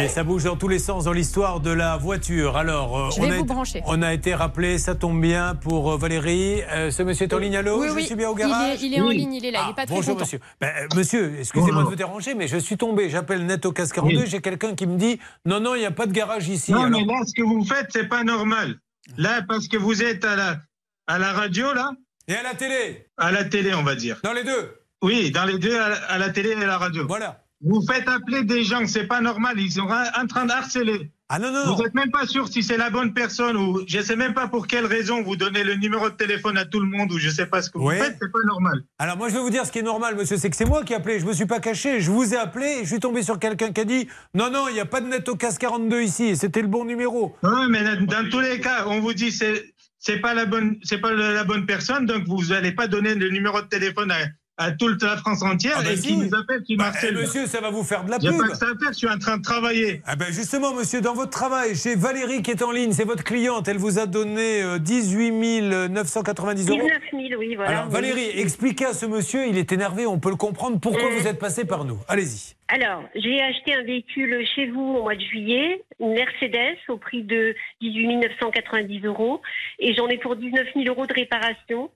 [0.00, 2.56] Et ça bouge dans tous les sens dans l'histoire de la voiture.
[2.56, 3.82] Alors, euh, Je on, vais a vous été, brancher.
[3.86, 6.62] on a été rappelé, ça tombe bien pour euh, Valérie.
[6.70, 7.80] Euh, ce monsieur est en ligne, allô?
[7.80, 8.04] Oui, Je oui.
[8.06, 8.82] suis bien au Il garage?
[8.82, 10.24] est- il est en ligne, il est là, il est pas très Bonjour content.
[10.24, 10.40] monsieur.
[10.60, 13.10] Ben, monsieur, excusez-moi de vous déranger, mais je suis tombé.
[13.10, 15.90] J'appelle Net au Casque 42, j'ai quelqu'un qui me dit non, non, il n'y a
[15.90, 16.72] pas de garage ici.
[16.72, 18.76] Non, Alors- mais là, ce que vous faites, c'est pas normal.
[19.16, 20.56] Là, parce que vous êtes à la,
[21.06, 21.90] à la radio, là?
[22.28, 24.20] Et à la télé À la télé, on va dire.
[24.22, 26.76] Dans les deux Oui, dans les deux, à la, à la télé et à la
[26.78, 27.06] radio.
[27.08, 27.40] Voilà.
[27.60, 29.58] Vous faites appeler des gens, c'est pas normal.
[29.58, 31.10] Ils sont en train de harceler.
[31.30, 34.00] Ah non, non, Vous n'êtes même pas sûr si c'est la bonne personne ou je
[34.00, 36.86] sais même pas pour quelle raison vous donnez le numéro de téléphone à tout le
[36.86, 37.98] monde ou je sais pas ce que vous Ouais.
[37.98, 38.82] faites, c'est pas normal.
[38.98, 40.84] Alors moi je vais vous dire ce qui est normal monsieur, c'est que c'est moi
[40.84, 43.00] qui ai appelé, je me suis pas caché, je vous ai appelé et je suis
[43.00, 45.36] tombé sur quelqu'un qui a dit non non, il n'y a pas de net au
[45.36, 47.36] casse 42 ici et c'était le bon numéro.
[47.42, 50.78] Oui, mais dans, dans tous les cas, on vous dit c'est c'est pas la bonne
[50.82, 54.16] c'est pas la bonne personne, donc vous n'allez pas donner le numéro de téléphone à,
[54.58, 56.08] à toute la France entière Ah bah et si.
[56.08, 58.36] qui nous appelle, qui Bah, eh, monsieur, ça va vous faire de la pub.
[58.36, 60.02] pas que ça à faire, je suis en train de travailler.
[60.04, 63.24] Ah ben justement, monsieur, dans votre travail, chez Valérie qui est en ligne, c'est votre
[63.24, 66.80] cliente, elle vous a donné euh, 18 990 euros.
[66.80, 66.98] 19
[67.30, 67.70] 000, oui, voilà.
[67.70, 67.92] Alors oui.
[67.92, 71.18] Valérie, expliquez à ce monsieur, il est énervé, on peut le comprendre, pourquoi Euh.
[71.18, 71.98] vous êtes passé par nous.
[72.08, 72.54] Allez-y.
[72.70, 77.22] Alors, j'ai acheté un véhicule chez vous au mois de juillet, une Mercedes au prix
[77.22, 79.40] de 18 990 euros,
[79.78, 81.90] et j'en ai pour 19 000 euros de réparation.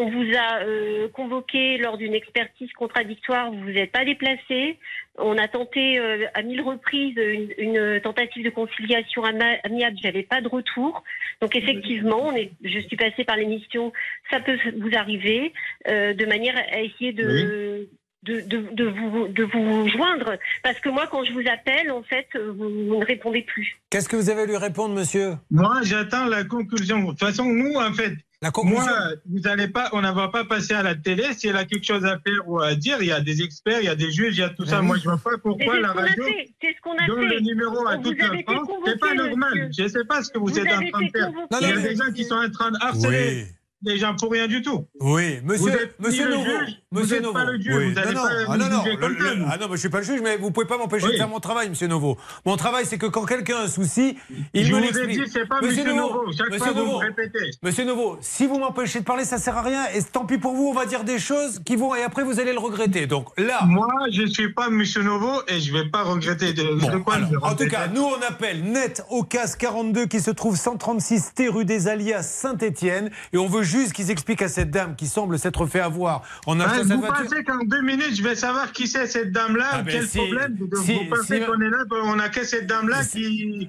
[0.00, 4.78] On vous a euh, convoqué lors d'une expertise contradictoire, vous vous êtes pas déplacé.
[5.18, 10.40] On a tenté euh, à mille reprises une, une tentative de conciliation amiable, j'avais pas
[10.40, 11.02] de retour.
[11.42, 13.92] Donc effectivement, on est, je suis passée par l'émission,
[14.30, 15.52] ça peut vous arriver,
[15.88, 17.88] euh, de manière à essayer de
[18.22, 20.38] de, de, de vous, de vous joindre.
[20.62, 23.78] Parce que moi, quand je vous appelle, en fait, vous, vous ne répondez plus.
[23.90, 25.34] Qu'est-ce que vous avez à lui répondre, monsieur?
[25.50, 26.98] Moi, j'attends la conclusion.
[27.00, 30.28] De toute façon, nous, en fait, La conclusion moi, vous allez pas, on ne va
[30.28, 31.24] pas passer à la télé.
[31.36, 33.80] Si elle a quelque chose à faire ou à dire, il y a des experts,
[33.80, 34.78] il y a des juges, il y a tout ça.
[34.80, 34.86] oui.
[34.86, 36.54] Moi, je vois pas pourquoi la ce qu'on a radio fait.
[36.62, 37.34] C'est ce qu'on a donne fait.
[37.34, 38.68] le numéro à toute la France.
[38.86, 39.50] C'est pas normal.
[39.54, 39.70] monsieur.
[39.76, 41.30] Je ne sais pas ce que vous, Vous êtes en train de faire.
[41.60, 43.44] Il y a des gens qui sont en train de harceler.
[43.44, 43.92] Oui.
[43.92, 44.86] des gens pour rien du tout.
[45.00, 47.34] Oui, Vous monsieur, êtes monsieur le juge, monsieur vous êtes Novo.
[47.34, 47.88] pas le Oui.
[47.88, 49.48] vous pas non, ah, non, non, le- le- vous.
[49.50, 51.12] ah non, mais je suis pas le juge, mais vous pouvez pas m'empêcher Oui.
[51.12, 52.16] de faire mon travail, monsieur Novo.
[52.46, 54.16] Mon travail, c'est que quand quelqu'un a un souci,
[54.54, 55.20] il Je me vous l'explique.
[55.62, 56.32] monsieur Novo.
[56.36, 57.50] Chaque monsieur fois, vous Novo, me répétez.
[57.62, 59.84] Monsieur Novo, si vous m'empêchez de parler, ça sert à rien.
[59.94, 62.40] Et tant pis pour vous, on va dire des choses qui vont et après vous
[62.40, 63.06] allez le regretter.
[63.06, 63.64] Donc là.
[63.66, 67.36] Moi, je suis pas monsieur Novo et je vais pas regretter de, de quoi vais
[67.42, 71.48] En tout cas, nous on appelle Net au CAS 42 qui se trouve 136 T
[71.48, 75.06] rue des Alliés à Saint-Étienne et on veut juste qu'ils expliquent à cette dame qui
[75.06, 77.24] semble s'être fait avoir en achetant Vous voiture.
[77.24, 79.68] pensez qu'en deux minutes, je vais savoir qui c'est cette dame-là?
[79.72, 80.56] Ah ben Quel problème?
[80.58, 83.68] Vous pensez qu'on est là, on a que cette dame-là qui...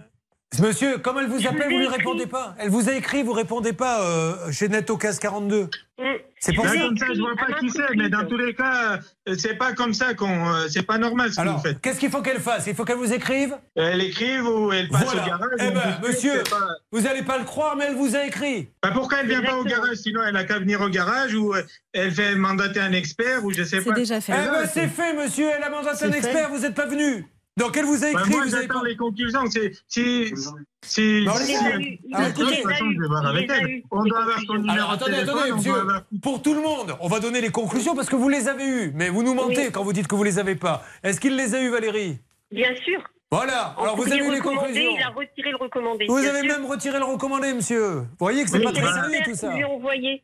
[0.59, 2.55] Monsieur, comme elle vous appelle, vous ai lui répondez pas.
[2.59, 5.69] Elle vous a écrit, vous répondez pas euh, chez Net au CAS 42.
[6.39, 6.75] C'est pour ça.
[6.77, 9.73] comme ça, je vois pas qui c'est, mais dans tous les cas, euh, c'est pas
[9.73, 11.79] comme ça qu'on, euh, c'est pas normal ce que Alors, vous faites.
[11.81, 12.65] qu'est-ce qu'il faut qu'elle fasse?
[12.67, 13.55] Il faut qu'elle vous écrive?
[13.75, 15.23] Elle écrive ou elle passe Voilà.
[15.23, 15.49] au garage.
[15.59, 18.69] Eh ben, monsieur, c'est pas- vous allez pas le croire, mais elle vous a écrit.
[18.81, 19.95] Ben, pourquoi elle vient pas au garage?
[19.97, 21.61] Sinon, elle a qu'à venir au garage ou euh,
[21.93, 23.93] elle fait mandater un expert ou je sais pas.
[23.97, 25.47] Eh ben, c'est fait, monsieur.
[25.55, 26.47] Elle a mandaté un C'est expert.
[26.47, 26.53] fait.
[26.55, 27.25] Vous n'êtes pas venu.
[27.57, 28.29] Donc, elle vous a écrit.
[28.29, 29.41] moi, vous avez les conclusions.
[29.49, 29.71] C'est,
[31.21, 31.33] Non.
[31.33, 31.39] Ah,
[31.73, 31.81] elle.
[31.81, 31.89] eu,
[33.91, 35.73] On doit avoir son Alors, de attendez, attendez, on monsieur.
[35.73, 38.65] avoir- Pour tout le monde, on va donner les conclusions parce que vous les avez
[38.65, 38.91] eues.
[38.95, 39.71] Mais vous nous mentez Oui.
[39.73, 40.83] quand vous dites que vous les avez pas.
[41.03, 42.19] Est-ce qu'il les a eues, Valérie
[42.51, 43.01] Bien sûr.
[43.31, 43.75] Voilà.
[43.77, 44.95] Alors, vous avez eu les conclusions.
[44.97, 46.05] Il a retiré le recommandé.
[46.07, 46.57] Vous bien avez sûr.
[46.59, 47.89] même retiré le recommandé, monsieur.
[47.97, 49.53] Vous voyez que c'est Oui, pas très bah- sérieux tout ça.
[49.53, 50.23] Lui envoyé.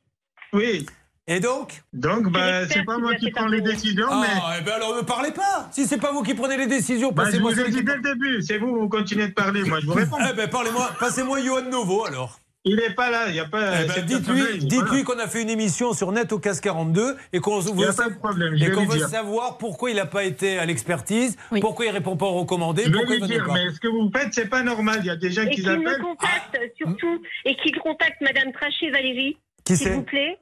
[0.54, 0.86] Oui.
[1.28, 4.60] Et donc Donc, bah, c'est pas moi qui prends les décisions, Ah, mais.
[4.60, 5.68] eh ben alors ne parlez pas.
[5.72, 7.96] Si c'est pas vous qui prenez les décisions, Bah, je passez-moi vous ai dit dès
[7.96, 10.18] le début, c'est vous, vous continuez de parler, moi je vous réponds.
[10.32, 12.40] Eh ben parlez-moi, passez-moi Johan Novo alors.
[12.68, 13.82] Il n'est pas là, il n'y a pas.
[13.84, 17.60] Eh ben, dites-lui, qu'on a fait une émission sur Net au CAS 42 et qu'on
[17.60, 22.26] veut, je et savoir pourquoi il n'a pas été à l'expertise, pourquoi il répond pas
[22.26, 23.54] aux recommandés, Je pourquoi il dire, pas.
[23.54, 24.98] mais ce que vous faites, c'est pas normal.
[25.02, 26.02] Il y a des gens Et qui qu'il me appellent.
[26.02, 30.40] contacte surtout et qu'il contacte Madame Trachet Valérie, Qui s'il c'est vous plaît.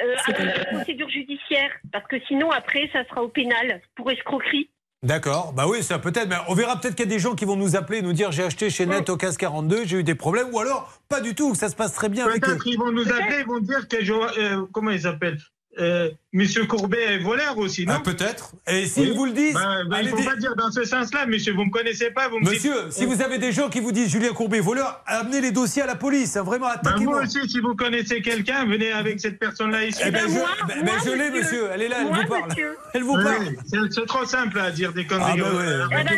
[0.00, 4.70] Euh, à la procédure judiciaire, parce que sinon après ça sera au pénal pour escroquerie.
[5.02, 7.44] D'accord, bah oui, ça peut-être, mais on verra peut-être qu'il y a des gens qui
[7.44, 10.02] vont nous appeler et nous dire j'ai acheté chez Net au CAS 42, j'ai eu
[10.02, 12.42] des problèmes, ou alors pas du tout, que ça se passe très bien avec.
[12.42, 15.38] Peut-être ils vont nous appeler, ils vont dire que je, euh, comment ils s'appellent
[15.78, 18.52] euh, Monsieur Courbet est voleur aussi, non Ah, Peut-être.
[18.66, 21.26] Et s'ils vous le disent, ben, ben, il faut dire- pas dire dans ce sens-là,
[21.26, 21.52] monsieur.
[21.52, 23.92] Vous me connaissez pas, vous me Monsieur, dites- si vous avez des gens qui vous
[23.92, 27.14] disent Julien Courbet voleur, amenez les dossiers à la police, hein, vraiment Ben, attaquez-moi.
[27.16, 30.00] moi aussi, si vous connaissez quelqu'un, venez avec cette personne-là ici.
[30.06, 30.34] Eh ben, je,
[30.68, 31.68] ben, ben, je l'ai, monsieur.
[31.74, 32.54] Elle est là, elle vous parle.
[32.94, 33.46] Elle vous parle.
[33.66, 35.32] c'est- C'est trop simple à dire des conneries.
[35.42, 36.16] Ah, ben ben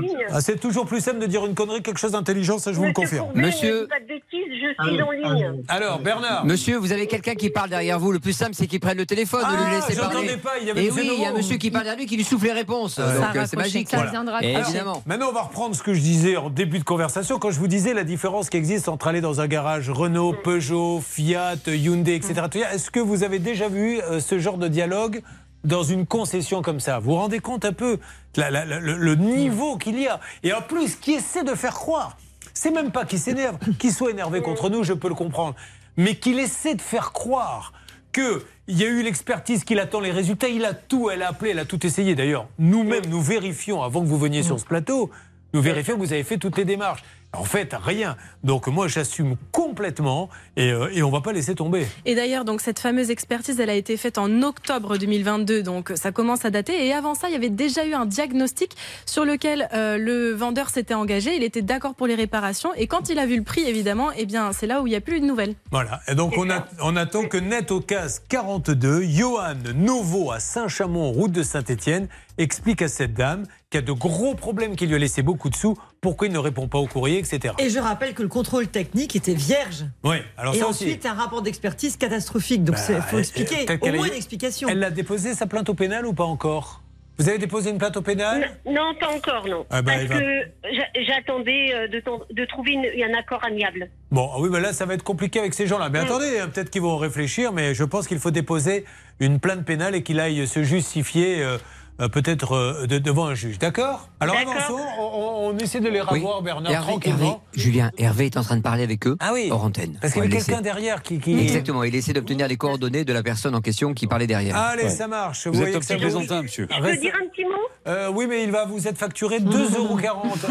[0.00, 0.16] ligne.
[0.30, 2.78] Ah, c'est toujours plus simple de dire une connerie que quelque chose d'intelligent, ça je
[2.78, 3.26] vous le confirme.
[3.26, 5.62] Courbet, Monsieur- ne dis pas de bêtises, je suis en ligne.
[5.68, 6.46] Alors, Bernard.
[6.46, 8.12] Monsieur, vous avez quelqu'un qui parle derrière vous.
[8.12, 10.36] Le plus simple, c'est qu'il prenne le téléphone, de Ah, lui laisser j'entendais parler.
[10.36, 12.06] pas, il y avait Et oui, il y a un monsieur qui parle derrière lui
[12.06, 12.96] qui lui souffle les réponses.
[12.96, 13.06] Donc
[13.36, 13.88] euh, c'est magique.
[13.90, 14.10] ça Voilà.
[14.10, 15.02] viendra Et Alors, Évidemment.
[15.06, 17.68] Maintenant, on va reprendre ce que je disais en début de conversation quand je vous
[17.68, 22.34] disais la différence qui existe entre aller dans un garage Renault, Peugeot, Fiat, Hyundai, etc.
[22.72, 25.22] Est-ce que vous avez déjà vu euh, ce genre de dialogue
[25.64, 26.98] dans une concession comme ça?
[26.98, 27.98] Vous vous rendez compte un peu
[28.36, 30.20] la- la- la- le, le niveau qu'il y a?
[30.42, 32.16] Et en plus, qui essaie de faire croire?
[32.54, 35.54] C'est même pas qu'il s'énerve, qu'il soit énervé contre nous, je peux le comprendre,
[35.96, 37.72] mais qu'il essaie de faire croire
[38.12, 41.28] que il y a eu l'expertise qu'il attend les résultats, il a tout, elle a
[41.28, 42.14] appelé, elle a tout essayé.
[42.14, 45.10] D'ailleurs, nous-mêmes, nous vérifions, avant que vous veniez sur ce plateau,
[45.52, 47.02] nous vérifions que vous avez fait toutes les démarches.
[47.34, 48.16] En fait, rien.
[48.44, 51.86] Donc moi, j'assume complètement et, euh, et on va pas laisser tomber.
[52.04, 56.12] Et d'ailleurs, donc cette fameuse expertise, elle a été faite en octobre 2022, donc ça
[56.12, 56.86] commence à dater.
[56.86, 58.76] Et avant ça, il y avait déjà eu un diagnostic
[59.06, 61.34] sur lequel euh, le vendeur s'était engagé.
[61.34, 62.74] Il était d'accord pour les réparations.
[62.74, 64.96] Et quand il a vu le prix, évidemment, eh bien, c'est là où il n'y
[64.96, 65.54] a plus de nouvelles.
[65.70, 66.00] Voilà.
[66.08, 71.12] Et donc on, a- on attend que Net au CAS 42, Johan Novo à Saint-Chamond,
[71.12, 74.98] route de Saint-Étienne, explique à cette dame qui a de gros problèmes, qui lui a
[74.98, 77.54] laissé beaucoup de sous, pourquoi il ne répond pas au courrier, etc.
[77.58, 79.84] Et je rappelle que le contrôle technique était vierge.
[80.04, 81.08] Oui, alors et ça ensuite, aussi.
[81.08, 82.64] un rapport d'expertise catastrophique.
[82.64, 83.66] Donc, il faut euh, expliquer.
[83.70, 84.68] euh, Au moins a- une explication.
[84.68, 86.80] Elle a déposé sa plainte au pénal ou pas encore?
[87.18, 88.50] Vous avez déposé une plainte au pénal?
[88.66, 89.66] Non, pas encore, non.
[89.70, 93.90] Ah bah, Parce il va- que j'a- j'attendais euh, de, trouver une- un accord amiable.
[94.10, 95.90] Bon, ah oui, mais là, ça va être compliqué avec ces gens-là.
[95.90, 96.04] Mais Mm.
[96.06, 98.86] attendez, hein, peut-être qu'ils vont réfléchir, mais je pense qu'il faut déposer
[99.20, 101.42] une plainte pénale et qu'il aille se justifier.
[101.42, 101.58] euh,
[101.98, 103.58] peut-être euh, de- devant un juge.
[103.58, 106.06] D'accord Alors avançons, on, on- on essaie de les Oui.
[106.20, 107.18] revoir, Bernard, Hervé, tranquillement.
[107.26, 109.48] Hervé, Julien, Hervé est en train de parler avec eux Ah oui.
[109.50, 109.98] hors antenne.
[110.00, 110.62] Parce qu'il y le quelqu'un laisser.
[110.62, 111.18] derrière qui.
[111.18, 114.56] qui- Exactement, il essaie d'obtenir les coordonnées de la personne en question qui parlait derrière.
[114.56, 115.46] Allez, ça marche.
[115.46, 116.66] Vous êtes vous- plaisantin, monsieur.
[116.70, 117.50] Je peux Restez- dire un petit mot
[117.88, 119.98] Euh, oui, mais il va vous être facturé 2,40 euros.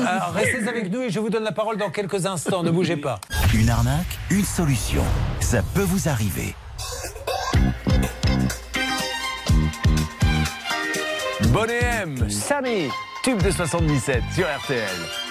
[0.05, 2.61] Alors, Restez avec nous et je vous donne la parole dans quelques instants.
[2.63, 3.19] Ne bougez pas.
[3.53, 5.03] Une arnaque, une solution.
[5.39, 6.53] Ça peut vous arriver.
[11.52, 12.90] Bonnet M, Samy,
[13.23, 15.30] tube de 77 sur RTL.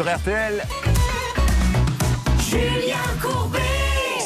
[0.00, 0.64] Sur RTL.
[2.48, 3.58] Julien Courbet.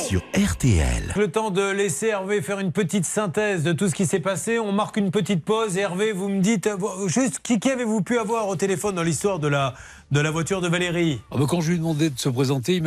[0.07, 1.13] Sur RTL.
[1.17, 4.61] Le temps de laisser Hervé faire une petite synthèse de tout ce qui s'est passé.
[4.61, 5.77] On marque une petite pause.
[5.77, 9.41] Hervé, vous me dites euh, juste qui, qui avez-vous pu avoir au téléphone dans l'histoire
[9.41, 9.75] de la,
[10.13, 11.21] de la voiture de Valérie?
[11.33, 12.87] Ah bah, quand je lui ai demandé de se présenter, il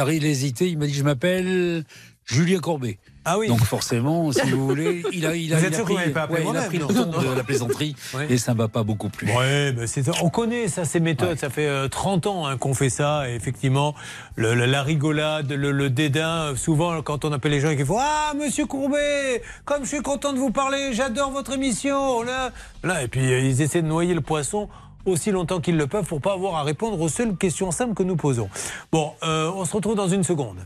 [0.00, 0.68] a, il a hésité.
[0.68, 1.84] Il m'a dit Je m'appelle
[2.26, 2.98] Julien Corbet.
[3.24, 3.48] Ah oui.
[3.48, 6.44] Donc forcément, si vous voulez, il a, il a, Vous il a pris, pas ouais,
[6.48, 7.96] il a pris le ton de la plaisanterie
[8.28, 9.28] et ça ne m'a pas beaucoup plu.
[9.32, 11.38] Ouais, mais c'est- on connaît ça, ces méthodes.
[11.38, 13.28] Ça fait euh, 30 ans hein, qu'on fait ça.
[13.28, 13.94] Et effectivement,
[14.36, 16.28] le- le- la rigolade, le, le dédain.
[16.52, 19.88] euh, Souvent, quand on appelle les gens et qu'ils font Ah, monsieur Courbet, comme je
[19.88, 22.22] suis content de vous parler, j'adore votre émission.
[22.22, 22.50] Là,
[22.84, 24.68] là, et puis euh, ils essaient de noyer le poisson
[25.04, 28.02] aussi longtemps qu'ils le peuvent pour pas avoir à répondre aux seules questions simples que
[28.04, 28.48] nous posons.
[28.92, 30.58] Bon, euh, on se retrouve dans une seconde.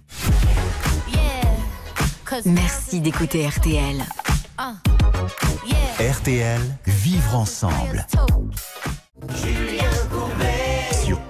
[2.44, 4.04] Merci d'écouter RTL.
[5.98, 8.06] RTL, vivre ensemble.
[8.10, 8.26] Sur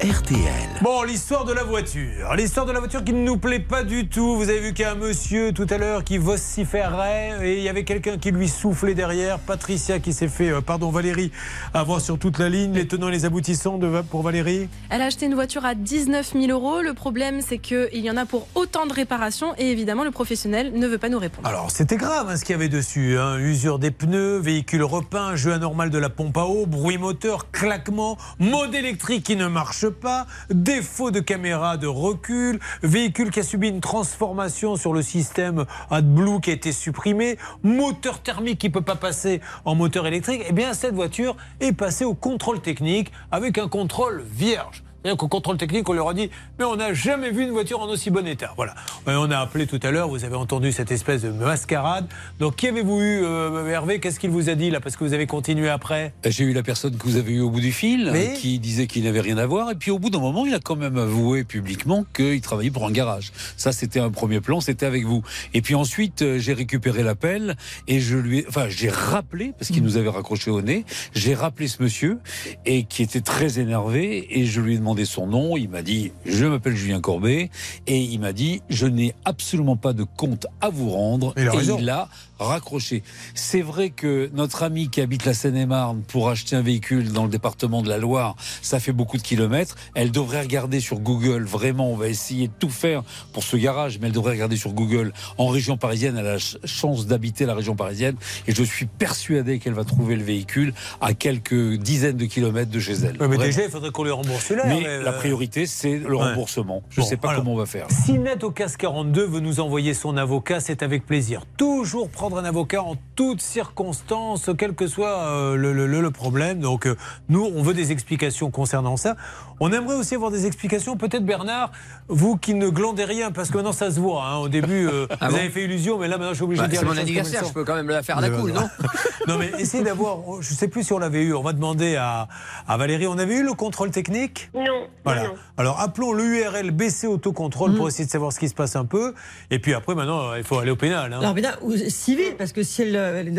[0.02, 0.40] RTL.
[0.81, 2.32] Bon, l'histoire de la voiture.
[2.35, 4.35] L'histoire de la voiture qui ne nous plaît pas du tout.
[4.36, 7.62] Vous avez vu qu'il y a un monsieur tout à l'heure qui vociférait et il
[7.62, 9.39] y avait quelqu'un qui lui soufflait derrière.
[9.39, 11.31] Patricia qui s'est fait, euh, pardon Valérie,
[11.74, 14.70] avoir sur toute la ligne les tenants et les aboutissants de, pour Valérie.
[14.89, 16.81] Elle a acheté une voiture à 19 000 euros.
[16.81, 20.72] Le problème, c'est qu'il y en a pour autant de réparations et évidemment, le professionnel
[20.74, 21.47] ne veut pas nous répondre.
[21.47, 23.18] Alors, c'était grave hein, ce qu'il y avait dessus.
[23.18, 23.36] hein.
[23.36, 28.16] Usure des pneus, véhicule repeint, jeu anormal de la pompe à eau, bruit moteur, claquement,
[28.39, 33.68] mode électrique qui ne marche pas, défaut de caméra de recul, véhicule qui a subi
[33.68, 38.80] une transformation sur le système AdBlue qui a été supprimé, moteur thermique qui ne peut
[38.80, 40.44] pas passer en moteur électrique.
[40.48, 44.82] Eh bien, cette voiture est passée au contrôle technique avec un contrôle vierge.
[45.02, 46.28] C'est-à-dire qu'au contrôle technique, on leur a dit
[46.59, 48.52] Mais on n'a jamais vu une voiture en aussi bon état.
[48.56, 48.74] Voilà.
[49.06, 52.06] Et on a appelé tout à l'heure, vous avez entendu cette espèce de mascarade.
[52.39, 53.98] Donc, qui avez-vous eu, euh, Hervé?
[53.98, 56.12] Qu'est-ce qu'il vous a dit là Parce que vous avez continué après?
[56.27, 58.86] J'ai eu la personne que vous avez eu au bout du fil, euh, qui disait
[58.86, 59.70] qu'il n'avait rien à voir.
[59.70, 62.86] Et puis au bout d'un moment, il a quand même avoué publiquement qu'il travaillait pour
[62.86, 63.32] un garage.
[63.56, 65.22] Ça, c'était un premier plan, c'était avec vous.
[65.55, 67.56] Et puis ensuite, euh, j'ai récupéré l'appel
[67.89, 71.35] et je lui ai, enfin, j'ai rappelé, parce qu'il nous avait raccroché au nez, j'ai
[71.35, 72.18] rappelé ce monsieur
[72.66, 75.56] et qui était très énervé et je lui ai demandé son nom.
[75.56, 77.50] Il m'a dit, je m'appelle Julien Corbet
[77.86, 81.32] et il m'a dit, je n'ai absolument pas de compte à vous rendre.
[81.36, 81.46] Et
[81.78, 82.08] il a
[82.44, 83.02] raccroché.
[83.34, 87.30] C'est vrai que notre ami qui habite la Seine-et-Marne pour acheter un véhicule dans le
[87.30, 89.76] département de la Loire, ça fait beaucoup de kilomètres.
[89.94, 91.44] Elle devrait regarder sur Google.
[91.44, 93.02] Vraiment, on va essayer de tout faire
[93.32, 95.12] pour ce garage, mais elle devrait regarder sur Google.
[95.38, 98.86] En région parisienne, elle a la ch- chance d'habiter la région parisienne et je suis
[98.86, 103.16] persuadé qu'elle va trouver le véhicule à quelques dizaines de kilomètres de chez elle.
[103.28, 104.66] Mais déjà, il faudrait qu'on lui rembourse l'air.
[104.66, 106.22] Mais euh, la priorité, c'est le ouais.
[106.30, 106.82] remboursement.
[106.90, 107.86] Je ne Bon, sais pas alors, comment on va faire.
[107.90, 111.42] Si Net au casse 42 veut nous envoyer son avocat, c'est avec plaisir.
[111.56, 116.61] Toujours prendre un avocat en toutes circonstances, quel que soit euh, le, le- problème.
[116.61, 116.97] Donc, euh,
[117.28, 119.16] nous, on veut des explications concernant ça.
[119.62, 120.96] On aimerait aussi avoir des explications.
[120.96, 121.70] Peut-être, Bernard,
[122.08, 124.24] vous qui ne glandez rien, parce que maintenant, ça se voit.
[124.24, 124.36] hein.
[124.38, 126.62] Au début, euh, Ah vous bon avez fait illusion, mais là, maintenant, je suis obligé
[126.62, 128.52] Bah, de dire c'est mon anniversaire, je peux quand même la faire à la cool,
[128.52, 128.68] non
[129.28, 130.18] Non, mais essayez d'avoir.
[130.40, 131.34] Je sais plus si on l'avait eu.
[131.34, 132.26] On va demander à,
[132.66, 133.06] à Valérie.
[133.06, 134.50] On avait eu le contrôle technique?
[134.54, 134.86] Non.
[135.04, 135.24] Voilà.
[135.24, 135.34] non.
[135.58, 137.76] Alors appelons l'URL BC Autocontrôle Mm.
[137.76, 139.14] pour essayer de savoir ce qui se passe un peu.
[139.50, 141.12] Et puis après, maintenant, il faut aller au pénal.
[141.12, 141.18] hein.
[141.20, 143.30] Alors, bien, ou civil, parce que si elle,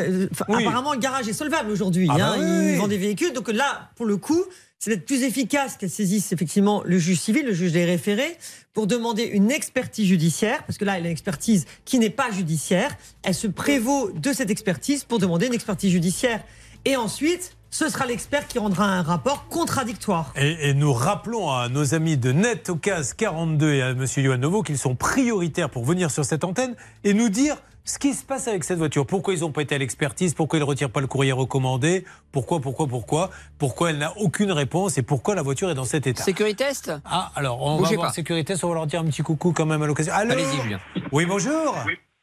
[0.47, 0.63] Oui.
[0.65, 2.07] apparemment, le garage est solvable aujourd'hui.
[2.09, 2.77] Ah hein, bah oui, il oui.
[2.77, 3.33] vend des véhicules.
[3.33, 4.43] Donc là, pour le coup,
[4.81, 8.35] c'est d'être plus efficace qu'elle saisisse effectivement le juge civil, le juge des référés,
[8.73, 12.31] pour demander une expertise judiciaire, parce que là, elle a une expertise qui n'est pas
[12.31, 12.89] judiciaire.
[13.21, 16.43] Elle se prévaut de cette expertise pour demander une expertise judiciaire.
[16.85, 20.33] Et ensuite, ce sera l'expert qui rendra un rapport contradictoire.
[20.35, 24.05] Et, nous rappelons à nos amis de Net Ocas 42 et à M.
[24.39, 27.55] Novo qu'ils sont prioritaires pour venir sur cette antenne et nous dire
[27.91, 29.05] ce qui se passe avec cette voiture.
[29.05, 32.05] Pourquoi ils n'ont pas été à l'expertise Pourquoi ils ne retirent pas le courrier recommandé
[32.31, 36.07] Pourquoi, pourquoi, pourquoi Pourquoi elle n'a aucune réponse et pourquoi la voiture est dans cet
[36.07, 39.23] état Sécuritest Ah, alors on Bougez va voir sécurité, on va leur dire un petit
[39.23, 40.13] coucou quand même à l'occasion.
[40.13, 40.79] Allez-y, Julien.
[41.11, 41.75] Oui, bonjour.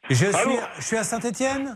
[0.09, 1.75] Je suis, Allô je suis à Saint-Etienne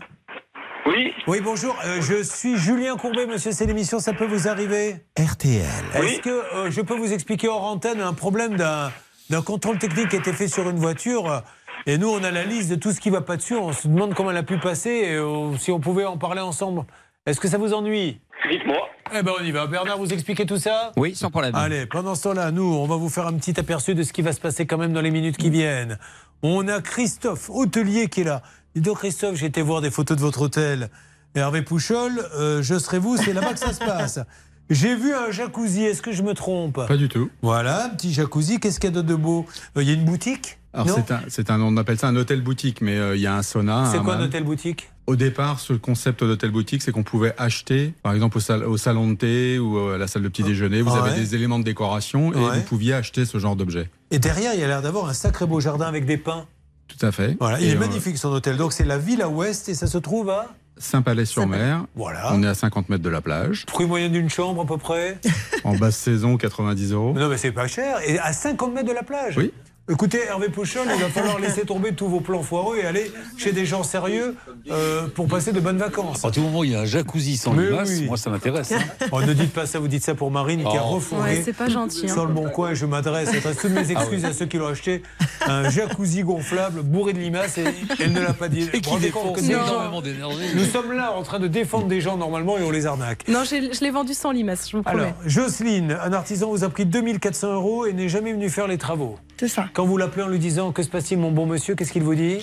[0.86, 1.12] Oui.
[1.28, 1.76] Oui, bonjour.
[1.84, 4.96] Euh, je suis Julien Courbet, monsieur, c'est l'émission, ça peut vous arriver?
[5.16, 5.62] RTL.
[5.94, 8.90] Est-ce que euh, je peux vous expliquer hors antenne un problème d'un
[9.30, 11.40] d'un contrôle technique qui a été fait sur une voiture euh,
[11.86, 13.54] et nous, on a la liste de tout ce qui va pas dessus.
[13.56, 16.40] On se demande comment elle a pu passer et euh, si on pouvait en parler
[16.40, 16.84] ensemble.
[17.26, 18.20] Est-ce que ça vous ennuie?
[18.50, 18.76] Dites-moi.
[19.14, 19.66] Eh ben, on y va.
[19.66, 20.92] Bernard, vous expliquez tout ça?
[20.96, 21.54] Oui, sans problème.
[21.54, 24.22] Allez, pendant ce temps-là, nous, on va vous faire un petit aperçu de ce qui
[24.22, 25.98] va se passer quand même dans les minutes qui viennent.
[26.42, 28.42] On a Christophe, hôtelier, qui est là.
[28.74, 30.90] Dis donc, Christophe, j'ai été voir des photos de votre hôtel.
[31.34, 34.20] Hervé Pouchol, euh, je serai vous, c'est là-bas que ça se passe.
[34.70, 36.86] J'ai vu un jacuzzi, est-ce que je me trompe?
[36.86, 37.28] Pas du tout.
[37.42, 38.60] Voilà, un petit jacuzzi.
[38.60, 39.44] Qu'est-ce qu'il y a d'autre de beau?
[39.76, 40.56] Euh, Il y a une boutique?
[40.74, 40.98] Alors
[41.28, 43.88] c'est un, on appelle ça un hôtel boutique, mais euh, il y a un sauna.
[43.92, 44.90] C'est quoi un hôtel boutique?
[45.06, 48.76] Au départ, ce concept d'hôtel boutique, c'est qu'on pouvait acheter, par exemple au, sal- au
[48.78, 50.98] salon de thé ou à la salle de petit déjeuner, vous Ouais.
[51.10, 52.56] avez des éléments de décoration et Ouais.
[52.58, 53.90] vous pouviez acheter ce genre d'objet.
[54.10, 56.46] Et derrière, il y a l'air d'avoir un sacré beau jardin avec des pins.
[56.88, 57.36] Tout à fait.
[57.38, 58.56] Voilà, il Et, est euh, magnifique son hôtel.
[58.56, 60.46] Donc c'est la Villa Ouest et ça se trouve à
[60.78, 61.84] Saint-Palais-sur-Mer.
[61.94, 62.32] Voilà.
[62.34, 63.66] On est à 50 mètres de la plage.
[63.66, 65.18] prix moyen d'une chambre à peu près.
[65.64, 67.14] En basse saison, 90 euros.
[67.14, 67.98] Non mais c'est pas cher.
[68.06, 69.36] Et à 50 mètres de la plage.
[69.38, 69.52] Oui.
[69.90, 73.52] Écoutez, Hervé Pouchon, il va falloir laisser tomber tous vos plans foireux et aller chez
[73.52, 74.34] des gens sérieux
[74.70, 76.20] euh, pour passer de bonnes vacances.
[76.20, 78.06] À partir du moment où il y a un jacuzzi sans Mais limace, oui.
[78.06, 78.72] moi ça m'intéresse.
[78.72, 78.78] hein.
[79.12, 80.94] Oh, ne dites pas ça, vous dites ça pour Marine qui a Oh.
[80.94, 82.12] refourgué Ouais, c'est pas gentil, hein.
[82.14, 82.70] sur le bon coin.
[82.70, 85.02] Et je m'adresse, j'adresse toutes mes excuses Ah à ceux qui l'ont acheté.
[85.46, 87.64] Un jacuzzi gonflable bourré de limaces et
[88.00, 88.62] elle ne l'a pas dit.
[88.72, 90.46] Et qui gens- énormément d'énergie.
[90.54, 93.28] Nous sommes là en train de défendre des gens normalement et on les arnaque.
[93.28, 95.02] Non, je l'ai vendu sans limace, je vous promets.
[95.02, 98.78] Alors, Jocelyne, un artisan vous a pris 2400 euros et n'est jamais venu faire les
[98.78, 99.18] travaux.
[99.36, 99.66] C'est ça.
[99.74, 102.14] Quand vous l'appelez en lui disant Que se passe-t-il, mon bon monsieur Qu'est-ce qu'il vous
[102.14, 102.38] dit?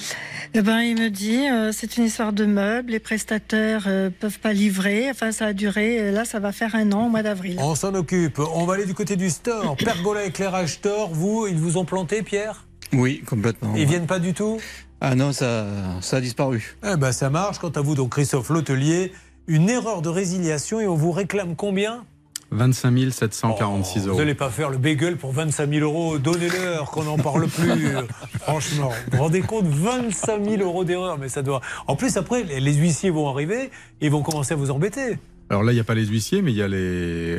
[0.53, 4.39] Eh ben, il me dit, euh, c'est une histoire de meubles, les prestataires euh, peuvent
[4.39, 5.09] pas livrer.
[5.09, 5.97] Enfin, ça a duré.
[6.01, 7.55] euh, Là, ça va faire un an au mois d'avril.
[7.61, 8.37] On s'en occupe.
[8.39, 9.77] On va aller du côté du store.
[9.83, 12.65] Pergola éclairage store, vous, ils vous ont planté, Pierre?
[12.91, 13.73] Oui, complètement.
[13.77, 14.59] Ils viennent pas du tout?
[14.99, 15.67] Ah non, ça,
[16.01, 16.75] ça a disparu.
[16.85, 17.59] Eh ben, ça marche.
[17.59, 19.13] Quant à vous, donc, Christophe Lotelier,
[19.47, 22.03] une erreur de résiliation et on vous réclame combien?
[22.51, 24.17] 25 746 Vous euros.
[24.19, 26.17] n'allez pas faire le bagel pour 25 000 euros.
[26.17, 27.95] Donnez-leur, qu'on n'en parle plus.
[28.41, 31.61] Franchement, vous vous rendez compte 25 000 euros d'erreur, mais ça doit.
[31.87, 33.65] En plus, après, les huissiers vont arriver
[34.01, 35.17] et ils vont commencer à vous embêter.
[35.49, 36.77] Alors là, il n'y a pas les huissiers, mais il y a les.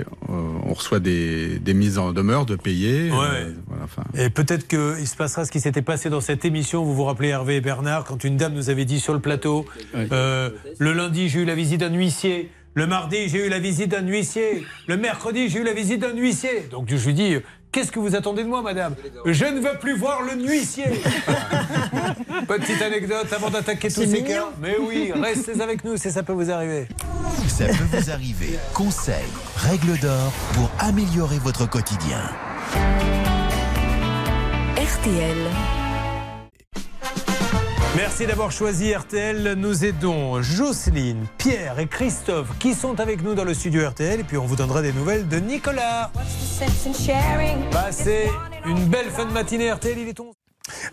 [0.01, 3.11] euh, on reçoit des, des mises en demeure de payer.
[3.11, 3.17] Ouais.
[3.17, 6.85] euh, voilà, enfin, Et peut-être qu'il se passera ce qui s'était passé dans cette émission.
[6.85, 9.65] Vous vous rappelez Hervé et Bernard, quand une dame nous avait dit sur le plateau
[9.95, 12.51] euh, Le lundi, j'ai eu la visite d'un huissier.
[12.75, 14.67] Le mardi, j'ai eu la visite d'un huissier.
[14.87, 16.69] Le mercredi, j'ai eu la visite d'un huissier.
[16.71, 17.37] Donc je lui dis
[17.71, 18.95] Qu'est-ce que vous attendez de moi, madame?
[19.25, 20.85] Je ne veux plus voir le huissier.
[22.49, 24.49] Petite anecdote avant d'attaquer tous ces cas.
[24.61, 26.87] Mais oui, restez avec nous si ça peut vous arriver.
[27.49, 28.59] Ça peut vous arriver.
[28.75, 29.17] Conseils,
[29.57, 32.21] règles d'or pour améliorer votre quotidien.
[34.77, 35.82] RTL.
[37.95, 39.53] Merci d'avoir choisi RTL.
[39.59, 44.21] Nous aidons Jocelyne, Pierre et Christophe qui sont avec nous dans le studio RTL.
[44.21, 46.11] Et puis on vous donnera des nouvelles de Nicolas.
[47.71, 48.31] Passez
[48.65, 50.35] une belle fin de matinée RTL, il est 11.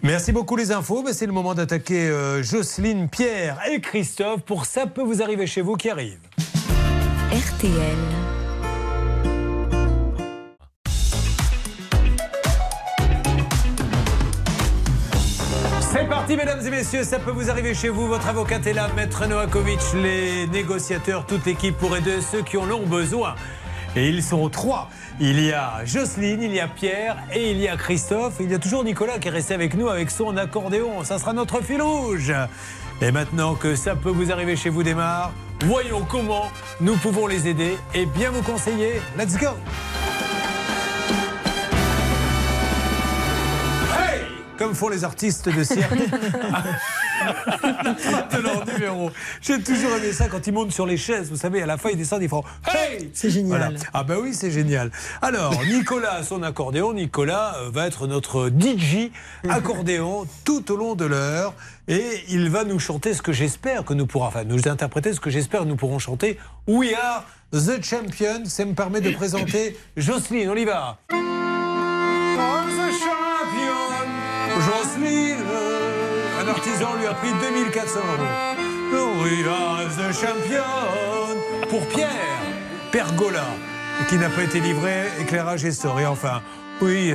[0.03, 1.01] Merci beaucoup les infos.
[1.01, 5.47] Ben, C'est le moment d'attaquer euh, Jocelyne, Pierre et Christophe pour Ça peut vous arriver
[5.47, 6.19] chez vous qui arrive.
[7.31, 8.38] RTL.
[16.29, 18.07] Parti, mesdames et messieurs, ça peut vous arriver chez vous.
[18.07, 22.69] Votre avocate est là, Maître Novakovic, les négociateurs, toute l'équipe pour aider ceux qui en
[22.69, 23.35] ont besoin.
[23.95, 24.89] Et ils sont trois.
[25.19, 28.35] Il y a Jocelyne, il y a Pierre et il y a Christophe.
[28.39, 31.03] Il y a toujours Nicolas qui est resté avec nous avec son accordéon.
[31.03, 32.33] Ça sera notre fil rouge.
[33.01, 35.31] Et maintenant que ça peut vous arriver chez vous démarre,
[35.65, 39.01] voyons comment nous pouvons les aider et bien vous conseiller.
[39.17, 39.47] Let's go
[44.59, 45.89] Comme font les artistes de cirque.
[48.33, 49.09] de leur numéro.
[49.41, 51.29] J'ai toujours aimé ça quand ils montent sur les chaises.
[51.29, 53.57] Vous savez, à la fin, ils descendent, ils font Hey C'est génial.
[53.57, 53.71] Voilà.
[53.93, 54.91] Ah, bah oui, c'est génial.
[55.21, 56.91] Alors, Nicolas a son accordéon.
[56.91, 59.11] Nicolas euh, va être notre DJ
[59.47, 61.53] accordéon tout au long de l'heure.
[61.87, 65.21] Et il va nous chanter ce que j'espère que nous pourrons, enfin, nous interpréter ce
[65.21, 66.37] que j'espère que nous pourrons chanter.
[66.67, 67.23] We are
[67.53, 68.43] the champion.
[68.43, 70.49] Ça me permet de présenter Jocelyne.
[70.49, 71.38] On
[76.79, 78.17] 2 ans lui a pris 2400 euros.
[78.93, 80.63] Nourrias de champion.
[81.69, 82.09] pour Pierre
[82.91, 83.45] Pergola,
[84.07, 86.05] qui n'a pas été livré, éclairage et story.
[86.05, 86.41] Enfin,
[86.81, 87.13] oui,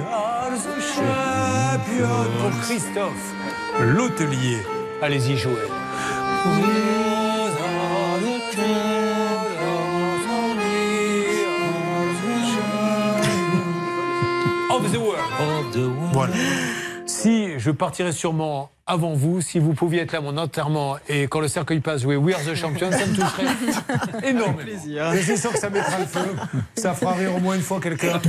[0.95, 2.09] champion
[2.41, 3.32] pour Christophe,
[3.81, 4.59] l'hôtelier.
[5.01, 5.55] Allez-y, jouer.
[14.70, 15.93] Of the world.
[16.12, 16.35] Voilà.
[17.07, 21.23] Si je partirais sûrement avant vous, si vous pouviez être là à mon enterrement et
[21.23, 25.12] quand le cercueil passe jouer We Are the Champion, ça me toucherait énormément.
[25.15, 26.20] Et c'est sûr que ça mettra le feu.
[26.77, 28.20] Ça fera rire au moins une fois quelqu'un.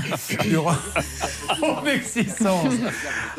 [0.45, 0.77] Il y aura
[1.61, 2.73] en existence.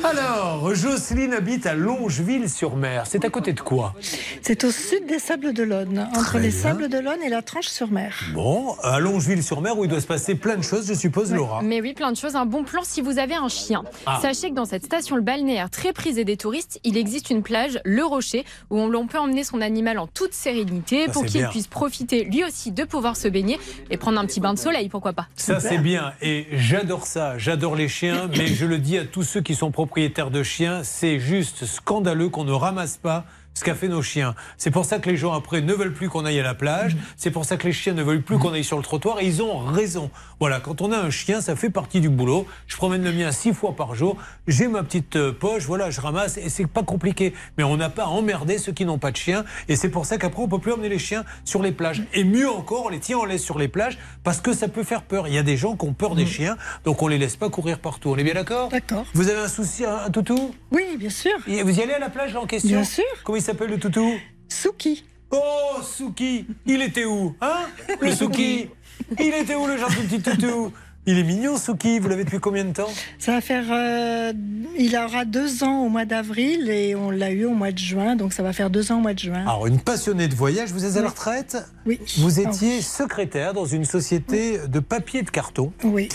[0.04, 3.04] Alors, Jocelyne habite à Longeville-sur-Mer.
[3.06, 3.94] C'est à côté de quoi?
[4.42, 6.58] C'est au sud des Sables d'Olonne, entre Très les bien.
[6.58, 8.14] Sables d'Olonne et la Tranche-sur-Mer.
[8.34, 11.62] Bon, à Longeville-sur-Mer où il doit se passer plein de choses, je suppose, Laura.
[11.62, 12.36] Mais oui, plein de choses.
[12.36, 13.84] Un bon plan si vous avez un chien.
[14.04, 14.18] Ah.
[14.20, 17.42] Sachez que dans cette station le balnéaire très prisée des touristes, il existe existe une
[17.42, 21.24] plage, le Rocher, où on, l'on peut emmener son animal en toute sérénité Ça, pour
[21.24, 23.58] qu'il puisse profiter lui aussi de pouvoir se baigner
[23.90, 25.28] et prendre un petit bain de soleil, pourquoi pas.
[25.36, 26.12] Ça, c'est bien.
[26.20, 27.38] Et j'adore ça.
[27.38, 28.28] J'adore les chiens.
[28.36, 32.28] Mais je le dis à tous ceux qui sont propriétaires de chiens, c'est juste scandaleux
[32.28, 33.24] qu'on ne ramasse pas
[33.56, 34.34] ce qu'a fait nos chiens.
[34.58, 36.96] C'est pour ça que les gens après ne veulent plus qu'on aille à la plage.
[37.16, 39.20] C'est pour ça que les chiens ne veulent plus qu'on aille sur le trottoir.
[39.20, 40.10] Et ils ont raison.
[40.38, 42.46] Voilà, quand on a un chien, ça fait partie du boulot.
[42.66, 44.18] Je promène le mien six fois par jour.
[44.46, 47.32] J'ai ma petite euh, poche, voilà, je ramasse et c'est pas compliqué.
[47.56, 49.44] Mais on n'a pas à emmerder ceux qui n'ont pas de chien.
[49.68, 52.02] Et c'est pour ça qu'après, on peut plus emmener les chiens sur les plages.
[52.12, 54.82] Et mieux encore, on les tient en laisse sur les plages parce que ça peut
[54.84, 55.26] faire peur.
[55.26, 57.48] Il y a des gens qui ont peur des chiens, donc on les laisse pas
[57.48, 58.10] courir partout.
[58.10, 58.68] On est bien d'accord?
[58.68, 59.06] D'accord.
[59.14, 60.54] Vous avez un souci, un, un toutou?
[60.70, 61.32] Oui, bien sûr.
[61.46, 62.70] Et Vous y allez à la plage là, en question?
[62.76, 63.04] Bien sûr.
[63.24, 64.12] Comment il s'appelle le toutou?
[64.48, 65.04] Suki.
[65.30, 67.66] Oh, Suki Il était où Hein?
[68.00, 68.68] Le Suki
[69.18, 70.72] Il était où le gentil petit toutou?
[71.08, 72.00] Il est mignon, Suki.
[72.00, 72.90] Vous l'avez depuis combien de temps?
[73.20, 73.64] Ça va faire.
[73.70, 74.32] euh,
[74.76, 78.16] il aura deux ans au mois d'avril et on l'a eu au mois de juin,
[78.16, 79.42] donc ça va faire deux ans au mois de juin.
[79.42, 81.58] Alors, une passionnée de voyage, vous êtes à la retraite?
[81.86, 82.00] Oui.
[82.18, 85.72] Vous étiez secrétaire dans une société de papier de carton.
[85.84, 86.08] Oui.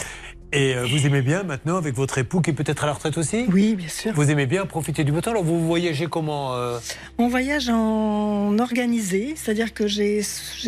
[0.53, 3.17] Et euh, vous aimez bien maintenant, avec votre époux qui est peut-être à la retraite
[3.17, 3.45] aussi?
[3.51, 4.11] Oui, bien sûr.
[4.13, 5.31] Vous aimez bien profiter du beau temps?
[5.31, 6.77] Alors, vous voyagez comment euh?
[7.17, 10.21] On voyage en organisé, c'est-à-dire que j'ai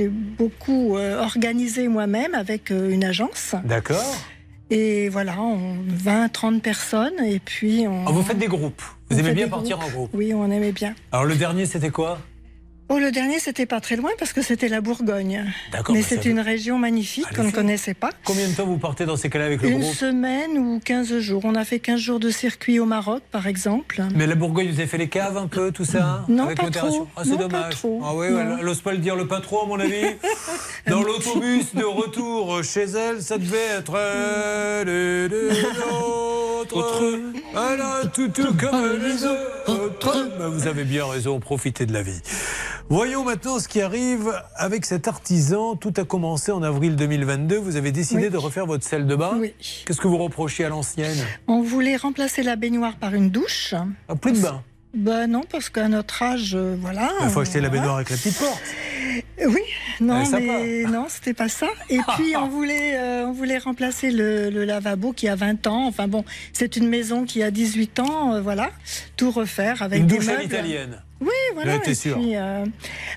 [0.10, 3.55] beaucoup euh, organisé moi-même avec euh, une agence.
[3.65, 4.15] D'accord.
[4.69, 7.19] Et voilà, on 20, 30 personnes.
[7.26, 8.05] Et puis on.
[8.07, 8.81] Ah, Vous faites des groupes.
[9.10, 9.89] Vous on aimez bien partir groupes.
[9.89, 10.10] en groupe.
[10.14, 10.95] Oui, on aimait bien.
[11.11, 12.19] Alors, le dernier, c'était quoi?
[12.89, 15.51] Oh, le dernier, c'était pas très loin parce que c'était la Bourgogne.
[15.72, 18.10] D'accord, Mais bah, c'est veut- une région magnifique qu'on ne connaissait pas.
[18.26, 21.18] Combien de temps vous partez dans ces cas-là avec le Une groupe semaine ou 15
[21.19, 21.41] jours.
[21.45, 24.03] On a fait 15 jours de circuit au Maroc, par exemple.
[24.14, 26.64] Mais la Bourgogne, vous avez fait les caves un peu, tout ça Non, Avec pas
[26.65, 27.07] modération trop.
[27.15, 27.73] Ah, c'est Non, pas dommage.
[27.76, 28.01] trop.
[28.03, 30.03] Ah oui, elle n'ose pas le dire, le pas trop, à mon avis.
[30.88, 35.49] Dans l'autobus de retour chez elle, ça devait être elle et les
[35.89, 36.84] autres.
[37.55, 40.38] Elle a tout, tout comme les autres.
[40.38, 42.19] Ben, vous avez bien raison, profitez de la vie.
[42.89, 45.76] Voyons maintenant ce qui arrive avec cet artisan.
[45.76, 47.57] Tout a commencé en avril 2022.
[47.57, 49.38] Vous avez décidé de refaire votre salle de bain.
[49.39, 49.53] Oui.
[49.85, 51.18] Qu'est-ce que vous reprochiez à l'ancienne?
[51.47, 53.73] On voulait remplacer la baignoire par une douche.
[54.07, 54.61] Ah, Plus de bain.
[54.93, 57.10] Ben non, parce qu'à notre âge, euh, voilà.
[57.23, 58.61] Il faut acheter la baignoire avec la petite porte.
[59.47, 59.61] Oui,
[59.99, 61.68] non, mais non, c'était pas ça.
[61.89, 65.88] Et puis on voulait, euh, on voulait remplacer le, le lavabo qui a 20 ans.
[65.88, 68.69] Enfin bon, c'est une maison qui a 18 ans, euh, voilà,
[69.18, 70.43] tout refaire avec Une des douche à meubles.
[70.43, 71.03] l'italienne.
[71.22, 71.80] Oui, voilà.
[71.94, 72.18] Sûr.
[72.18, 72.65] puis, euh,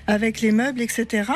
[0.07, 1.31] avec les meubles, etc.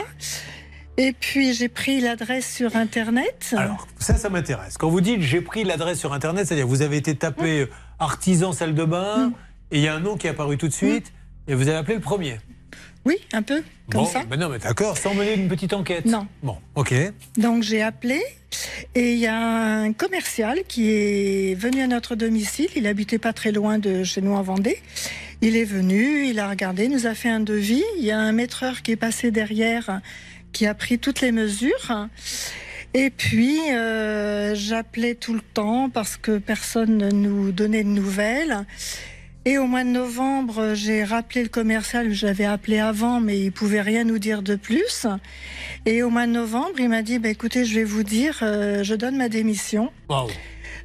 [0.97, 3.53] Et puis j'ai pris l'adresse sur internet.
[3.57, 4.77] Alors, ça, ça m'intéresse.
[4.77, 7.69] Quand vous dites j'ai pris l'adresse sur Internet, c'est-à-dire vous avez été tapé euh,
[7.99, 9.33] artisan salle de bain, Mm.
[9.71, 11.11] et il y a un nom qui est apparu tout de suite,
[11.47, 12.37] et vous avez appelé le premier.
[13.03, 14.23] Oui, un peu comme bon, ça.
[14.25, 16.05] ben non, mais d'accord, sans mener une petite enquête.
[16.05, 16.27] Non.
[16.43, 16.93] Bon, ok.
[17.37, 18.21] Donc j'ai appelé
[18.93, 19.35] et il y a
[19.81, 22.67] un commercial qui est venu à notre domicile.
[22.75, 24.77] Il habitait pas très loin de chez nous en Vendée.
[25.41, 27.83] Il est venu, il a regardé, nous a fait un devis.
[27.97, 30.01] Il y a un maîtreur qui est passé derrière
[30.51, 32.07] qui a pris toutes les mesures.
[32.93, 38.65] Et puis euh, j'appelais tout le temps parce que personne ne nous donnait de nouvelles.
[39.43, 43.51] Et au mois de novembre, j'ai rappelé le commercial, je l'avais appelé avant, mais il
[43.51, 45.07] pouvait rien nous dire de plus.
[45.87, 48.83] Et au mois de novembre, il m'a dit, bah, écoutez, je vais vous dire, euh,
[48.83, 49.91] je donne ma démission.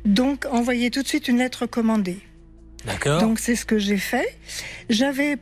[0.06, 2.20] Donc, envoyez tout de suite une lettre commandée.
[2.84, 3.20] D'accord.
[3.20, 4.38] Donc, c'est ce que j'ai fait.
[4.90, 5.32] J'avais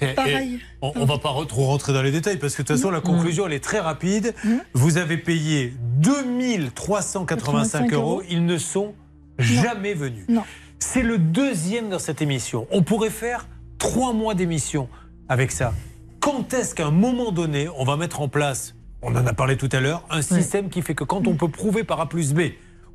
[0.00, 0.60] Et- et pareil.
[0.82, 3.00] on, on va pas trop rentrer dans les détails parce que de toute façon, la
[3.00, 4.34] conclusion, elle est très rapide.
[4.74, 8.22] Vous avez payé 2385 euros.
[8.28, 8.94] Ils ne sont
[9.38, 10.24] jamais venus.
[10.28, 10.42] Non.
[10.78, 12.66] C'est le deuxième dans cette émission.
[12.70, 13.46] On pourrait faire
[13.78, 14.88] trois mois d'émission
[15.28, 15.72] avec ça.
[16.20, 19.56] Quand est-ce qu'à un moment donné, on va mettre en place, on en a parlé
[19.56, 22.34] tout à l'heure, un système qui fait que quand on peut prouver par A plus
[22.34, 22.40] B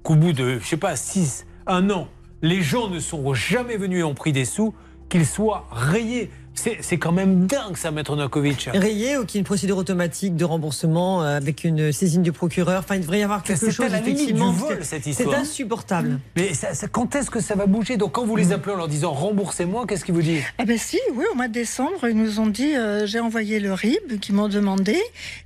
[0.04, 2.08] qu'au bout de, je sais pas, 6, un an,
[2.46, 4.74] les gens ne sont jamais venus et ont pris des sous,
[5.10, 6.30] qu'ils soient rayés.
[6.58, 8.70] C'est c'est quand même dingue ça, Maître Novakovic.
[8.74, 12.32] Rayé ou qu'il y ait une procédure automatique de remboursement euh, avec une saisine du
[12.32, 12.80] procureur.
[12.80, 14.54] Enfin, il devrait y avoir quelque C'est à chose la limite effectivement.
[14.54, 15.38] du vol, cette C'est histoire.
[15.38, 16.18] insupportable.
[16.38, 17.98] Mais ça- ça- quand est-ce que ça va bouger?
[17.98, 20.44] Donc quand vous les appelez en leur disant remboursez-moi, qu'est-ce qu'ils vous disent?
[20.58, 23.60] Ah ben si, oui, au mois de décembre, ils nous ont dit, euh, j'ai envoyé
[23.60, 24.96] le RIB qui m'ont demandé,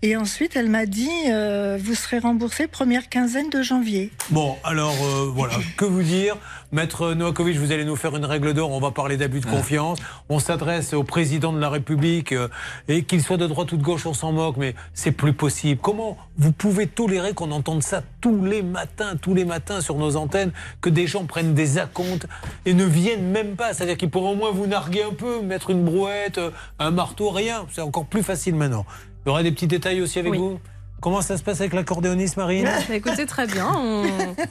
[0.03, 4.11] et ensuite elle m'a dit, euh, vous serez remboursé première quinzaine de janvier.
[4.29, 6.37] Bon, alors euh, voilà, que vous dire?
[6.71, 9.97] Maître Novakovic, vous allez nous faire une règle d'or, on va parler d'abus de confiance.
[10.29, 12.47] On s'adresse au président de la République, euh,
[12.87, 15.81] et qu'il soit de droite ou de gauche, on s'en moque, mais c'est plus possible.
[15.81, 20.15] Comment vous pouvez tolérer qu'on entende ça tous les matins, tous les matins sur nos
[20.15, 22.27] antennes, que des gens prennent des acomptes
[22.67, 23.73] et ne viennent même pas?
[23.73, 27.31] C'est-à-dire qu'ils pourraient au moins vous narguer un peu, mettre une brouette, euh, un marteau,
[27.31, 27.65] rien.
[27.71, 28.85] C'est encore plus facile maintenant.
[29.25, 30.37] Il y aura des petits détails aussi avec Oui.
[30.37, 30.59] vous?
[31.01, 34.03] Comment ça se passe avec l'accordéoniste, Marine Bah, écoutez, très bien, on,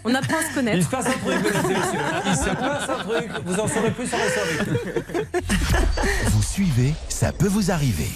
[0.04, 0.78] on apprend à se connaître.
[0.78, 1.72] Il se passe un truc, mesdames.
[2.26, 3.30] Il se passe un truc.
[3.44, 5.40] Vous en saurez plus avec nous.
[6.30, 8.08] Vous suivez, ça peut vous arriver.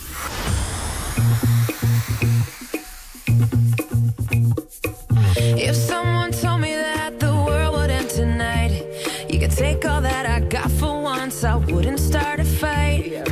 [5.57, 8.85] If someone told me that the world would end tonight,
[9.29, 13.32] you could take all that I got for once, I wouldn't start a fight.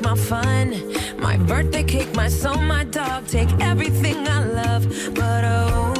[0.00, 4.88] Take my fun, my birthday cake, my soul, my dog, take everything I love.
[5.14, 5.99] But oh,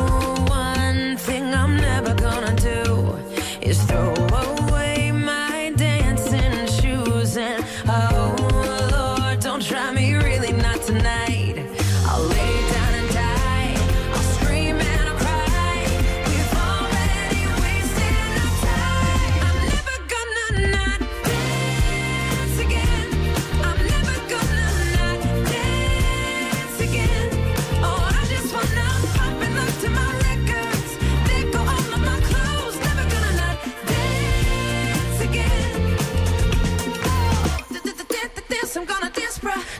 [39.41, 39.80] bruh.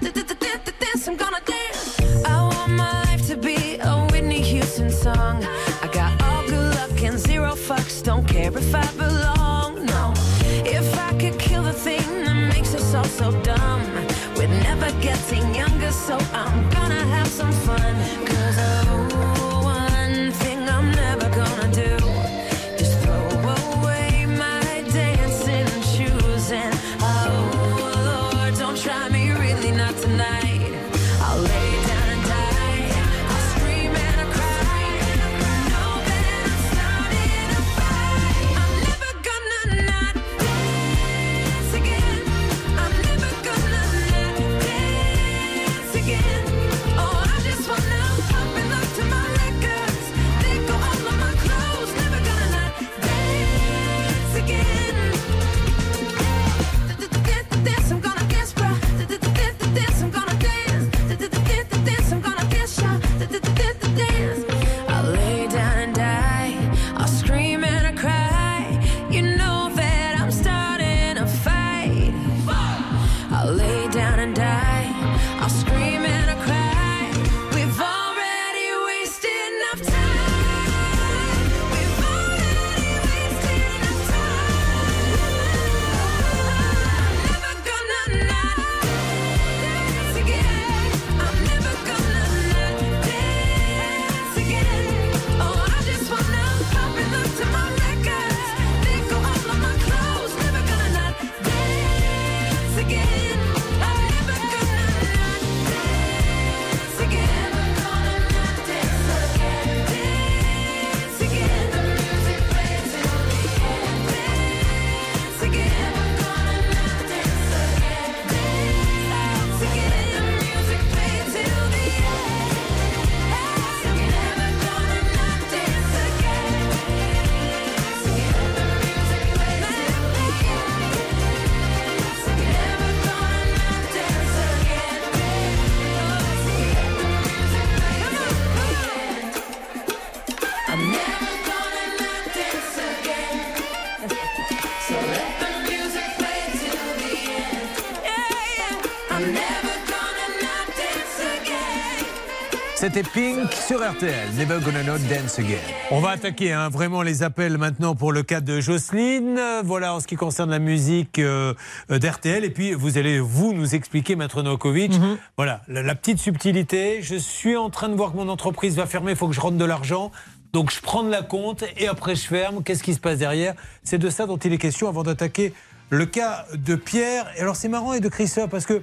[152.93, 154.31] C'était Pink sur RTL.
[154.37, 155.61] Never gonna not dance again.
[155.93, 159.41] On va attaquer hein, vraiment les appels maintenant pour le cas de Jocelyne.
[159.63, 161.55] Voilà en ce qui concerne la musique euh,
[161.89, 162.45] d'RTL.
[162.45, 164.93] Et puis vous allez vous nous expliquer, Maître Novakovic,
[165.37, 167.01] voilà la, la petite subtilité.
[167.01, 169.13] Je suis en train de voir que mon entreprise va fermer.
[169.13, 170.11] Il faut que je rentre de l'argent.
[170.53, 172.65] Donc je prends de la compte et après je ferme.
[172.65, 173.55] Qu'est-ce qui se passe derrière?
[173.85, 175.53] C'est de ça dont il est question avant d'attaquer
[175.91, 177.31] le cas de Pierre.
[177.37, 178.83] Et alors c'est marrant et de Christophe parce que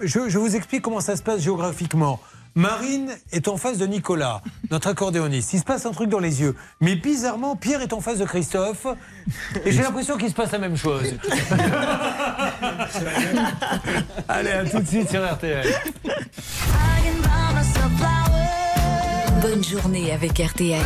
[0.00, 2.18] je, je vous explique comment ça se passe géographiquement.
[2.54, 5.54] Marine est en face de Nicolas, notre accordéoniste.
[5.54, 6.54] Il se passe un truc dans les yeux.
[6.80, 8.86] Mais bizarrement, Pierre est en face de Christophe.
[9.64, 11.14] Et j'ai l'impression qu'il se passe la même chose.
[14.28, 15.66] Allez, à tout de suite sur RTL.
[19.40, 20.82] Bonne journée avec RTL.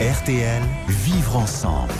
[0.00, 1.92] RTL, vivre ensemble.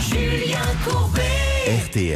[0.00, 1.43] Julien Courbet.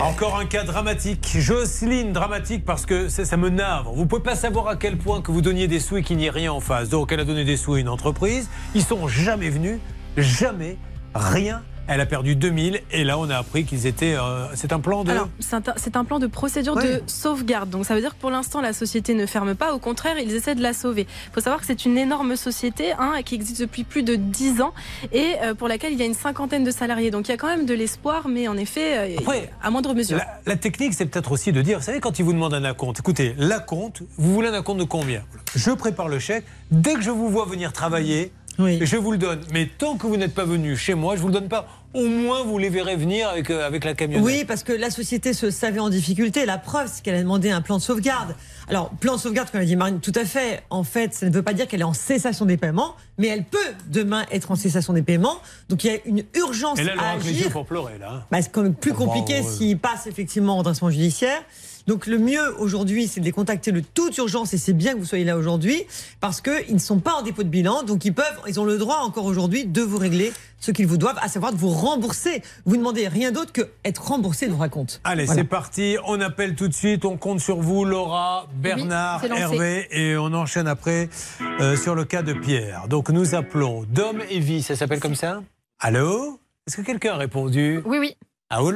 [0.00, 1.36] Encore un cas dramatique.
[1.38, 3.92] Jocelyne, dramatique parce que ça, ça me navre.
[3.92, 6.26] Vous pouvez pas savoir à quel point que vous donniez des sous et qu'il n'y
[6.26, 6.88] ait rien en face.
[6.88, 8.48] Donc elle a donné des sous à une entreprise.
[8.74, 9.78] Ils sont jamais venus.
[10.16, 10.76] Jamais.
[11.14, 14.14] Rien Elle a perdu 2000 et là on a appris qu'ils étaient.
[14.14, 15.10] euh, c'est un plan de.
[15.10, 17.70] Alors, c'est un, plan de procédure de sauvegarde.
[17.70, 19.72] Donc, ça veut dire que pour l'instant, la société ne ferme pas.
[19.72, 21.06] Au contraire, ils essaient de la sauver.
[21.28, 24.60] Il faut savoir que c'est une énorme société hein, qui existe depuis plus de 10
[24.60, 24.72] ans
[25.12, 27.10] et euh, pour laquelle il y a une cinquantaine de salariés.
[27.10, 30.18] Donc, il y a quand même de l'espoir, mais en effet, euh, à moindre mesure.
[30.18, 32.64] La, la technique, c'est peut-être aussi de dire, vous savez, quand ils vous demandent un
[32.64, 35.22] acompte, écoutez, l'acompte, vous voulez un acompte de combien?
[35.54, 36.44] Je prépare le chèque.
[36.70, 39.40] Dès que je vous vois venir travailler, je vous le donne.
[39.52, 41.66] Mais tant que vous n'êtes pas venu chez moi, je vous le donne pas.
[41.94, 44.24] Au moins, vous les verrez venir avec, euh, avec la camionnette.
[44.24, 46.44] Oui, parce que la société se savait en difficulté.
[46.44, 48.34] La preuve, c'est qu'elle a demandé un plan de sauvegarde.
[48.68, 50.62] Alors, plan de sauvegarde, comme a dit Marine, tout à fait.
[50.68, 53.44] En fait, ça ne veut pas dire qu'elle est en cessation des paiements, mais elle
[53.44, 55.38] peut demain être en cessation des paiements.
[55.70, 57.50] Donc, il y a une urgence Et là, elle à aura agir.
[57.50, 58.10] pour pleurer, là.
[58.12, 58.22] hein.
[58.30, 59.42] Bah, c'est quand même plus Ah, compliqué ouais.
[59.46, 61.40] s'il passe effectivement en redressement judiciaire.
[61.88, 64.98] Donc le mieux aujourd'hui, c'est de les contacter de toute urgence et c'est bien que
[64.98, 65.84] vous soyez là aujourd'hui
[66.20, 68.76] parce qu'ils ne sont pas en dépôt de bilan, donc ils peuvent, ils ont le
[68.76, 72.42] droit encore aujourd'hui de vous régler ce qu'ils vous doivent, à savoir de vous rembourser.
[72.66, 75.00] Vous ne demandez rien d'autre que être remboursé de vos racontes.
[75.02, 75.40] Allez, Voilà.
[75.40, 75.96] c'est parti.
[76.04, 77.06] On appelle tout de suite.
[77.06, 79.24] On compte sur vous, Laura, Bernard.
[79.24, 79.88] Hervé.
[79.90, 81.08] Et on enchaîne après
[81.40, 82.88] euh, sur le cas de Pierre.
[82.88, 84.62] Donc nous appelons Dom et Vie.
[84.62, 85.42] Ça s'appelle comme ça?
[85.78, 86.38] Allô?
[86.66, 87.80] Est-ce que quelqu'un a répondu?
[87.86, 88.14] Oui, oui.
[88.50, 88.72] Ah, oh,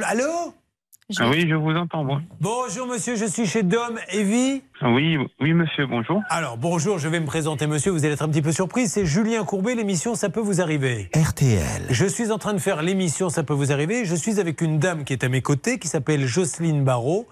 [1.19, 2.05] Ah oui, je vous entends.
[2.39, 4.61] Bonjour monsieur, je suis chez Dom et Vie.
[4.81, 6.21] Oui, oui, monsieur, bonjour.
[6.29, 7.91] Alors, bonjour, je vais me présenter, monsieur.
[7.91, 8.87] Vous allez être un petit peu surpris.
[8.87, 11.09] C'est Julien Courbet, l'émission Ça peut vous arriver.
[11.15, 11.87] RTL.
[11.89, 14.05] Je suis en train de faire l'émission Ça peut vous arriver.
[14.05, 17.27] Je suis avec une dame qui est à mes côtés, qui s'appelle Jocelyne Barrault,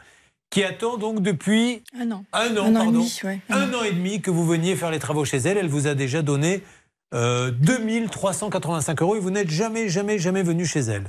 [0.49, 2.25] qui attend donc depuis Un an.
[2.33, 3.39] un an, Un an et demi, ouais.
[3.49, 5.57] un an et demi que vous veniez faire les travaux chez elle.
[5.57, 6.61] Elle vous a déjà donné
[7.13, 11.05] euh, 2385 euros et vous n'êtes jamais, jamais, jamais venu chez elle.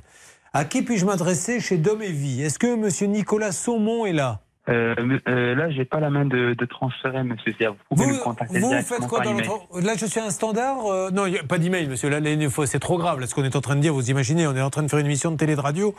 [0.54, 2.42] À qui puis-je m'adresser chez Dom et Vie?
[2.42, 4.40] Est-ce que monsieur Nicolas Saumon est là?
[4.68, 4.94] Euh,
[5.26, 7.54] euh, là, j'ai pas la main de, de transférer, monsieur.
[7.90, 9.80] Vous pouvez Vous, me contacter vous faites quoi dans notre...
[9.80, 12.10] Là, je suis à un standard euh, Non, il y a pas d'email, monsieur.
[12.10, 12.18] Là,
[12.66, 13.18] c'est trop grave.
[13.18, 14.88] Là, ce qu'on est en train de dire, vous imaginez, on est en train de
[14.88, 15.94] faire une émission de télé de radio.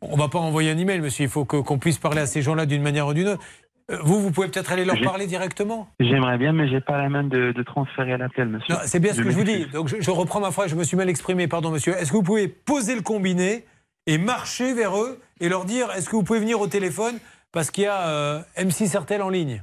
[0.00, 1.24] On va pas envoyer un email, monsieur.
[1.24, 3.42] Il faut qu'on puisse parler à ces gens-là d'une manière ou d'une autre.
[3.90, 7.10] Euh, Vous, vous pouvez peut-être aller leur parler directement J'aimerais bien, mais j'ai pas la
[7.10, 8.74] main de, de transférer l'appel, monsieur.
[8.86, 9.66] C'est bien ce que je vous dis.
[9.66, 10.70] Donc, je, je reprends ma phrase.
[10.70, 11.46] Je me suis mal exprimé.
[11.46, 11.92] Pardon, monsieur.
[11.92, 13.64] Est-ce que vous pouvez poser le combiné
[14.08, 17.18] et marcher vers eux et leur dire est-ce que vous pouvez venir au téléphone
[17.52, 19.62] parce qu'il y a euh, M6 RTL en ligne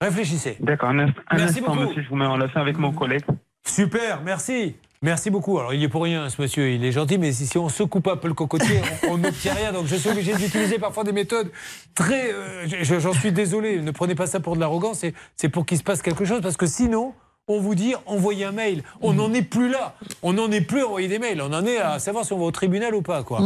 [0.00, 0.56] Réfléchissez.
[0.60, 1.74] D'accord, un, Merci beaucoup.
[1.80, 2.02] monsieur.
[2.02, 3.22] Je vous mets en relation avec mon collègue.
[3.66, 4.76] Super, merci.
[5.02, 5.58] Merci beaucoup.
[5.58, 6.70] Alors, il est pour rien, ce monsieur.
[6.70, 9.54] Il est gentil, mais si, si on secoue pas un peu le cocotier, on n'obtient
[9.54, 9.72] rien.
[9.72, 11.50] Donc, je suis obligé d'utiliser parfois des méthodes
[11.94, 12.32] très.
[12.32, 13.80] euh, je- J'en suis désolé.
[13.80, 14.98] Ne prenez pas ça pour de l'arrogance.
[15.00, 16.40] C'est- C'est pour qu'il se passe quelque chose.
[16.42, 17.14] Parce que sinon,
[17.48, 18.82] on vous dit envoyez un mail.
[19.00, 19.94] On n'en est plus là.
[20.22, 21.40] On n'en est plus à envoyer des mails.
[21.40, 23.22] On en est à savoir si on va au tribunal ou pas.
[23.22, 23.40] Quoi.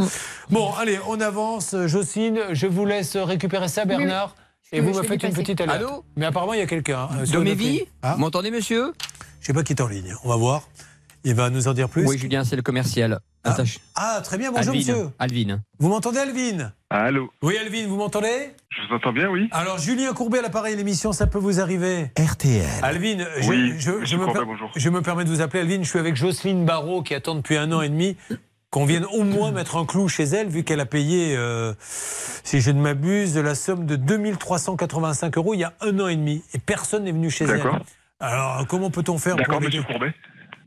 [0.50, 1.74] Bon, allez, on avance.
[1.86, 4.34] Jocelyne, je vous laisse récupérer ça, Bernard.
[4.72, 5.82] Et vous me faites une petite alerte.
[5.82, 7.08] Allô Mais apparemment, il y a quelqu'un.
[7.10, 7.80] hein, ligne.
[8.02, 8.92] Ah Vous m'entendez, monsieur?
[9.40, 10.14] Je sais pas qui est en ligne.
[10.24, 10.68] On va voir.
[11.24, 12.06] Il va nous en dire plus.
[12.06, 13.20] Oui, Julien, c'est le commercial.
[13.42, 13.78] Attache.
[13.94, 14.92] Ah, très bien, bonjour Alvin.
[14.92, 15.10] monsieur.
[15.18, 15.60] Alvin.
[15.78, 16.72] Vous m'entendez Alvin?
[16.90, 18.50] Allô Oui Alvin, vous m'entendez?
[18.68, 19.48] Je vous entends bien, oui.
[19.52, 22.10] Alors Julien Courbet à l'appareil, l'émission, ça peut vous arriver?
[22.18, 22.66] RTL.
[22.82, 24.70] Alvin, je, Oui, je- me, Courbet, per- bonjour.
[24.76, 27.56] je me permets de vous appeler Alvin, je suis avec Jocelyne Barrault qui attend depuis
[27.56, 28.16] un an et demi
[28.70, 32.60] qu'on vienne au moins mettre un clou chez elle, vu qu'elle a payé, euh, si
[32.60, 36.44] je ne m'abuse, la somme de 2385 euros il y a un an et demi.
[36.52, 37.56] Et personne n'est venu chez elle.
[37.56, 37.78] D'accord.
[38.20, 40.12] Alors comment peut-on faire pour D'accord, monsieur Courbet.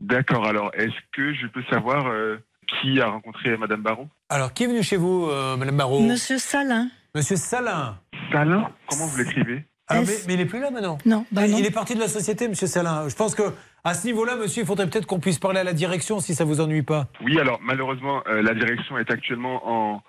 [0.00, 4.64] D'accord, alors, est-ce que je peux savoir euh, qui a rencontré Madame Baron Alors qui
[4.64, 6.88] est venu chez vous, euh, Madame Barrault Monsieur Salin.
[7.14, 7.96] Monsieur Salin.
[8.32, 11.48] Salin Comment vous l'écrivez S- mais, mais il n'est plus là maintenant Non, bah Ah,
[11.48, 11.58] non.
[11.58, 13.06] Il est parti de la société, monsieur Salin.
[13.08, 13.42] Je pense que
[13.84, 16.44] à ce niveau-là, monsieur, il faudrait peut-être qu'on puisse parler à la direction si ça
[16.44, 17.06] vous ennuie pas.
[17.22, 20.02] Oui, alors, malheureusement, euh, la direction est actuellement en,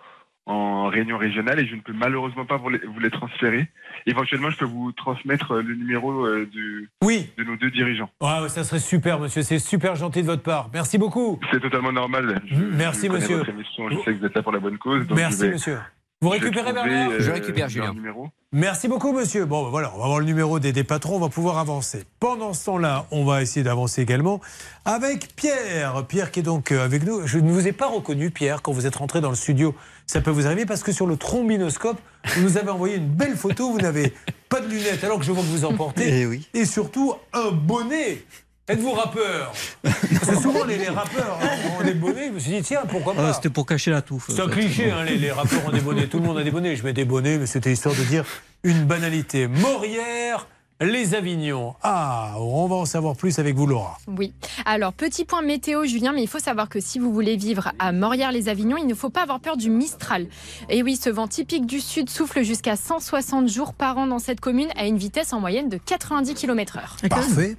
[0.48, 3.68] en réunion régionale et je ne peux malheureusement pas vous les, vous les transférer.
[4.06, 7.30] Éventuellement, je peux vous transmettre euh, le numéro euh, du, Oui.
[7.38, 8.10] de nos deux dirigeants.
[8.22, 9.42] Ouais, ça serait super, monsieur.
[9.42, 10.70] C'est super gentil de votre part.
[10.74, 11.40] Merci beaucoup.
[11.52, 12.42] C'est totalement normal.
[12.46, 13.38] Je, Merci, je monsieur.
[13.38, 15.08] votre émission, je sais que vous êtes là pour la bonne cause.
[15.08, 15.78] donc Merci, je vais- monsieur.
[16.22, 17.94] Vous récupérez Bernard euh, Je récupère, Julien.
[17.94, 18.30] numéro.
[18.54, 19.46] Merci beaucoup, monsieur.
[19.46, 22.06] Bon, ben voilà, on va avoir le numéro des, des patrons, on va pouvoir avancer.
[22.20, 24.40] Pendant ce temps-là, on va essayer d'avancer également
[24.86, 26.06] avec Pierre.
[26.08, 27.28] Pierre qui est donc euh, avec nous.
[27.28, 29.76] Je ne vous ai pas reconnu, Pierre, quand vous êtes rentré dans le studio.
[30.08, 32.00] Ça peut vous arriver parce que sur le trombinoscope,
[32.36, 33.72] vous nous avez envoyé une belle photo.
[33.72, 34.14] Vous n'avez
[34.48, 36.22] pas de lunettes alors que je vois que vous en portez.
[36.22, 36.48] Eh oui.
[36.54, 38.24] Et surtout, un bonnet.
[38.68, 42.28] Êtes-vous rappeur Parce que souvent, les, les rappeurs hein, ont des bonnets.
[42.30, 44.26] Je me suis dit, tiens, pourquoi Ah, pas C'était pour cacher la touffe.
[44.30, 46.08] c'est un cliché, hein, les, les rappeurs ont des bonnets.
[46.08, 46.76] Tout le monde a des bonnets.
[46.76, 48.26] Je mets des bonnets, mais c'était histoire de dire
[48.64, 49.48] une banalité.
[49.48, 50.48] Morière,
[50.81, 51.76] les Avignons.
[51.84, 53.97] Ah, on va en savoir plus avec vous, Laura.
[54.07, 54.34] Oui.
[54.65, 57.91] Alors, petit point météo, Julien, mais il faut savoir que si vous voulez vivre à
[57.91, 60.27] Morières-les-Avignon, il ne faut pas avoir peur du Mistral.
[60.69, 64.41] Et oui, ce vent typique du sud souffle jusqu'à 160 jours par an dans cette
[64.41, 67.07] commune à une vitesse en moyenne de 90 km/h.
[67.07, 67.56] Parfait.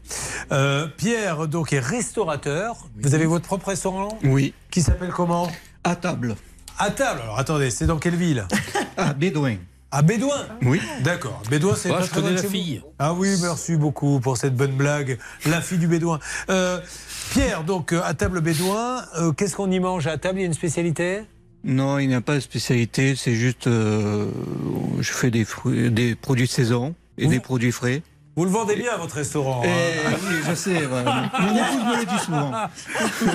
[0.52, 2.76] Euh, Pierre, donc, est restaurateur.
[3.01, 4.18] Vous avez votre propre restaurant?
[4.24, 4.52] Oui.
[4.70, 5.48] Qui s'appelle comment?
[5.84, 6.36] À table.
[6.78, 7.20] À table.
[7.22, 8.47] Alors attendez, c'est dans quelle ville?
[8.98, 9.56] À Bédouin.
[9.97, 10.78] À Bédouin Oui.
[11.02, 11.43] D'accord.
[11.48, 12.82] Bédouin, c'est Ouais, pas je connais la fille.
[12.98, 15.16] Ah oui, merci beaucoup pour cette bonne blague.
[15.47, 16.18] La fille du Bédouin.
[16.51, 16.81] Euh,
[17.31, 20.39] Pierre, donc euh, à table Bédouin, euh, qu'est-ce qu'on y mange à table?
[20.39, 21.23] Il y a une spécialité?
[21.64, 23.68] Non, il n'y a pas de spécialité, c'est juste.
[23.68, 24.28] euh,
[25.01, 28.02] je fais des, fruits, des produits de saison et des produits frais.
[28.39, 29.63] Vous le vendez bien, votre restaurant.
[29.65, 30.83] Hein oui, je sais.
[30.85, 31.31] voilà.
[31.41, 32.51] Mon épouse me le dit souvent.
[32.51, 32.59] Non,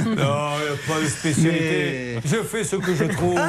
[0.05, 2.19] il n'y a pas de spécialité.
[2.23, 3.39] Je fais ce que je trouve.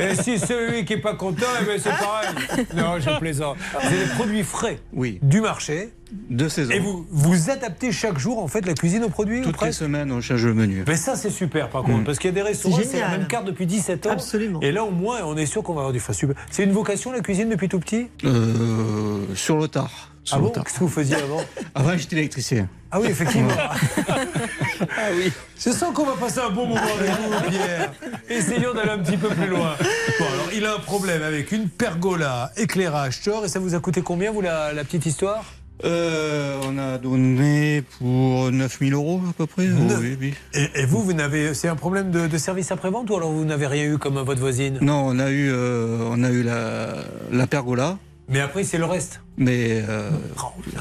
[0.00, 2.66] Et si celui qui n'est pas content, eh ben, c'est pareil.
[2.74, 3.58] Non, je plaisante.
[3.80, 5.20] C'est des produits frais Oui.
[5.22, 5.92] du marché.
[6.30, 6.70] De saison.
[6.72, 9.72] Et vous vous adaptez chaque jour en fait la cuisine aux produits ou Toutes les
[9.72, 10.84] semaines, on change le menu.
[10.86, 12.04] mais ça c'est super par contre Mm.
[12.04, 14.60] parce qu'il y a des restaurants C'est la même carte depuis 17 ans Absolument.
[14.60, 16.36] et là au moins on est sûr qu'on va avoir du enfin, super.
[16.50, 18.08] C'est une vocation la cuisine depuis tout petit?
[18.24, 20.10] Euh, sur le tard.
[20.24, 20.48] Sur Ah bon?
[20.50, 21.40] Qu'est-ce que vous faisiez avant?
[21.74, 22.68] Avant, j'étais électricien.
[22.92, 23.48] Ah oui effectivement
[24.16, 27.92] Ah oui Je sens qu'on va passer un bon moment avec vous Pierre
[28.28, 29.74] Essayons d'aller un petit peu plus loin
[30.18, 33.80] Bon alors il a un problème avec une pergola éclairage Thor et ça vous a
[33.80, 35.44] coûté combien vous la, la petite histoire?
[35.84, 39.66] Euh, on a donné pour 9000 euros à peu près.
[39.68, 40.34] Oui, oui.
[40.54, 43.44] et, et vous, vous n'avez, c'est un problème de, de service après-vente ou alors vous
[43.44, 44.78] n'avez rien eu comme votre voisine?
[44.80, 46.94] Non, on a eu, euh, on a eu la,
[47.32, 47.98] la pergola,
[48.28, 50.10] Mais après c'est le reste mais euh,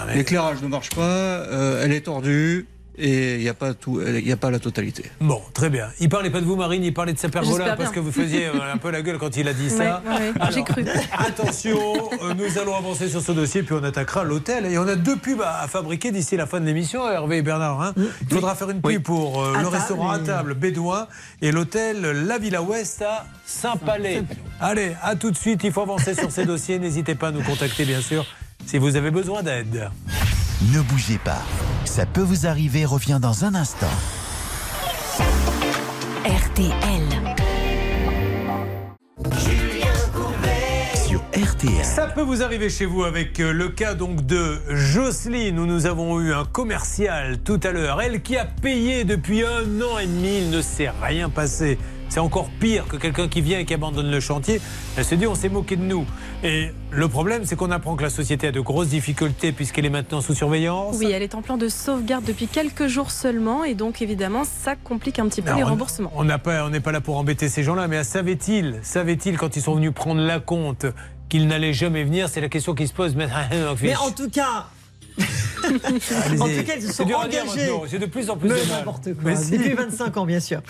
[0.08, 1.02] mais- l'éclairage ne marche pas.
[1.02, 2.68] euh, elle est tordue
[2.98, 5.06] et il n'y a pas tout, il y a pas la totalité.
[5.22, 5.88] Bon, très bien.
[6.00, 7.92] Il parlait pas de vous, Marine, il parlait de sa pergola parce bien.
[7.92, 10.04] que vous faisiez euh, un peu la gueule quand il a dit ça.
[10.06, 10.86] Ouais, ouais, j'ai cru.
[11.18, 11.80] Attention,
[12.24, 14.66] euh, nous allons avancer sur ce dossier puis on attaquera l'hôtel.
[14.66, 17.42] Et on a deux pubs à, à fabriquer d'ici la fin de l'émission, Hervé et
[17.42, 17.82] Bernard.
[17.82, 17.94] hein.
[18.22, 21.08] Il faudra faire une pub pour euh, le table restaurant à table Bédouin
[21.42, 24.24] et l'hôtel La Villa Ouest à Saint-Palais.
[24.60, 25.62] Allez, à tout de suite.
[25.64, 26.78] Il faut avancer sur ces dossiers.
[26.80, 28.26] N'hésitez pas à nous contacter, bien sûr,
[28.66, 29.90] si vous avez besoin d'aide.
[30.70, 31.42] Ne bougez pas.
[31.86, 33.90] Ça peut vous arriver revient dans un instant.
[36.24, 37.02] RTL.
[40.94, 41.84] Sur RTL.
[41.84, 45.88] Ça peut vous arriver chez vous avec euh, le cas donc de Jocelyne où nous
[45.88, 48.00] avons eu un commercial tout à l'heure.
[48.00, 51.80] Elle qui a payé depuis un an et demi, il ne s'est rien passé.
[52.12, 54.60] C'est encore pire que quelqu'un qui vient et qui abandonne le chantier.
[54.98, 56.06] Elle se dit on s'est moqué de nous.
[56.44, 59.90] Et le problème c'est qu'on apprend que la société a de grosses difficultés puisqu'elle est
[59.90, 60.98] maintenant sous surveillance.
[61.00, 64.76] Oui, elle est en plan de sauvegarde depuis quelques jours seulement et donc évidemment ça
[64.76, 66.12] complique un petit peu les on- remboursements.
[66.14, 69.76] On pas, n'est pas là pour embêter ces gens-là, mais savait-il, savait-il quand ils sont
[69.76, 70.86] venus prendre la compte
[71.30, 72.28] qu'ils n'allaient jamais venir?
[72.28, 73.16] C'est la question qui se pose.
[73.82, 74.66] Mais en tout cas,
[75.64, 77.72] en tout cas, ils se C'est sont engagés.
[77.90, 79.32] J'ai de plus en plus n'importe quoi.
[79.34, 80.62] Depuis 25 ans, bien sûr.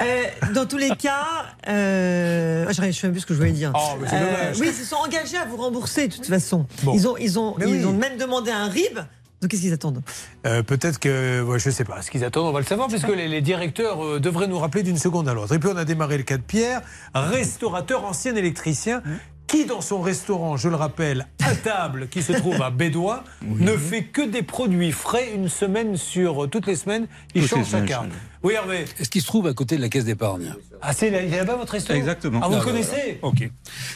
[0.00, 0.22] Euh,
[0.54, 2.66] dans tous les cas, euh...
[2.68, 3.72] ah, je ne sais même plus ce que je voulais dire.
[3.74, 4.60] Oh, c'est dommage.
[4.60, 6.66] oui, ils se sont engagés à vous rembourser de toute façon.
[6.82, 6.94] Bon.
[6.94, 7.84] Ils, ont, ils, ont, ils oui.
[7.84, 8.98] ont même demandé un RIB.
[9.40, 10.02] Donc qu'est-ce qu'ils attendent?
[10.46, 13.08] Euh, Peut-être que, ouais, je sais pas, ce qu'ils attendent, on va le savoir, puisque
[13.08, 15.54] les, les directeurs euh, devraient nous rappeler d'une seconde à l'autre.
[15.54, 16.82] Et puis on a démarré le cas de Pierre,
[17.14, 19.02] restaurateur, ancien électricien,
[19.50, 23.76] qui dans son restaurant, je le rappelle, à table, qui se trouve à Bédoin, ne
[23.76, 27.08] fait que des produits frais une semaine sur euh, toutes les semaines.
[27.34, 28.04] Il change sa semaines, carte.
[28.04, 28.12] change.
[28.42, 28.84] Oui, Hervé.
[28.98, 31.36] Est-ce qu'il se trouve à côté de la caisse d'épargne Ah, c'est là, il est
[31.38, 32.40] là-bas votre restaurant Exactement.
[32.42, 33.34] Ah, vous Ah, le bah, connaissez voilà.
[33.34, 33.50] Ok.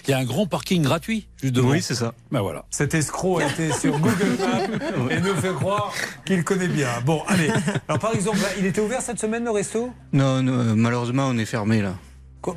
[0.07, 1.71] Il y a un grand parking gratuit juste devant.
[1.71, 2.13] Oui, c'est ça.
[2.33, 2.65] Ben voilà.
[2.71, 5.93] Cet escroc a été sur Google Maps et nous fait croire
[6.27, 6.89] qu'il connaît bien.
[7.07, 7.49] Bon, allez.
[7.89, 9.91] Alors, par exemple, là, il était ouvert cette semaine, le resto?
[10.13, 11.95] Non, non, euh, malheureusement, on est fermé là.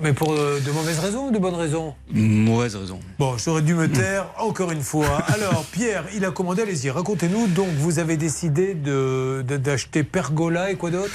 [0.02, 3.00] Mais pour euh, de mauvaises raisons ou de bonnes raisons Mauvaise raison.
[3.20, 5.18] Bon, j'aurais dû me taire encore une fois.
[5.28, 7.48] Alors, Pierre, il a commandé, allez-y, racontez-nous.
[7.48, 11.12] Donc, vous avez décidé de- de- d'acheter Pergola et quoi d'autre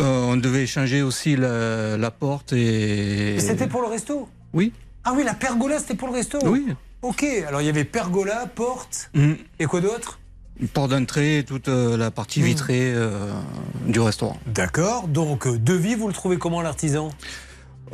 [0.00, 3.34] Euh, on devait changer aussi la, la porte et.
[3.36, 4.72] Et C'était pour le resto Oui.
[5.04, 6.66] Ah oui, la Pergola, c'était pour le resto Oui.
[7.02, 9.32] Ok, alors il y avait Pergola, porte, Mm.
[9.58, 10.18] et quoi d'autre
[10.72, 12.44] Porte d'entrée et toute euh, la partie Mm.
[12.44, 13.32] vitrée euh,
[13.86, 14.38] du restaurant.
[14.46, 17.10] D'accord, donc devis, vous le trouvez comment l'artisan?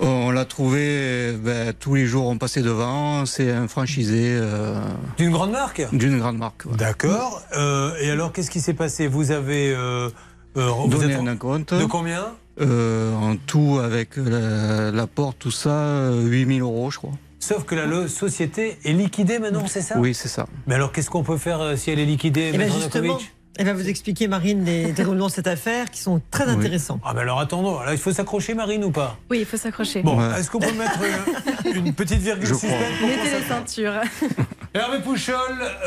[0.00, 4.80] On l'a trouvé, euh, ben, tous les jours on passait devant, c'est un franchisé euh,
[5.16, 6.64] D'une grande marque d'une grande marque.
[6.66, 6.76] ouais.
[6.76, 7.42] D'accord.
[7.56, 9.08] Euh, et alors, qu'est-ce qui s'est passé?
[9.08, 9.72] Vous avez.
[9.74, 10.08] Euh,
[10.56, 11.74] euh, vous Donné êtes- un compte.
[11.74, 12.26] De combien?
[12.60, 17.12] Euh, en tout, avec la, la porte, tout ça, euh, 8000 euros, je crois.
[17.40, 19.96] Sauf que la société est liquidée maintenant, c'est ça?
[19.98, 20.46] Oui, c'est ça.
[20.66, 23.18] Mais alors, qu'est-ce qu'on peut faire si elle est liquidée, Eh Maître justement,
[23.58, 26.52] elle va vous expliquer, Marine, les déroulements de cette affaire qui sont très Oui.
[26.52, 27.00] intéressants.
[27.04, 29.18] Ah, mais alors attendons, il faut s'accrocher, Marine, ou pas?
[29.30, 30.02] Oui, il faut s'accrocher.
[30.02, 30.40] Bon, Ouais.
[30.40, 32.86] est-ce qu'on peut mettre euh, une petite virgule Je suspense crois.
[33.00, 34.00] pour qu'on Mettez les ceintures.
[34.74, 35.36] Hervé Pouchol,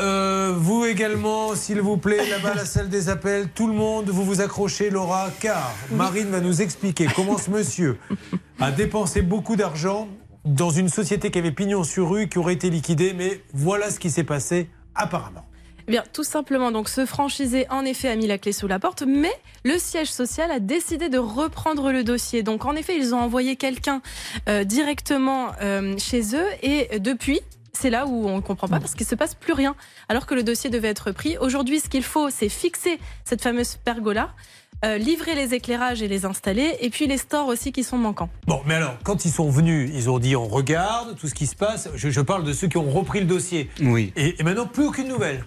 [0.00, 4.24] euh, vous également, s'il vous plaît, là-bas, la salle des appels, tout le monde, vous
[4.24, 7.98] vous accrochez, Laura, car Marine va nous expliquer comment ce monsieur
[8.60, 10.08] a dépensé beaucoup d'argent
[10.44, 14.00] dans une société qui avait pignon sur rue, qui aurait été liquidée, mais voilà ce
[14.00, 15.44] qui s'est passé apparemment.
[15.88, 18.78] Eh bien, tout simplement, donc ce franchisé en effet a mis la clé sous la
[18.78, 19.32] porte, mais
[19.64, 22.42] le siège social a décidé de reprendre le dossier.
[22.42, 24.02] Donc en effet, ils ont envoyé quelqu'un
[24.48, 27.40] euh, directement euh, chez eux et depuis.
[27.74, 29.74] C'est là où on ne comprend pas parce qu'il ne se passe plus rien
[30.08, 31.38] alors que le dossier devait être pris.
[31.38, 34.34] Aujourd'hui, ce qu'il faut, c'est fixer cette fameuse pergola,
[34.84, 38.28] euh, livrer les éclairages et les installer, et puis les stores aussi qui sont manquants.
[38.46, 41.46] Bon, mais alors, quand ils sont venus, ils ont dit on regarde tout ce qui
[41.46, 41.88] se passe.
[41.94, 43.70] Je, je parle de ceux qui ont repris le dossier.
[43.80, 44.12] Oui.
[44.16, 45.44] Et, et maintenant, plus aucune nouvelle.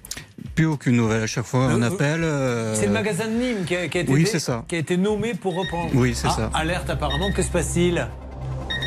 [0.53, 1.23] Plus aucune nouvelle.
[1.23, 2.23] À chaque fois, on Euh, appelle.
[2.23, 4.63] euh, C'est le magasin de Nîmes qui a, qui a été, Oui, c'est ça.
[4.67, 5.91] qui a été nommé pour reprendre.
[5.95, 6.51] Oui, c'est Ah, ça.
[6.53, 8.07] Alerte apparemment, que se passe-t-il?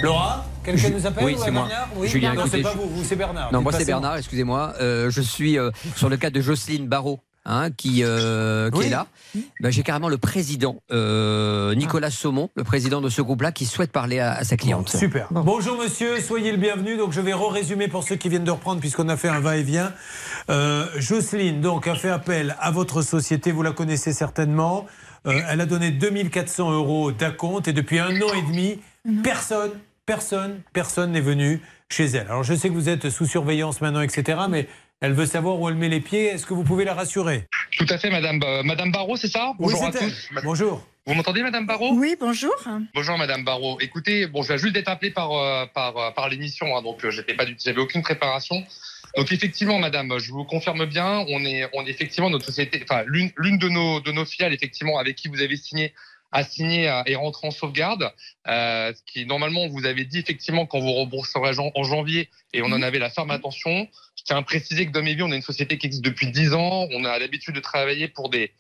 [0.03, 1.67] Laura Quelqu'un nous appelle Oui, ou c'est moi.
[1.67, 2.09] Bernard Oui.
[2.09, 3.51] Julien, non, c'est pas vous, vous c'est Bernard.
[3.53, 3.87] Non, moi c'est.
[3.87, 4.75] Bernard, excusez-moi.
[4.81, 7.21] Euh, je suis euh, sur le cas de Jocelyne Barrault.
[7.49, 8.87] Hein, qui, euh, qui Oui.
[8.87, 9.07] est là.
[9.61, 13.91] Ben, J'ai carrément le président, euh, Nicolas Saumon, le président de ce groupe-là, qui souhaite
[13.91, 14.89] parler à, à sa cliente.
[14.89, 15.27] Super.
[15.31, 16.97] Bonjour monsieur, soyez le bienvenu.
[16.97, 19.93] Donc je vais résumer pour ceux qui viennent de reprendre puisqu'on a fait un va-et-vient.
[20.51, 24.87] Euh, Jocelyne donc a fait appel à votre société, vous la connaissez certainement.
[25.27, 28.81] Euh, elle a donné 2400 euros d'acompte et depuis un an et demi,
[29.23, 29.73] personne,
[30.07, 32.27] personne, personne n'est venu chez elle.
[32.29, 34.39] Alors je sais que vous êtes sous surveillance maintenant, etc.
[34.49, 34.69] Mais
[35.01, 36.27] elle veut savoir où elle met les pieds.
[36.27, 37.47] Est-ce que vous pouvez la rassurer?
[37.77, 39.51] Tout à fait, Madame, euh, Madame Barrault, c'est ça?
[39.59, 40.29] Oui, Bonjour à tous.
[40.43, 40.87] Bonjour.
[41.07, 41.95] Vous m'entendez, Madame Barrault?
[41.95, 42.53] Oui, bonjour.
[42.95, 43.79] Bonjour, Madame Barrault.
[43.81, 47.03] Écoutez, bon, je viens juste d'être appelé par euh, par euh, par l'émission, hein, donc
[47.05, 48.63] euh, j'étais pas, du- j'avais aucune préparation.
[49.17, 53.05] Donc effectivement, Madame, je vous confirme bien, on est, on est effectivement notre société, enfin
[53.07, 55.95] l'une l'une de nos de nos filiales, effectivement, avec qui vous avez signé
[56.31, 58.13] a signé et rentré en sauvegarde,
[58.49, 62.29] euh, ce qui normalement on vous avait dit effectivement quand vous rembourserez en en janvier
[62.53, 63.89] et on en avait la ferme attention.
[64.29, 66.53] Tiens à préciser que dans mes vies, on est une société qui existe depuis 10
[66.53, 66.87] ans.
[66.93, 68.53] On a l'habitude de travailler pour des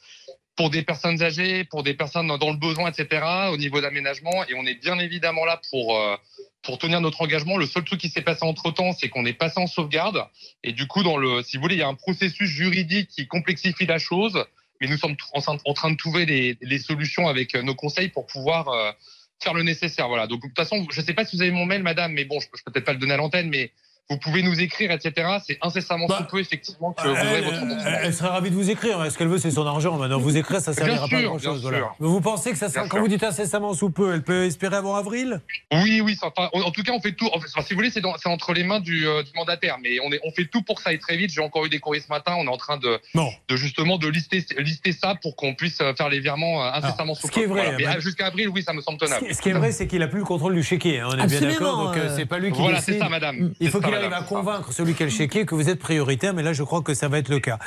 [0.57, 3.23] pour des personnes âgées, pour des personnes dans le besoin, etc.
[3.53, 6.16] Au niveau d'aménagement, et on est bien évidemment là pour euh,
[6.62, 7.59] pour tenir notre engagement.
[7.59, 10.24] Le seul truc qui s'est passé entre temps, c'est qu'on est passé en sauvegarde,
[10.65, 13.27] et du coup, dans le, si vous voulez, il y a un processus juridique qui
[13.27, 14.43] complexifie la chose,
[14.81, 18.24] mais nous sommes en, train de trouver les, les solutions avec euh, nos conseils pour
[18.27, 18.90] pouvoir euh,
[19.39, 20.09] faire le nécessaire.
[20.09, 20.27] Voilà.
[20.27, 22.24] Donc de toute façon, je ne sais pas si vous avez mon mail, Madame, mais
[22.24, 23.70] bon, je, je peux peut-être pas le donner à l'antenne, mais
[24.10, 25.12] vous pouvez nous écrire, etc.
[25.47, 27.90] C'est incessamment Bah, sous peu, effectivement, que vous aurez Elle, votre remboursement.
[28.02, 29.10] elle serait ravie de vous écrire.
[29.10, 29.98] Ce qu'elle veut, c'est son argent.
[29.98, 31.60] Maintenant, vous écrire, ça Bien servira pas à sûr, grand chose.
[31.60, 31.94] bien sûr.
[32.01, 33.02] Mais vous pensez que ça sera, Bien quand sûr.
[33.02, 35.40] vous dites incessamment sous peu, elle peut espérer avant avril?
[35.72, 36.16] Oui, oui.
[36.22, 37.28] enfin, en tout cas, on fait tout.
[37.35, 39.98] Enfin, si vous voulez, c'est dans- c'est entre les mains du, euh, du mandataire, mais
[40.02, 41.30] on, est, on fait tout pour que ça aille très vite.
[41.30, 42.35] J'ai encore eu des courriers ce matin.
[42.39, 45.93] On est en train de, de justement de lister, lister ça pour qu'on puisse euh,
[45.94, 47.44] faire les virements euh, incessamment sous ce qui peu.
[47.44, 47.76] est vrai, Voilà.
[47.78, 49.26] Mais bah- euh, jusqu'à avril, oui, ça me semble ce tenable.
[49.26, 51.01] qui, ce qui est vrai, c'est qu'il a plus le contrôle du chéquier.
[51.01, 51.85] hein, on est bien Absolument, d'accord.
[51.89, 52.94] Donc, euh, euh, c'est pas lui qui voilà, décide.
[52.94, 53.52] c'est ça, madame.
[53.60, 56.35] Il faut arrive à convaincre celui qui a le chéquier que vous êtes prioritaire.
[56.35, 57.59] Mais là, je crois que ça va être le cas.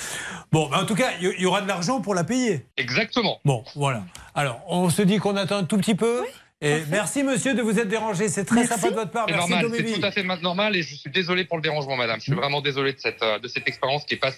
[0.52, 2.66] Bon, bah, en tout cas, il y- aura de l'argent pour la payer.
[2.78, 3.40] Exactement.
[3.45, 4.03] Bon, voilà.
[4.36, 6.22] Alors, on se dit qu'on attend un tout petit peu.
[6.64, 8.30] Et merci, monsieur, de vous être dérangé.
[8.30, 9.26] C'est très sympa de votre part.
[9.28, 11.64] C'est Merci, normal, c'est tout à fait ma- normal et je suis désolé pour le
[11.64, 12.18] dérangement, madame.
[12.20, 14.30] Je suis vraiment désolé de cette, euh, de cette expérience qui est pas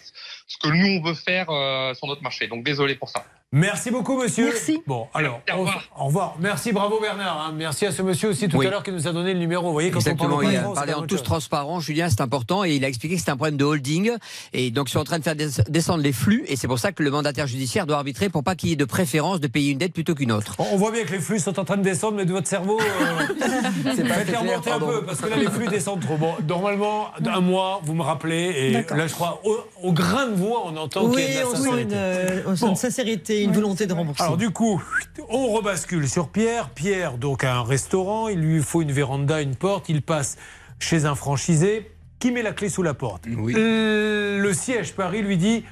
[0.48, 2.48] ce que nous on veut faire euh, sur notre marché.
[2.48, 3.24] Donc désolé pour ça.
[3.56, 4.46] Merci beaucoup, monsieur.
[4.46, 4.82] Merci.
[4.88, 5.84] Bon, alors, Au revoir.
[6.00, 6.36] au revoir.
[6.40, 7.40] Merci, bravo Bernard.
[7.50, 7.54] hein.
[7.56, 8.66] Merci à ce monsieur aussi tout Oui.
[8.66, 9.68] à l'heure qui nous a donné le numéro.
[9.68, 12.10] Vous voyez, quand Exactement, on il parle au a parlé c'est en tous transparent, Julien,
[12.10, 14.10] c'est important, et il a expliqué que c'était un problème de holding,
[14.54, 16.80] et donc ils sont en train de faire des- descendre les flux, et c'est pour
[16.80, 19.46] ça que le mandataire judiciaire doit arbitrer pour pas qu'il y ait de préférence de
[19.46, 20.56] payer une dette plutôt qu'une autre.
[20.58, 22.80] On voit bien que les flux sont en train de descendre, mais de votre cerveau,
[22.82, 23.28] euh,
[23.96, 26.18] C'est pas clair, remonter un peu, parce que là, les flux descendent trop.
[26.18, 28.98] Bon, normalement, un mois, vous me rappelez, et D'accord.
[28.98, 31.94] là, je crois, au, au grain de voix, on entend qu'il y a Oui, de
[31.94, 31.96] la on sent sincérité.
[31.96, 34.24] une, on sent une sincérité, une volonté de rembourser.
[34.24, 34.82] Alors du coup,
[35.30, 36.70] on rebascule sur Pierre.
[36.70, 38.28] Pierre, donc, a un restaurant.
[38.28, 39.90] Il lui faut une véranda, une porte.
[39.90, 40.38] Il passe
[40.80, 41.90] chez un franchisé
[42.20, 43.26] qui met la clé sous la porte.
[43.28, 45.64] Euh, Le siège Paris lui dit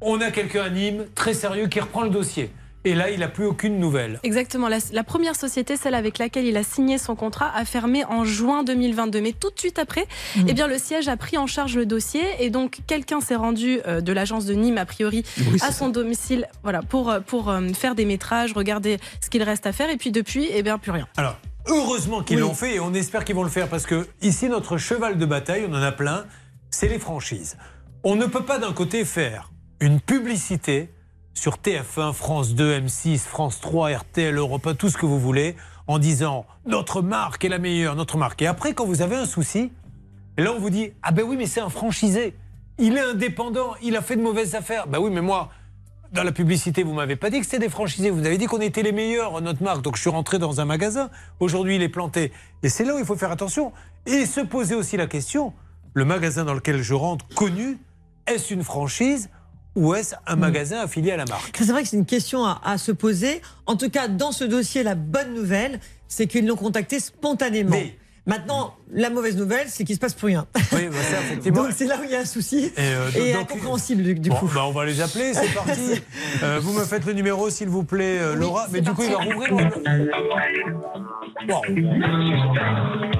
[0.00, 2.50] on a quelqu'un à Nîmes, très sérieux, qui reprend le dossier.
[2.84, 4.20] Et là, il n'a plus aucune nouvelle.
[4.22, 4.68] Exactement.
[4.68, 8.24] La, la première société, celle avec laquelle il a signé son contrat, a fermé en
[8.24, 9.20] juin 2022.
[9.20, 10.06] Mais tout de suite après,
[10.36, 10.44] Mmh.
[10.48, 13.80] eh bien, le siège a pris en charge le dossier et donc quelqu'un s'est rendu
[13.86, 17.48] euh, de l'agence de Nîmes, a priori, Oui, à son domicile, voilà, pour, euh, pour
[17.50, 19.90] euh, faire des métrages, regarder ce qu'il reste à faire.
[19.90, 21.08] Et puis depuis, eh bien, plus rien.
[21.16, 21.36] Alors,
[21.66, 22.42] heureusement qu'ils Oui.
[22.42, 25.26] l'ont fait et on espère qu'ils vont le faire parce que ici, notre cheval de
[25.26, 26.24] bataille, on en a plein,
[26.70, 27.56] c'est les franchises.
[28.04, 29.50] On ne peut pas d'un côté faire
[29.80, 30.90] une publicité
[31.38, 35.54] sur TF1, France 2, M6, France 3, RTL, Europe 1, tout ce que vous voulez,
[35.86, 38.42] en disant notre marque est la meilleure, notre marque.
[38.42, 39.70] Et après, quand vous avez un souci,
[40.36, 42.34] là, on vous dit ah ben oui, mais c'est un franchisé.
[42.78, 44.88] Il est indépendant, il a fait de mauvaises affaires.
[44.88, 45.50] Ben oui, mais moi,
[46.12, 48.10] dans la publicité, vous m'avez pas dit que c'était des franchisés.
[48.10, 49.82] Vous avez dit qu'on était les meilleurs, notre marque.
[49.82, 51.08] Donc je suis rentré dans un magasin.
[51.38, 52.32] Aujourd'hui, il est planté.
[52.62, 53.72] Et c'est là où il faut faire attention.
[54.06, 55.52] Et se poser aussi la question
[55.94, 57.78] le magasin dans lequel je rentre, connu,
[58.26, 59.30] est-ce une franchise
[59.78, 62.60] ou est-ce un magasin affilié à la marque C'est vrai que c'est une question à,
[62.64, 63.40] à se poser.
[63.66, 65.78] En tout cas, dans ce dossier, la bonne nouvelle,
[66.08, 67.76] c'est qu'ils l'ont contacté spontanément.
[68.28, 70.46] Maintenant, la mauvaise nouvelle, c'est qu'il se passe plus rien.
[70.72, 71.62] Oui, bah ça, effectivement.
[71.64, 74.14] Donc c'est là où il y a un souci Et, euh, et donc- incompréhensible du,
[74.14, 74.50] du Bon, coup.
[74.54, 76.00] bah, on va les appeler, c'est parti.
[76.42, 78.66] Euh, vous me faites le numéro, s'il vous plaît, euh, Laura.
[78.70, 79.70] Mais du coup, il va rouvrir.
[81.48, 81.62] Wow.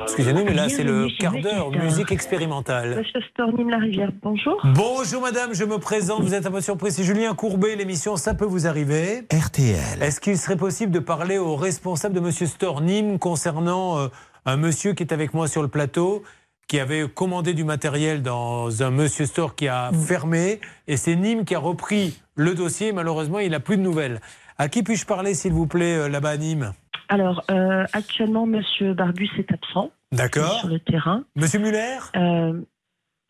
[0.02, 2.96] Excusez-nous, mais là, c'est le quart d'heure musique expérimentale.
[2.98, 4.60] Monsieur Stornim La Rivière, bonjour.
[4.74, 8.34] Bonjour madame, je me présente, vous êtes à votre surprise, c'est Julien Courbet, l'émission Ça
[8.34, 9.22] peut vous arriver.
[9.32, 10.02] RTL.
[10.02, 14.08] Est-ce qu'il serait possible de parler au responsable de monsieur Stornim concernant euh,
[14.48, 16.22] un monsieur qui est avec moi sur le plateau
[16.68, 21.44] qui avait commandé du matériel dans un monsieur store qui a fermé et c'est Nîmes
[21.44, 22.92] qui a repris le dossier.
[22.92, 24.20] Malheureusement, il n'a plus de nouvelles.
[24.58, 26.72] À qui puis-je parler, s'il vous plaît, euh, là-bas à Nîmes
[27.08, 29.90] Alors, euh, actuellement, Monsieur Barbus est absent.
[30.12, 30.60] D'accord.
[30.60, 31.24] Sur le terrain.
[31.36, 31.98] Monsieur Muller?
[32.16, 32.60] Euh,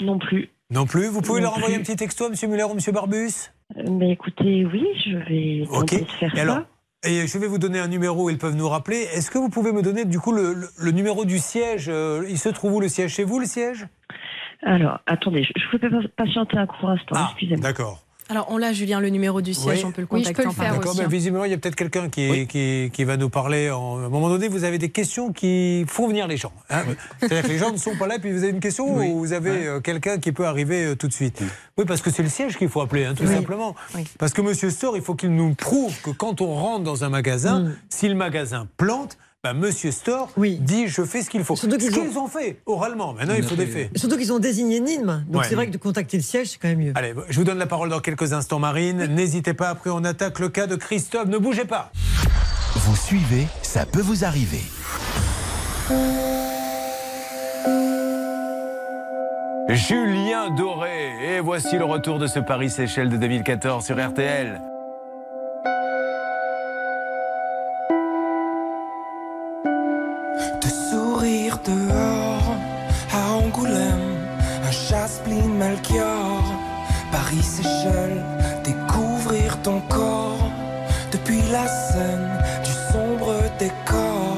[0.02, 0.50] non plus.
[0.70, 1.06] Non plus.
[1.06, 1.80] Vous pouvez Non leur envoyer plus.
[1.80, 3.50] un petit texto à monsieur Muller ou monsieur Barbus
[3.88, 5.90] Mais écoutez, oui, je vais Ok.
[5.90, 6.66] tenter de faire Et alors, ça.
[7.06, 8.96] Et je vais vous donner un numéro ils peuvent nous rappeler.
[9.14, 12.24] Est-ce que vous pouvez me donner du coup le, le- le numéro du siège euh,
[12.28, 13.14] Il se trouve où le siège?
[13.14, 13.86] Chez vous le siège?
[14.62, 17.62] Alors, attendez, je, je peux pas patienter un court instant, excusez-moi.
[17.62, 18.02] D'accord.
[18.30, 19.84] Alors, on l'a, Julien, le numéro du siège, Oui.
[19.86, 20.76] on peut le Oui, je contacter peux le en faire parlant.
[20.78, 21.08] D'accord, aussi, mais hein.
[21.08, 23.70] visiblement, il y a peut-être quelqu'un qui, qui, qui va nous parler.
[23.70, 23.98] En...
[24.02, 26.52] À un moment donné, vous avez des questions qui font venir les gens.
[26.68, 26.82] hein.
[27.20, 29.32] C'est-à-dire que les gens ne sont pas là, puis vous avez une question ou vous
[29.32, 31.42] avez euh, quelqu'un qui peut arriver euh, tout de suite.
[31.78, 33.34] Oui, parce que c'est le siège qu'il faut appeler, hein, tout Oui.
[33.34, 33.74] simplement.
[34.18, 37.08] Parce que Monsieur Store, il faut qu'il nous prouve que quand on rentre dans un
[37.08, 37.76] magasin, Mm.
[37.88, 39.16] si le magasin plante,
[39.52, 40.28] bah, Monsieur Store
[40.60, 41.56] dit je fais ce qu'il faut.
[41.56, 42.28] Surtout ce qu'ils qu'ils ont...
[42.28, 43.12] fait oralement.
[43.14, 43.96] Maintenant, il faut des faits.
[43.96, 45.24] Surtout qu'ils ont désigné Nîmes.
[45.28, 45.46] Donc Ouais.
[45.48, 46.92] c'est vrai que de contacter le siège, c'est quand même mieux.
[46.94, 49.06] Allez, je vous donne la parole dans quelques instants, Marine.
[49.06, 51.26] N'hésitez pas, après on attaque le cas de Christophe.
[51.28, 51.90] Ne bougez pas.
[52.74, 54.60] Vous suivez, ça peut vous arriver.
[59.68, 61.36] Julien Doré.
[61.36, 64.60] Et voici le retour de ce Paris-Seychelles de 2014 sur RTL.
[71.64, 72.56] Dehors
[73.12, 74.16] à Angoulême,
[74.66, 76.42] un chasse-pline Melchior,
[77.10, 78.24] Paris Seychelles,
[78.64, 80.50] découvrir ton corps
[81.12, 82.28] depuis la scène
[82.64, 84.36] du sombre décor.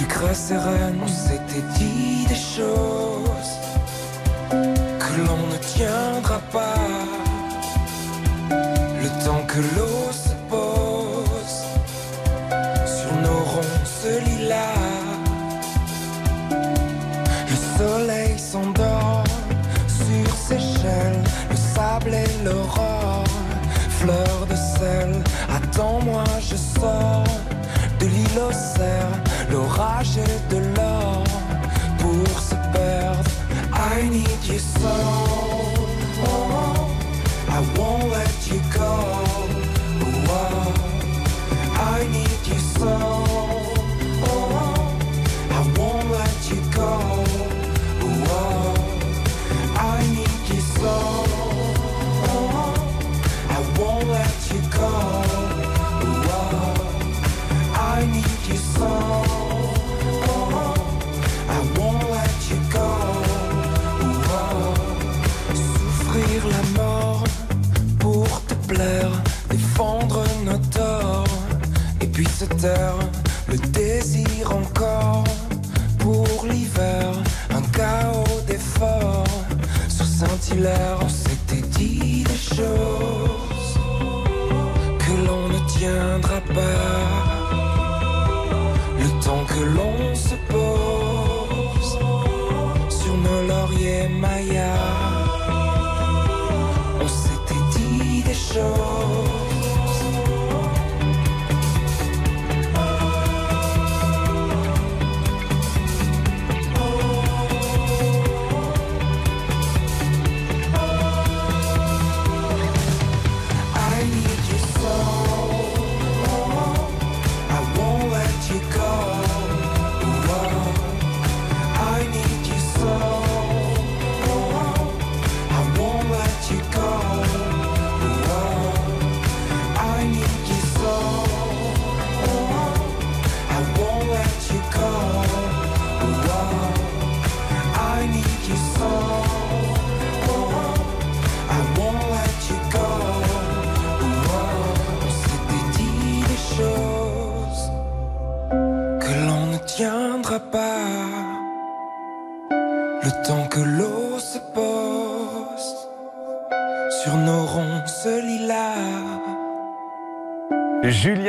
[0.00, 3.54] Lucrèce et Reine, on s'était dit des choses
[4.50, 6.74] que l'on ne tiendra pas.
[8.50, 9.93] Le temps que l'eau
[24.04, 25.22] fleur de sel.
[25.48, 27.24] Attends-moi, je sors
[28.00, 29.20] de l'île aux cerfs,
[29.50, 31.24] l'orage et de l'or
[31.98, 33.30] pour se perdre.
[33.72, 35.23] I need you so.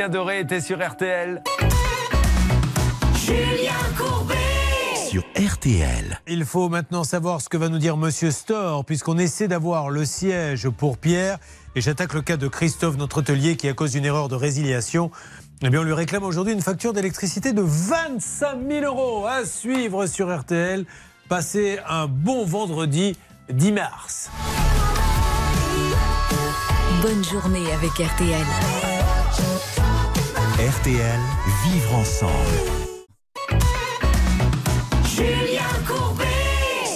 [0.06, 1.42] Julien Doré était sur RTL.
[3.16, 4.36] Julien Courbet
[5.08, 6.20] sur RTL.
[6.28, 10.04] Il faut maintenant savoir ce que va nous dire Monsieur Store, puisqu'on essaie d'avoir le
[10.04, 11.38] siège pour Pierre.
[11.74, 15.10] Et j'attaque le cas de Christophe, notre hôtelier, qui, à cause d'une erreur de résiliation,
[15.62, 20.06] eh bien, on lui réclame aujourd'hui une facture d'électricité de 25 000 euros à suivre
[20.06, 20.84] sur RTL.
[21.28, 23.16] Passez un bon vendredi
[23.50, 24.30] 10 mars.
[27.02, 28.95] Bonne journée avec RTL.
[30.66, 31.20] RTL,
[31.64, 32.32] vivre ensemble.
[35.14, 36.24] Julien Courbet.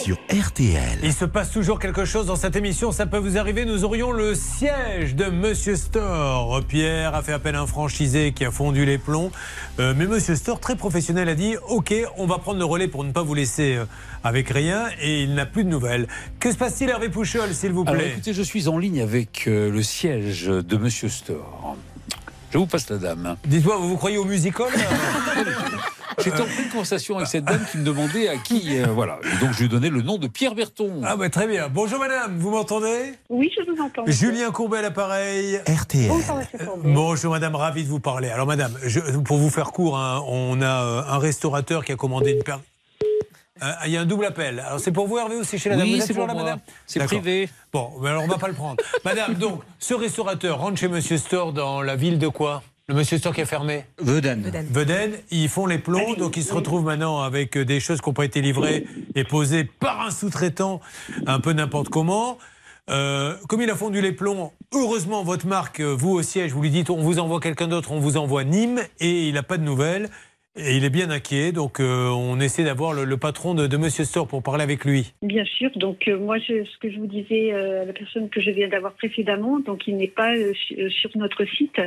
[0.03, 0.99] Sur RTL.
[1.05, 3.65] Il se passe toujours quelque chose dans cette émission, ça peut vous arriver.
[3.65, 6.63] Nous aurions le siège de Monsieur Store.
[6.67, 9.31] Pierre a fait appel à un franchisé qui a fondu les plombs.
[9.79, 13.05] Euh, mais Monsieur Store, très professionnel, a dit Ok, on va prendre le relais pour
[13.05, 13.85] ne pas vous laisser euh,
[14.25, 14.87] avec rien.
[15.01, 16.09] Et il n'a plus de nouvelles.
[16.41, 18.11] Que se passe-t-il, Hervé Pouchol, s'il vous Alors plaît?
[18.13, 21.77] écoutez, je suis en ligne avec euh, le siège de Monsieur Store.
[22.53, 23.37] Je vous passe la dame.
[23.45, 24.67] Dites-moi, vous vous croyez au musical
[26.23, 28.79] J'étais en pleine conversation avec cette dame qui me demandait à qui.
[28.79, 29.19] euh, voilà.
[29.25, 31.01] Et donc je lui ai donné le nom de Pierre Berton.
[31.03, 31.69] Ah, bah très bien.
[31.73, 33.15] Bonjour madame, vous m'entendez?
[33.31, 34.03] Oui, je vous entends.
[34.07, 35.61] Julien Courbet à l'appareil.
[35.67, 36.09] RTL.
[36.09, 36.39] Bonjour.
[36.85, 38.29] Bonjour madame, ravi de vous parler.
[38.29, 41.97] Alors madame, je- pour vous faire court, hein, on a euh, un restaurateur qui a
[41.97, 42.43] commandé une
[43.87, 44.61] Il y a un double appel.
[44.61, 46.35] Alors c'est pour vous Hervé ou c'est chez la dame Oui, c'est toujours pour là,
[46.35, 46.43] moi.
[46.43, 47.49] madame C'est privé.
[47.73, 48.83] Bon, mais alors on va pas le prendre.
[49.05, 52.63] madame, donc, ce restaurateur rentre chez Monsieur Store dans la ville de quoi?
[52.89, 53.85] Le Monsieur Store qui est fermé?
[54.01, 54.51] Veden.
[54.71, 58.09] Veden, ils font les plombs, donc ils se retrouvent maintenant avec euh, des choses qui
[58.09, 58.85] n'ont pas été livrées
[59.15, 60.81] et posées par un sous-traitant
[61.27, 62.39] un peu n'importe comment.
[62.91, 66.63] Euh, comme il a fondu les plombs, heureusement votre marque, euh, vous au siège, vous
[66.63, 69.59] lui dites on vous envoie quelqu'un d'autre, on vous envoie Nîmes et il n'a pas
[69.59, 70.11] de nouvelles.
[70.63, 73.77] Et il est bien inquiet, donc euh, on essaie d'avoir le, le patron de, de
[73.79, 75.13] Monsieur Store pour parler avec lui.
[75.23, 75.71] Bien sûr.
[75.77, 78.51] Donc euh, moi, je- ce que je vous disais euh, à la personne que je
[78.51, 81.81] viens d'avoir précédemment, donc il n'est pas su- sur notre site.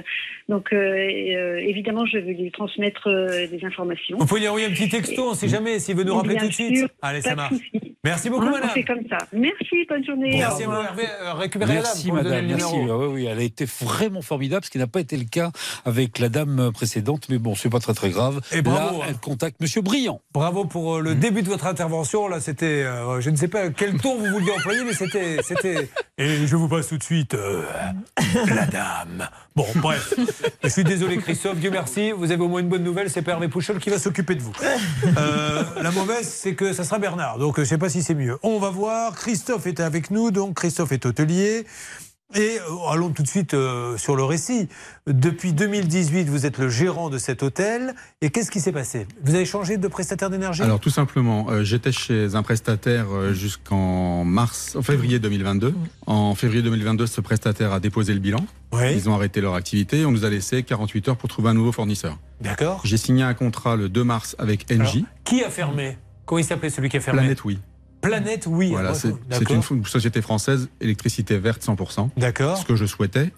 [0.50, 4.18] Donc euh, euh, évidemment, je vais lui transmettre euh, des informations.
[4.18, 6.38] Vous pouvez lui envoyer un petit texto, on ne sait jamais s'il veut nous rappeler
[6.38, 6.86] tout de suite.
[7.02, 7.54] Allez, ça marche.
[8.04, 8.70] Merci beaucoup, Hein, madame.
[8.72, 9.18] Fait comme ça.
[9.32, 10.32] Merci, bonne journée.
[10.38, 10.86] Merci au à vous, revoir.
[11.00, 11.04] Hervé.
[11.22, 12.76] Euh, récupérez Merci madame, le merci.
[12.90, 15.52] Ah oui, oui, elle a été vraiment formidable, ce qui n'a pas été le cas
[15.86, 18.42] avec la dame précédente, mais bon, c'est pas très très grave.
[18.54, 19.08] Et bravo, Là, hein.
[19.10, 20.22] elle contacte Monsieur Brillant.
[20.34, 22.28] Bravo pour euh, le début de votre intervention.
[22.28, 25.90] Là, c'était, euh, je ne sais pas quel ton vous vouliez employer, mais c'était, c'était.
[26.18, 27.64] Et je vous passe tout de suite euh,
[28.48, 29.28] la dame.
[29.56, 30.14] Bon, bref.
[30.64, 31.58] Je suis désolé, Christophe.
[31.58, 32.12] Dieu merci.
[32.12, 33.10] Vous avez au moins une bonne nouvelle.
[33.10, 34.54] C'est Hervé Pouchol qui va s'occuper de vous.
[35.18, 37.40] Euh, la mauvaise, c'est que ça sera Bernard.
[37.40, 38.38] Donc, je ne sais pas si c'est mieux.
[38.44, 39.16] On va voir.
[39.16, 40.32] Christophe est avec nous.
[40.32, 41.66] Donc, Christophe est hôtelier.
[42.36, 44.68] Et euh, allons tout de suite euh, sur le récit.
[45.06, 47.94] Depuis 2018, vous êtes le gérant de cet hôtel.
[48.22, 49.08] Et qu'est-ce qui s'est passé?
[49.24, 50.64] Vous avez changé de prestataire d'énergie?
[50.64, 55.76] Alors tout simplement, euh, j'étais chez un prestataire jusqu'en mars, en février 2022.
[56.08, 58.46] En février 2022, ce prestataire a déposé le bilan.
[58.74, 60.06] Ils ont arrêté leur activité.
[60.06, 62.18] On nous a laissé 48 heures pour trouver un nouveau fournisseur.
[62.42, 62.82] D'accord.
[62.84, 65.00] J'ai signé un contrat le 2 mars avec Engie.
[65.00, 65.98] Alors, qui a fermé?
[66.26, 67.22] Comment il s'appelait celui qui a fermé?
[67.22, 67.60] Planète Oui.
[68.04, 68.70] Planète, oui.
[68.70, 69.10] Voilà, c'est
[69.50, 72.10] une, société française, électricité verte 100%.
[72.18, 72.58] D'accord.
[72.58, 73.32] Ce que je souhaitais.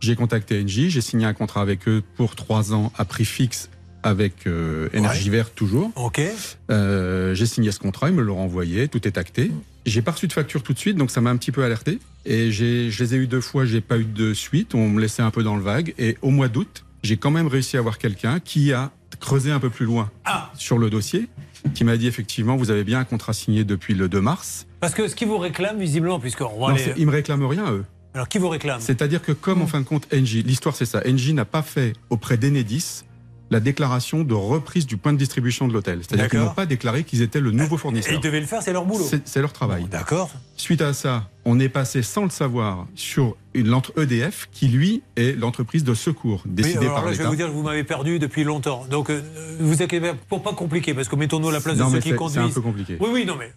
[0.00, 3.68] J'ai contacté Engie, j'ai signé un contrat avec eux pour trois ans à prix fixe
[4.02, 5.90] avec euh, énergie verte toujours.
[5.96, 6.22] Ok.
[6.70, 9.50] Euh, j'ai signé ce contrat, ils me l'ont renvoyé, tout est acté.
[9.84, 11.98] J'ai pas reçu de facture tout de suite, donc ça m'a un petit peu alerté.
[12.24, 15.00] Et j'ai- je les ai eu deux fois, j'ai pas eu de suite, on me
[15.00, 15.92] laissait un peu dans le vague.
[15.98, 18.90] Et au mois d'août, j'ai quand même réussi à avoir quelqu'un qui a
[19.20, 20.50] creusé un peu plus loin Ah.
[20.56, 21.28] sur le dossier,
[21.74, 24.66] qui m'a dit effectivement, vous avez bien un contrat signé depuis le 2 mars.
[24.80, 27.84] Parce que ce qui vous réclame, visiblement, puisqu'on va Non, ils me réclament rien, eux.
[28.14, 28.80] Alors, qui vous réclame?
[28.80, 31.92] C'est-à-dire que comme en fin de compte, Engie, l'histoire c'est ça, Engie n'a pas fait
[32.10, 33.04] auprès d'Enedis
[33.50, 36.00] la déclaration de reprise du point de distribution de l'hôtel.
[36.02, 38.12] C'est-à-dire qu'ils n'ont pas déclaré qu'ils étaient le nouveau Et fournisseur.
[38.14, 39.04] ils devaient le faire, c'est leur boulot.
[39.24, 39.84] C'est leur travail.
[39.90, 40.30] D'accord.
[40.56, 45.36] Suite à ça, on est passé sans le savoir sur l'entre EDF qui lui est
[45.38, 47.30] l'entreprise de secours Oui, décidée alors par là, je vais l'État.
[47.30, 48.86] vous dire que vous m'avez perdu depuis longtemps.
[48.88, 49.20] Donc, euh,
[49.58, 52.00] vous inquiétez pas, pour pas compliquer, parce que mettons-nous à la place Non, de ceux
[52.00, 52.34] qui conduisent.
[52.40, 52.96] c'est un peu compliqué.
[53.00, 53.52] Oui, oui, non, mais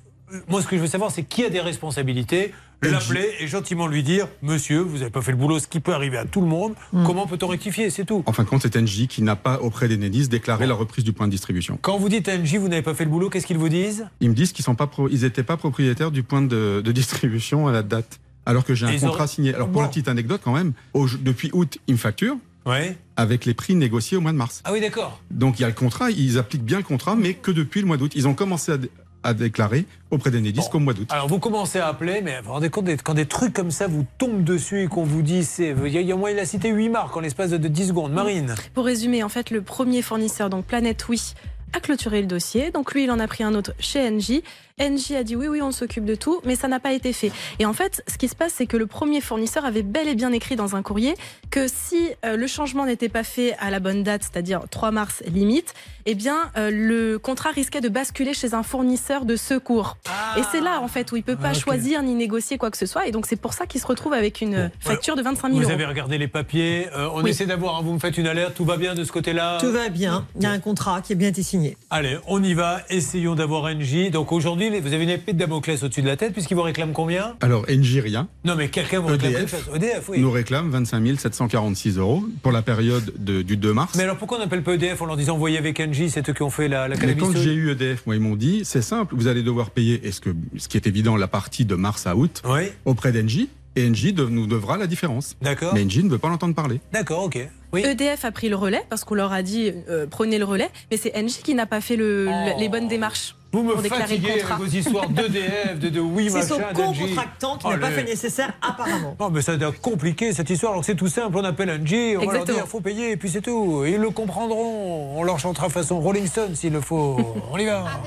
[0.47, 2.53] moi, ce que je veux savoir, c'est qui a des responsabilités.
[2.81, 5.93] L'appeler et gentiment lui dire Monsieur, vous n'avez pas fait le boulot, ce qui peut
[5.93, 6.73] arriver à tout le monde.
[6.91, 7.05] Hmm.
[7.05, 8.23] Comment peut-on rectifier C'est tout.
[8.25, 11.13] En fin de compte, c'est Engie qui n'a pas auprès d'Enedis déclaré la reprise du
[11.13, 11.79] point de distribution.
[11.81, 14.05] Quand vous dites à NJ, vous n'avez pas fait le boulot, qu'est-ce qu'ils vous disent?
[14.19, 17.83] Ils me disent qu'ils pas n'étaient pas propriétaires du point de, de distribution à la
[17.83, 18.19] date.
[18.45, 19.53] Alors que j'ai un contrat signé.
[19.55, 19.81] Alors pour Bon.
[19.83, 22.35] la petite anecdote quand même, au- depuis août, ils me facturent
[22.65, 22.97] Ouais.
[23.17, 24.61] avec les prix négociés au mois de mars.
[24.65, 25.21] Ah oui, d'accord.
[25.31, 27.87] Donc il y a le contrat, ils appliquent bien le contrat, mais que depuis le
[27.87, 28.11] mois d'août.
[28.15, 28.77] Ils ont commencé à,
[29.23, 31.07] dé- à déclarer auprès d'Enedis qu'au mois d'août.
[31.11, 33.87] Alors vous commencez à appeler, mais vous vous rendez compte quand des trucs comme ça
[33.87, 35.75] vous tombent dessus et qu'on vous dit c'est.
[35.85, 37.57] Il y a, il y a moins, il a cité 8 marques en l'espace de,
[37.57, 38.11] de 10 secondes.
[38.13, 38.53] Marine.
[38.73, 41.33] Pour résumer, en fait, le premier fournisseur, donc Planète Oui,
[41.75, 42.71] a clôturé le dossier.
[42.71, 44.43] Donc lui, il en a pris un autre chez Engie.
[44.81, 47.31] Engie a dit oui, oui, on s'occupe de tout, mais ça n'a pas été fait.
[47.59, 50.15] Et en fait, ce qui se passe, c'est que le premier fournisseur avait bel et
[50.15, 51.13] bien écrit dans un courrier
[51.51, 55.21] que si euh, le changement n'était pas fait à la bonne date, c'est-à-dire 3 mars
[55.27, 55.73] limite,
[56.05, 59.97] eh bien, euh, le contrat risquait de basculer chez un fournisseur de secours.
[60.37, 62.77] Et c'est là, en fait, où il peut pas Ah, choisir ni négocier quoi que
[62.77, 63.07] ce soit.
[63.07, 65.59] Et donc, c'est pour ça qu'il se retrouve avec une euh, facture de 25 000
[65.59, 65.71] Vous euros.
[65.71, 66.87] avez regardé les papiers.
[66.97, 67.29] euh, on Oui.
[67.29, 67.77] essaie d'avoir.
[67.77, 68.55] hein, vous me faites une alerte.
[68.55, 69.59] Tout va bien de ce côté-là?
[69.61, 70.25] Tout va bien.
[70.35, 71.77] Il y a un contrat qui a bien été signé.
[71.91, 72.81] Allez, on y va.
[72.89, 74.09] Essayons d'avoir NJ.
[74.09, 76.91] Donc aujourd'hui, vous avez une épée de Damoclès au-dessus de la tête puisqu'il vous réclame
[76.93, 77.35] combien?
[77.41, 78.27] Alors, NJ rien.
[78.45, 79.33] Non, mais quelqu'un vous réclame
[79.75, 80.19] EDF, oui.
[80.19, 83.95] nous réclame 25 746 euros pour la période de- du 2 mars.
[83.97, 86.33] Mais alors pourquoi on n'appelle pas EDF en leur disant envoyez avec NJ, c'est eux
[86.33, 88.81] qui ont fait la, la Mais quand j'ai eu EDF, moi, ils m'ont dit, c'est
[88.81, 92.07] simple, vous allez devoir payer, est-ce que, ce qui est évident, la partie de mars
[92.07, 92.63] à août, Oui.
[92.85, 95.35] auprès d'Engie, et Engie de- nous devra la différence.
[95.41, 95.73] D'accord.
[95.73, 96.79] Mais Engie ne veut pas l'entendre parler.
[96.91, 97.39] D'accord, ok.
[97.75, 100.97] EDF a pris le relais parce qu'on leur a dit euh, prenez le relais, mais
[100.97, 103.59] c'est Engie qui n'a pas fait le- le- les bonnes démarches Oh.
[103.59, 107.67] Vous me pour fatiguez avec vos histoires d'EDF, de, de oui, C'est son co-contractant qui
[107.67, 109.15] Oh, n'a pas fait le nécessaire, apparemment.
[109.19, 110.71] Non, mais ça doit compliquer cette histoire.
[110.71, 113.15] Alors que c'est tout simple, on appelle Angie, on va leur dire faut payer, et
[113.17, 113.83] puis c'est tout.
[113.85, 115.19] Ils le comprendront.
[115.19, 117.35] On leur chantera façon Rolling Stone s'il le faut.
[117.51, 117.85] On y va.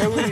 [0.00, 0.22] Eh oui.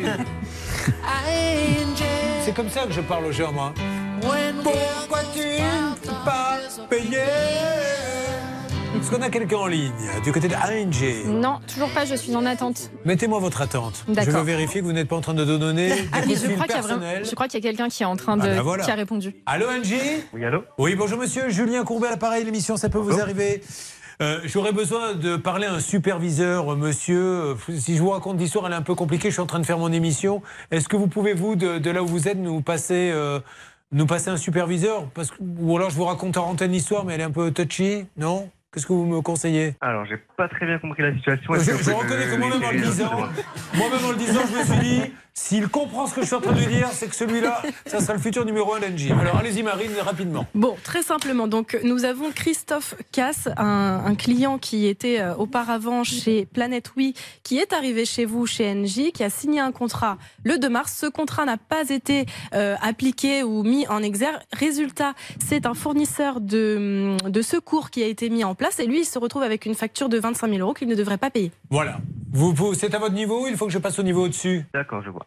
[2.47, 3.75] C'est comme ça que je parle aux gens, moi.
[4.21, 6.59] Pourquoi tu ne peux pas
[6.89, 7.19] payer
[8.97, 9.91] Est-ce qu'on a quelqu'un en ligne
[10.23, 12.93] du côté de ANG Non, toujours pas, je suis en attente.
[13.05, 14.05] Mettez-moi votre attente.
[14.09, 16.35] Je veux vérifier que vous n'êtes pas en train de donner des Ah, coups mais
[16.37, 17.25] de je crois qu'il y a vraiment- personnels.
[17.29, 18.49] je crois qu'il y a quelqu'un qui est en train de.
[18.49, 18.85] Ah, voilà.
[18.85, 19.35] qui a répondu.
[19.45, 19.97] Allô Angie
[20.33, 23.61] Oui, allô Oui, bonjour monsieur, Julien Courbet à l'appareil, l'émission, ça peut vous arriver
[24.23, 27.55] Euh, J'aurais besoin de parler à un superviseur, monsieur.
[27.69, 29.29] Si je vous raconte l'histoire, elle est un peu compliquée.
[29.29, 30.43] Je suis en train de faire mon émission.
[30.71, 33.41] Est-ce que vous pouvez, vous, de, de là où vous êtes, nous passer, euh,
[33.93, 35.07] nous passer un superviseur?
[35.15, 37.51] Parce que, Ou alors je vous raconte en antenne l'histoire, mais elle est un peu
[37.51, 38.49] touchy, non?
[38.73, 39.75] Qu'est-ce que vous me conseillez?
[39.81, 41.55] Alors, j'ai pas très bien compris la situation.
[41.55, 43.11] Je, je reconnais que moi-même en le disant,
[43.75, 46.41] moi-même en le disant, je me suis dit, s'il comprend ce que je suis en
[46.41, 49.13] train de lui dire, c'est que celui-là, ça sera le futur numéro 1 d'Engie.
[49.13, 50.47] Alors allez-y Marine, rapidement.
[50.55, 56.05] Bon, très simplement, donc nous avons Christophe Casse, un, un client qui était euh, auparavant
[56.05, 60.17] chez Planète Oui, qui est arrivé chez vous, chez NJ, qui a signé un contrat
[60.43, 60.97] le 2 mars.
[60.99, 64.41] Ce contrat n'a pas été euh, appliqué ou mis en exergue.
[64.55, 65.13] Résultat,
[65.47, 69.05] c'est un fournisseur de, de secours qui a été mis en place et lui, il
[69.05, 71.53] se retrouve avec une facture de 25 000 euros qu'il ne devrait pas payer.
[71.71, 71.99] Voilà.
[72.33, 74.65] Vous, vous- c'est à votre niveau, il faut que je passe au niveau au-dessus?
[74.75, 75.26] D'accord, je vois.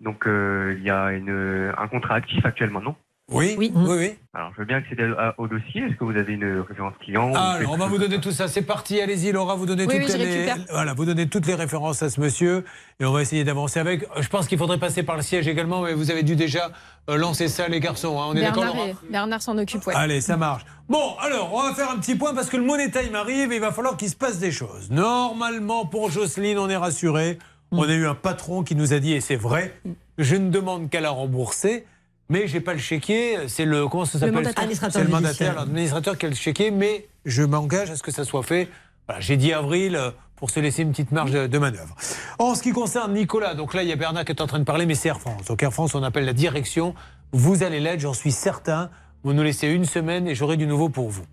[0.00, 2.94] Donc, euh, il y a une, un contrat actif actuellement, non
[3.32, 4.12] Oui, oui, oui.
[4.32, 5.82] Alors, je veux bien accéder à- au dossier.
[5.82, 8.46] Est-ce que vous avez une référence client Ah, alors, on va vous donner tout ça.
[8.48, 10.56] C'est parti, allez-y, Laura, vous donnez Oui, toutes oui, les, récupère.
[10.70, 12.64] voilà, vous donnez toutes les références à ce monsieur
[13.00, 14.06] et on va essayer d'avancer avec.
[14.20, 16.70] Je pense qu'il faudrait passer par le siège également, mais vous avez dû déjà
[17.10, 18.18] euh, lancer ça, les garçons.
[18.22, 18.26] hein.
[18.28, 19.94] On est d'accord, Bernard, Laura Bernard s'en occupe, ouais.
[19.96, 20.62] Allez, ça marche.
[20.88, 23.56] Bon, alors, on va faire un petit point parce que le Money Time arrive et
[23.56, 24.90] il va falloir qu'il se passe des choses.
[24.90, 27.38] Normalement, pour Jocelyne, on est rassuré.
[27.70, 29.74] On a eu un patron qui nous a dit, et c'est vrai,
[30.16, 31.84] je ne demande qu'à la rembourser.
[32.30, 36.18] Mais j'ai pas le chéquier, c'est le comment ça Le s'appelle C'est le mandataire, l'administrateur
[36.18, 38.68] qui a le chéquier, mais je m'engage à ce que ça soit fait.
[39.06, 41.96] Voilà, j'ai dit avril euh, pour se laisser une petite marge de, de manœuvre.
[42.38, 44.58] En ce qui concerne Nicolas, donc là il y a Bernard qui est en train
[44.58, 45.46] de parler, mais c'est Air France.
[45.46, 46.94] Donc Air France, on appelle la direction.
[47.32, 48.90] Vous allez l'être, j'en suis certain.
[49.24, 51.24] Vous nous laissez une semaine et j'aurai du nouveau pour vous.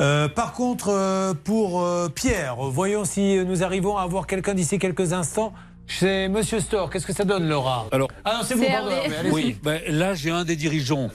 [0.00, 4.78] Euh, par contre, euh, pour euh, Pierre, voyons si nous arrivons à avoir quelqu'un d'ici
[4.78, 5.52] quelques instants.
[5.98, 6.88] C'est Monsieur Store.
[6.88, 8.90] Qu'est-ce que ça donne, Laura Alors, Ah non, c'est vous, pardon.
[9.08, 9.32] mais allez-y.
[9.32, 11.10] Oui, ben, là j'ai un des dirigeants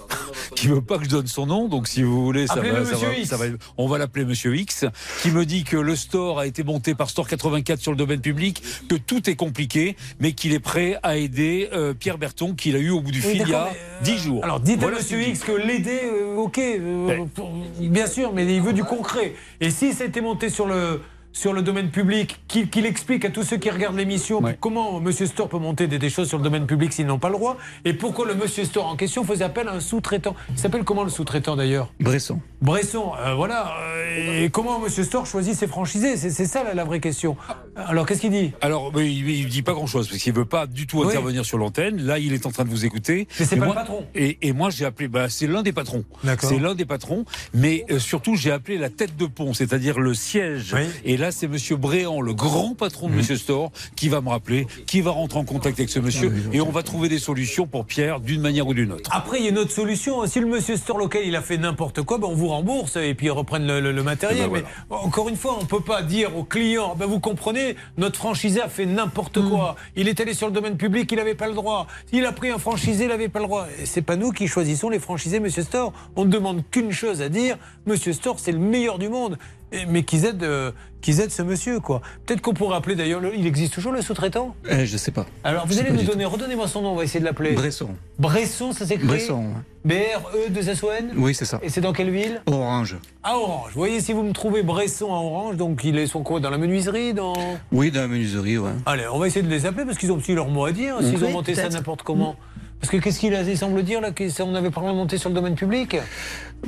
[0.55, 2.85] qui veut pas que je donne son nom, donc si vous voulez, ça Appelez-le va,
[2.85, 3.29] ça Monsieur va- X.
[3.29, 3.45] ça va-
[3.77, 4.85] on va l'appeler Monsieur X,
[5.21, 8.21] qui me dit que le store a été monté par Store 84 sur le domaine
[8.21, 12.75] public, que tout est compliqué, mais qu'il est prêt à aider euh, Pierre Berton, qu'il
[12.75, 13.69] a eu au bout du fil il y a d'accord,
[14.01, 14.43] mais, 10 jours.
[14.43, 15.29] Alors dites Voilà à ce Monsieur dit.
[15.31, 19.33] X que l'aider, euh, ok, euh, pour- bien sûr, mais il veut du concret.
[19.61, 21.01] Et si c'était monté sur le
[21.35, 25.49] sur le domaine public, qu'il explique à tous ceux qui regardent l'émission comment Monsieur Store
[25.49, 27.91] peut monter des, des choses sur le domaine public s'ils n'ont pas le droit, et
[27.93, 30.33] pourquoi le Monsieur Store en question faisait appel à un sous-traitant.
[30.51, 31.91] Il s'appelle comment le sous-traitant d'ailleurs?
[31.99, 32.39] Bresson.
[32.61, 33.73] Bresson, euh, voilà.
[33.81, 36.15] euh, et comment Monsieur Store choisit ses franchisés?
[36.15, 37.35] C'est ça la, la vraie question.
[37.75, 38.53] Alors qu'est-ce qu'il dit?
[38.61, 41.07] Alors, il, il dit pas grand-chose parce qu'il veut pas du tout Oui.
[41.09, 42.01] intervenir sur l'antenne.
[42.01, 43.27] Là, il est en train de vous écouter.
[43.39, 44.05] Mais c'est pas moi- le patron.
[44.15, 45.09] Et, et moi, j'ai appelé.
[45.09, 46.05] Bah, c'est l'un des patrons.
[46.39, 47.25] C'est l'un des patrons.
[47.53, 50.73] Mais euh, surtout, j'ai appelé la tête de pont, c'est-à-dire le siège.
[51.03, 53.17] Et là, c'est Monsieur Bréant, le grand patron de Mhm.
[53.19, 56.61] Monsieur Store, qui va me rappeler, qui va rentrer en contact avec ce monsieur, et
[56.61, 59.09] on va trouver des solutions pour Pierre d'une manière ou d'une autre.
[59.13, 60.25] Après, il y a une autre solution.
[60.27, 63.13] Si le monsieur store local il a fait n'importe quoi, ben on vous rembourse et
[63.13, 64.47] puis ils reprennent le, le- le matériel.
[64.49, 67.75] Eh ben Mais encore une fois, on peut pas dire aux clients, ben vous comprenez,
[67.97, 69.49] notre franchisé a fait n'importe Hmm.
[69.49, 69.75] quoi.
[69.95, 71.87] Il est allé sur le domaine public, il n'avait pas le droit.
[72.11, 73.67] Il a pris un franchisé, il n'avait pas le droit.
[73.81, 75.93] Et C'est pas nous qui choisissons les franchisés, monsieur Store.
[76.15, 79.37] On ne demande qu'une chose à dire, monsieur Store, c'est le meilleur du monde.
[79.87, 80.71] Mais qu'ils aident, euh,
[81.01, 82.01] qu'ils aident ce monsieur, quoi.
[82.25, 84.55] Peut-être qu'on pourrait appeler d'ailleurs, le- il existe toujours le sous-traitant?
[84.69, 85.25] Eh, je sais pas.
[85.43, 87.51] Alors, vous allez nous donner, redonnez-moi son nom, on va essayer de l'appeler.
[87.53, 87.89] Bresson.
[88.19, 89.43] Bresson, ça s'écrit Bresson.
[89.85, 89.97] ouais.
[90.23, 91.59] B-R-E-2-S-O-N Oui, c'est ça.
[91.61, 92.41] Et c'est dans quelle ville?
[92.47, 92.97] Orange.
[93.23, 93.71] À Orange.
[93.73, 96.39] Vous voyez, si vous me trouvez Bresson à Orange, donc il est son quoi?
[96.39, 97.33] Dans la menuiserie dans...
[97.71, 98.71] Oui, dans la menuiserie, ouais.
[98.85, 100.97] Allez, on va essayer de les appeler parce qu'ils ont aussi leur mot à dire,
[101.01, 102.35] s'ils Oui, ont monté ça n'importe comment.
[102.79, 105.35] Parce que qu'est-ce qu'il a- il semble dire là qu'on avait pas monté sur le
[105.35, 105.97] domaine public?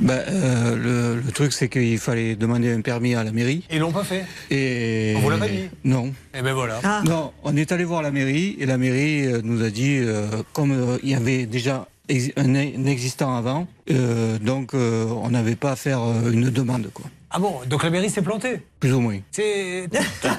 [0.00, 0.76] Ben, euh,
[1.16, 3.62] le, le truc, c'est qu'il fallait demander un permis à la mairie.
[3.70, 4.24] Ils l'ont pas fait?
[4.50, 5.68] Et On vous l'a pas dit?
[5.84, 6.12] Non.
[6.36, 6.80] Eh ben voilà.
[7.04, 10.26] Non, on est allé voir la mairie et la mairie euh, nous a dit, euh,
[10.52, 11.86] comme euh, il y avait déjà
[12.36, 16.90] un, un existant avant, euh, donc euh, on n'avait pas à faire euh, une demande,
[16.92, 17.06] quoi.
[17.30, 19.18] Ah bon, donc la mairie s'est plantée Plus ou moins.
[19.30, 19.86] C'est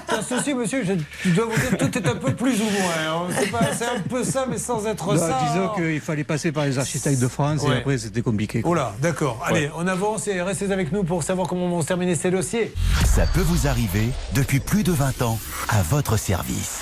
[0.09, 0.83] un souci, monsieur.
[0.83, 0.93] Je,
[1.29, 3.27] je dois vous dire, tout est un peu plus ou moins.
[3.29, 3.43] hein.
[3.77, 5.39] C'est un peu ça, mais sans être Non, ça.
[5.47, 7.75] disons qu'il fallait passer par les architectes de France Ouais.
[7.75, 8.61] et après c'était compliqué.
[8.61, 8.71] quoi.
[8.71, 9.39] Oh là, d'accord.
[9.45, 9.71] Allez, Ouais.
[9.77, 12.73] on avance et restez avec nous pour savoir comment vont se terminer ces dossiers.
[13.05, 15.37] Ça peut vous arriver depuis plus de 20 ans
[15.69, 16.79] à votre service.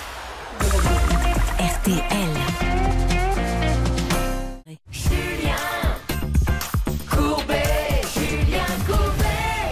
[1.60, 2.37] RTL.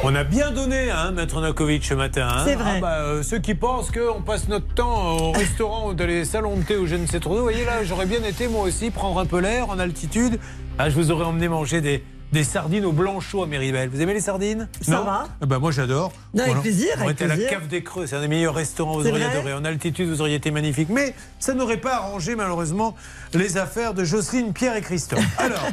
[0.08, 2.28] On a bien donné, hein, Maître Nakovic, ce matin.
[2.30, 2.44] hein.
[2.46, 2.74] C'est vrai.
[2.78, 6.26] Ah bah, euh, ceux qui pensent qu'on passe notre temps au restaurant ou dans les
[6.26, 7.38] salons de thé ou je ne sais trop.
[7.38, 10.40] Vous voyez là, j'aurais bien été moi aussi prendre un peu l'air en altitude.
[10.78, 13.90] Ah, je vous aurais emmené manger des, des sardines au blanchot à Méribel.
[13.90, 15.28] Vous aimez les sardines Ça Non va.
[15.42, 16.12] Bah, Moi j'adore.
[16.34, 16.62] Avec Voilà.
[16.62, 19.26] plaisir, On était à la cave des Creux, c'est un des meilleurs restaurants, vous auriez
[19.26, 19.54] adoré.
[19.54, 20.90] En altitude, vous auriez été magnifique.
[20.90, 22.96] Mais ça n'aurait pas arrangé malheureusement
[23.34, 25.24] les affaires de Jocelyne, Pierre et Christophe.
[25.38, 25.64] Alors,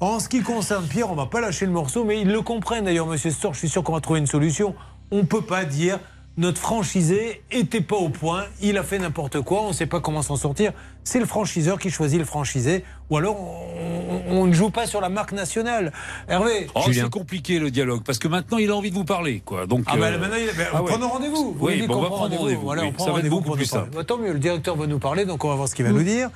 [0.00, 2.84] en ce qui concerne Pierre, on va pas lâcher le morceau, mais ils le comprennent
[2.84, 4.74] d'ailleurs, monsieur Storr, je suis sûr qu'on va trouver une solution.
[5.10, 5.98] On ne peut pas dire
[6.38, 10.00] notre franchisé était pas au point, il a fait n'importe quoi, on ne sait pas
[10.00, 10.72] comment s'en sortir.
[11.04, 15.00] C'est le franchiseur qui choisit le franchisé, ou alors on, on ne joue pas sur
[15.02, 15.92] la marque nationale.
[16.28, 19.42] Hervé, Oh, c'est compliqué le dialogue parce que maintenant il a envie de vous parler
[19.44, 19.66] quoi.
[19.66, 20.90] Donc ah bah, euh, maintenant, il- bah, ah ouais.
[20.90, 21.54] prenons rendez-vous.
[21.58, 22.60] Vous Oui, bon, on va prend prendre rendez-vous.
[22.62, 22.88] Voilà, oui.
[22.88, 23.90] on prend Ça va être rendez-vous beaucoup pour plus simple.
[23.94, 25.90] Bah, tant mieux, le directeur va nous parler, donc on va voir ce qu'il va
[25.92, 26.30] nous dire.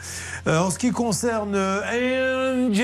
[0.46, 2.80] Euh, en ce qui concerne euh, NJ,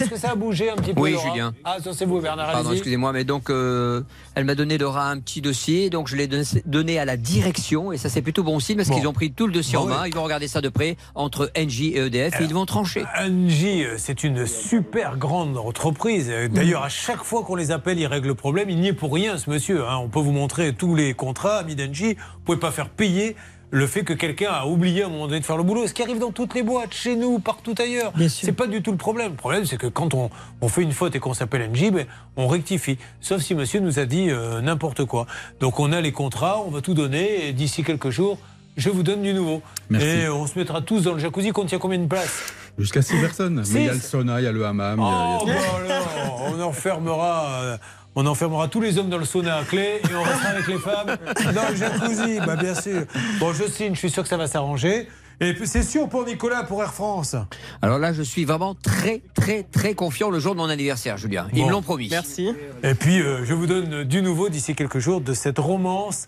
[0.00, 1.54] est-ce que ça a bougé un petit peu Oui, Laura Julien.
[1.64, 2.50] Ah, ça c'est vous, Bernard.
[2.52, 4.00] Pardon, excusez-moi, mais donc euh,
[4.34, 6.28] elle m'a donné Laura un petit dossier, donc je l'ai
[6.64, 8.96] donné, à la direction et ça c'est plutôt bon signe parce Bon.
[8.96, 10.08] qu'ils ont pris tout le dossier en main, ouais.
[10.08, 13.04] ils vont regarder ça de près entre NJ et EDF et ils vont trancher.
[13.34, 16.28] Engie, euh, c'est une super grande entreprise.
[16.30, 18.70] Euh, D'ailleurs, à chaque fois qu'on les appelle, ils règlent le problème.
[18.70, 19.84] Il n'y est pour rien, ce monsieur.
[19.86, 19.96] hein.
[19.98, 22.14] On peut vous montrer tous les contrats, amis d'Engie.
[22.14, 23.34] Vous pouvez pas faire payer
[23.70, 25.86] le fait que quelqu'un a oublié à un moment donné de faire le boulot.
[25.88, 28.12] Ce qui arrive dans toutes les boîtes, chez nous, partout ailleurs.
[28.28, 29.32] C'est pas du tout le problème.
[29.32, 30.30] Le problème, c'est que quand on,
[30.60, 32.06] on fait une faute et qu'on s'appelle Engie, ben,
[32.36, 32.98] on rectifie.
[33.20, 35.26] Sauf si monsieur nous a dit euh, n'importe quoi.
[35.58, 38.38] Donc on a les contrats, on va tout donner et d'ici quelques jours,
[38.76, 39.60] je vous donne du nouveau.
[39.90, 40.06] Merci.
[40.06, 42.44] Et on se mettra tous dans le jacuzzi quand il y a combien de places?
[42.78, 43.62] Jusqu'à 6 personnes.
[43.72, 44.08] Mais il y a le Six.
[44.08, 44.98] sauna, il y a le hammam.
[44.98, 45.60] il y a- Oh, y a- bah
[46.16, 47.46] alors, on enfermera.
[47.62, 47.76] euh,
[48.16, 50.78] On enfermera tous les hommes dans le sauna à clé et on restera avec les
[50.78, 51.16] femmes
[51.52, 53.02] dans le jacuzzi, bah bien sûr.
[53.40, 55.08] Bon, Jocelyne, je suis sûr que ça va s'arranger.
[55.44, 57.36] Et puis c'est sûr pour Nicolas, pour Air France.
[57.82, 61.48] Alors là, je suis vraiment très, très, très confiant le jour de mon anniversaire, Julien.
[61.52, 61.66] Ils Bon.
[61.66, 62.08] me l'ont promis.
[62.10, 62.50] Merci.
[62.82, 66.26] Et puis, euh, je vous donne du nouveau d'ici quelques jours de cette romance,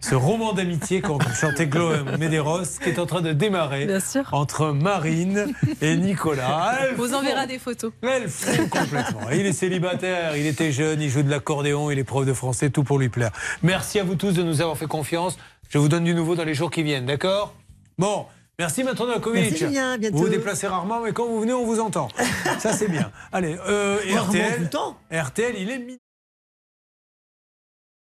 [0.00, 3.88] ce roman d'amitié quand chantait Glo Medeiros, qui est en train de démarrer
[4.32, 5.46] entre Marine
[5.80, 6.76] et Nicolas.
[6.82, 7.92] Elles Vous enverra des photos.
[8.02, 9.30] Elles font complètement.
[9.32, 12.68] Il est célibataire, il était jeune, il joue de l'accordéon, il est prof de français,
[12.68, 13.30] tout pour lui plaire.
[13.62, 15.38] Merci à vous tous de nous avoir fait confiance.
[15.70, 17.54] Je vous donne du nouveau dans les jours qui viennent, d'accord?
[17.98, 18.26] Bon.
[18.58, 19.62] Merci, Maître Novakovic.
[20.12, 22.08] Vous vous déplacez rarement, mais quand vous venez, on vous entend.
[22.58, 23.10] Ça, c'est bien.
[23.32, 24.70] Allez, euh, RTL.
[25.10, 25.98] RTL, il est.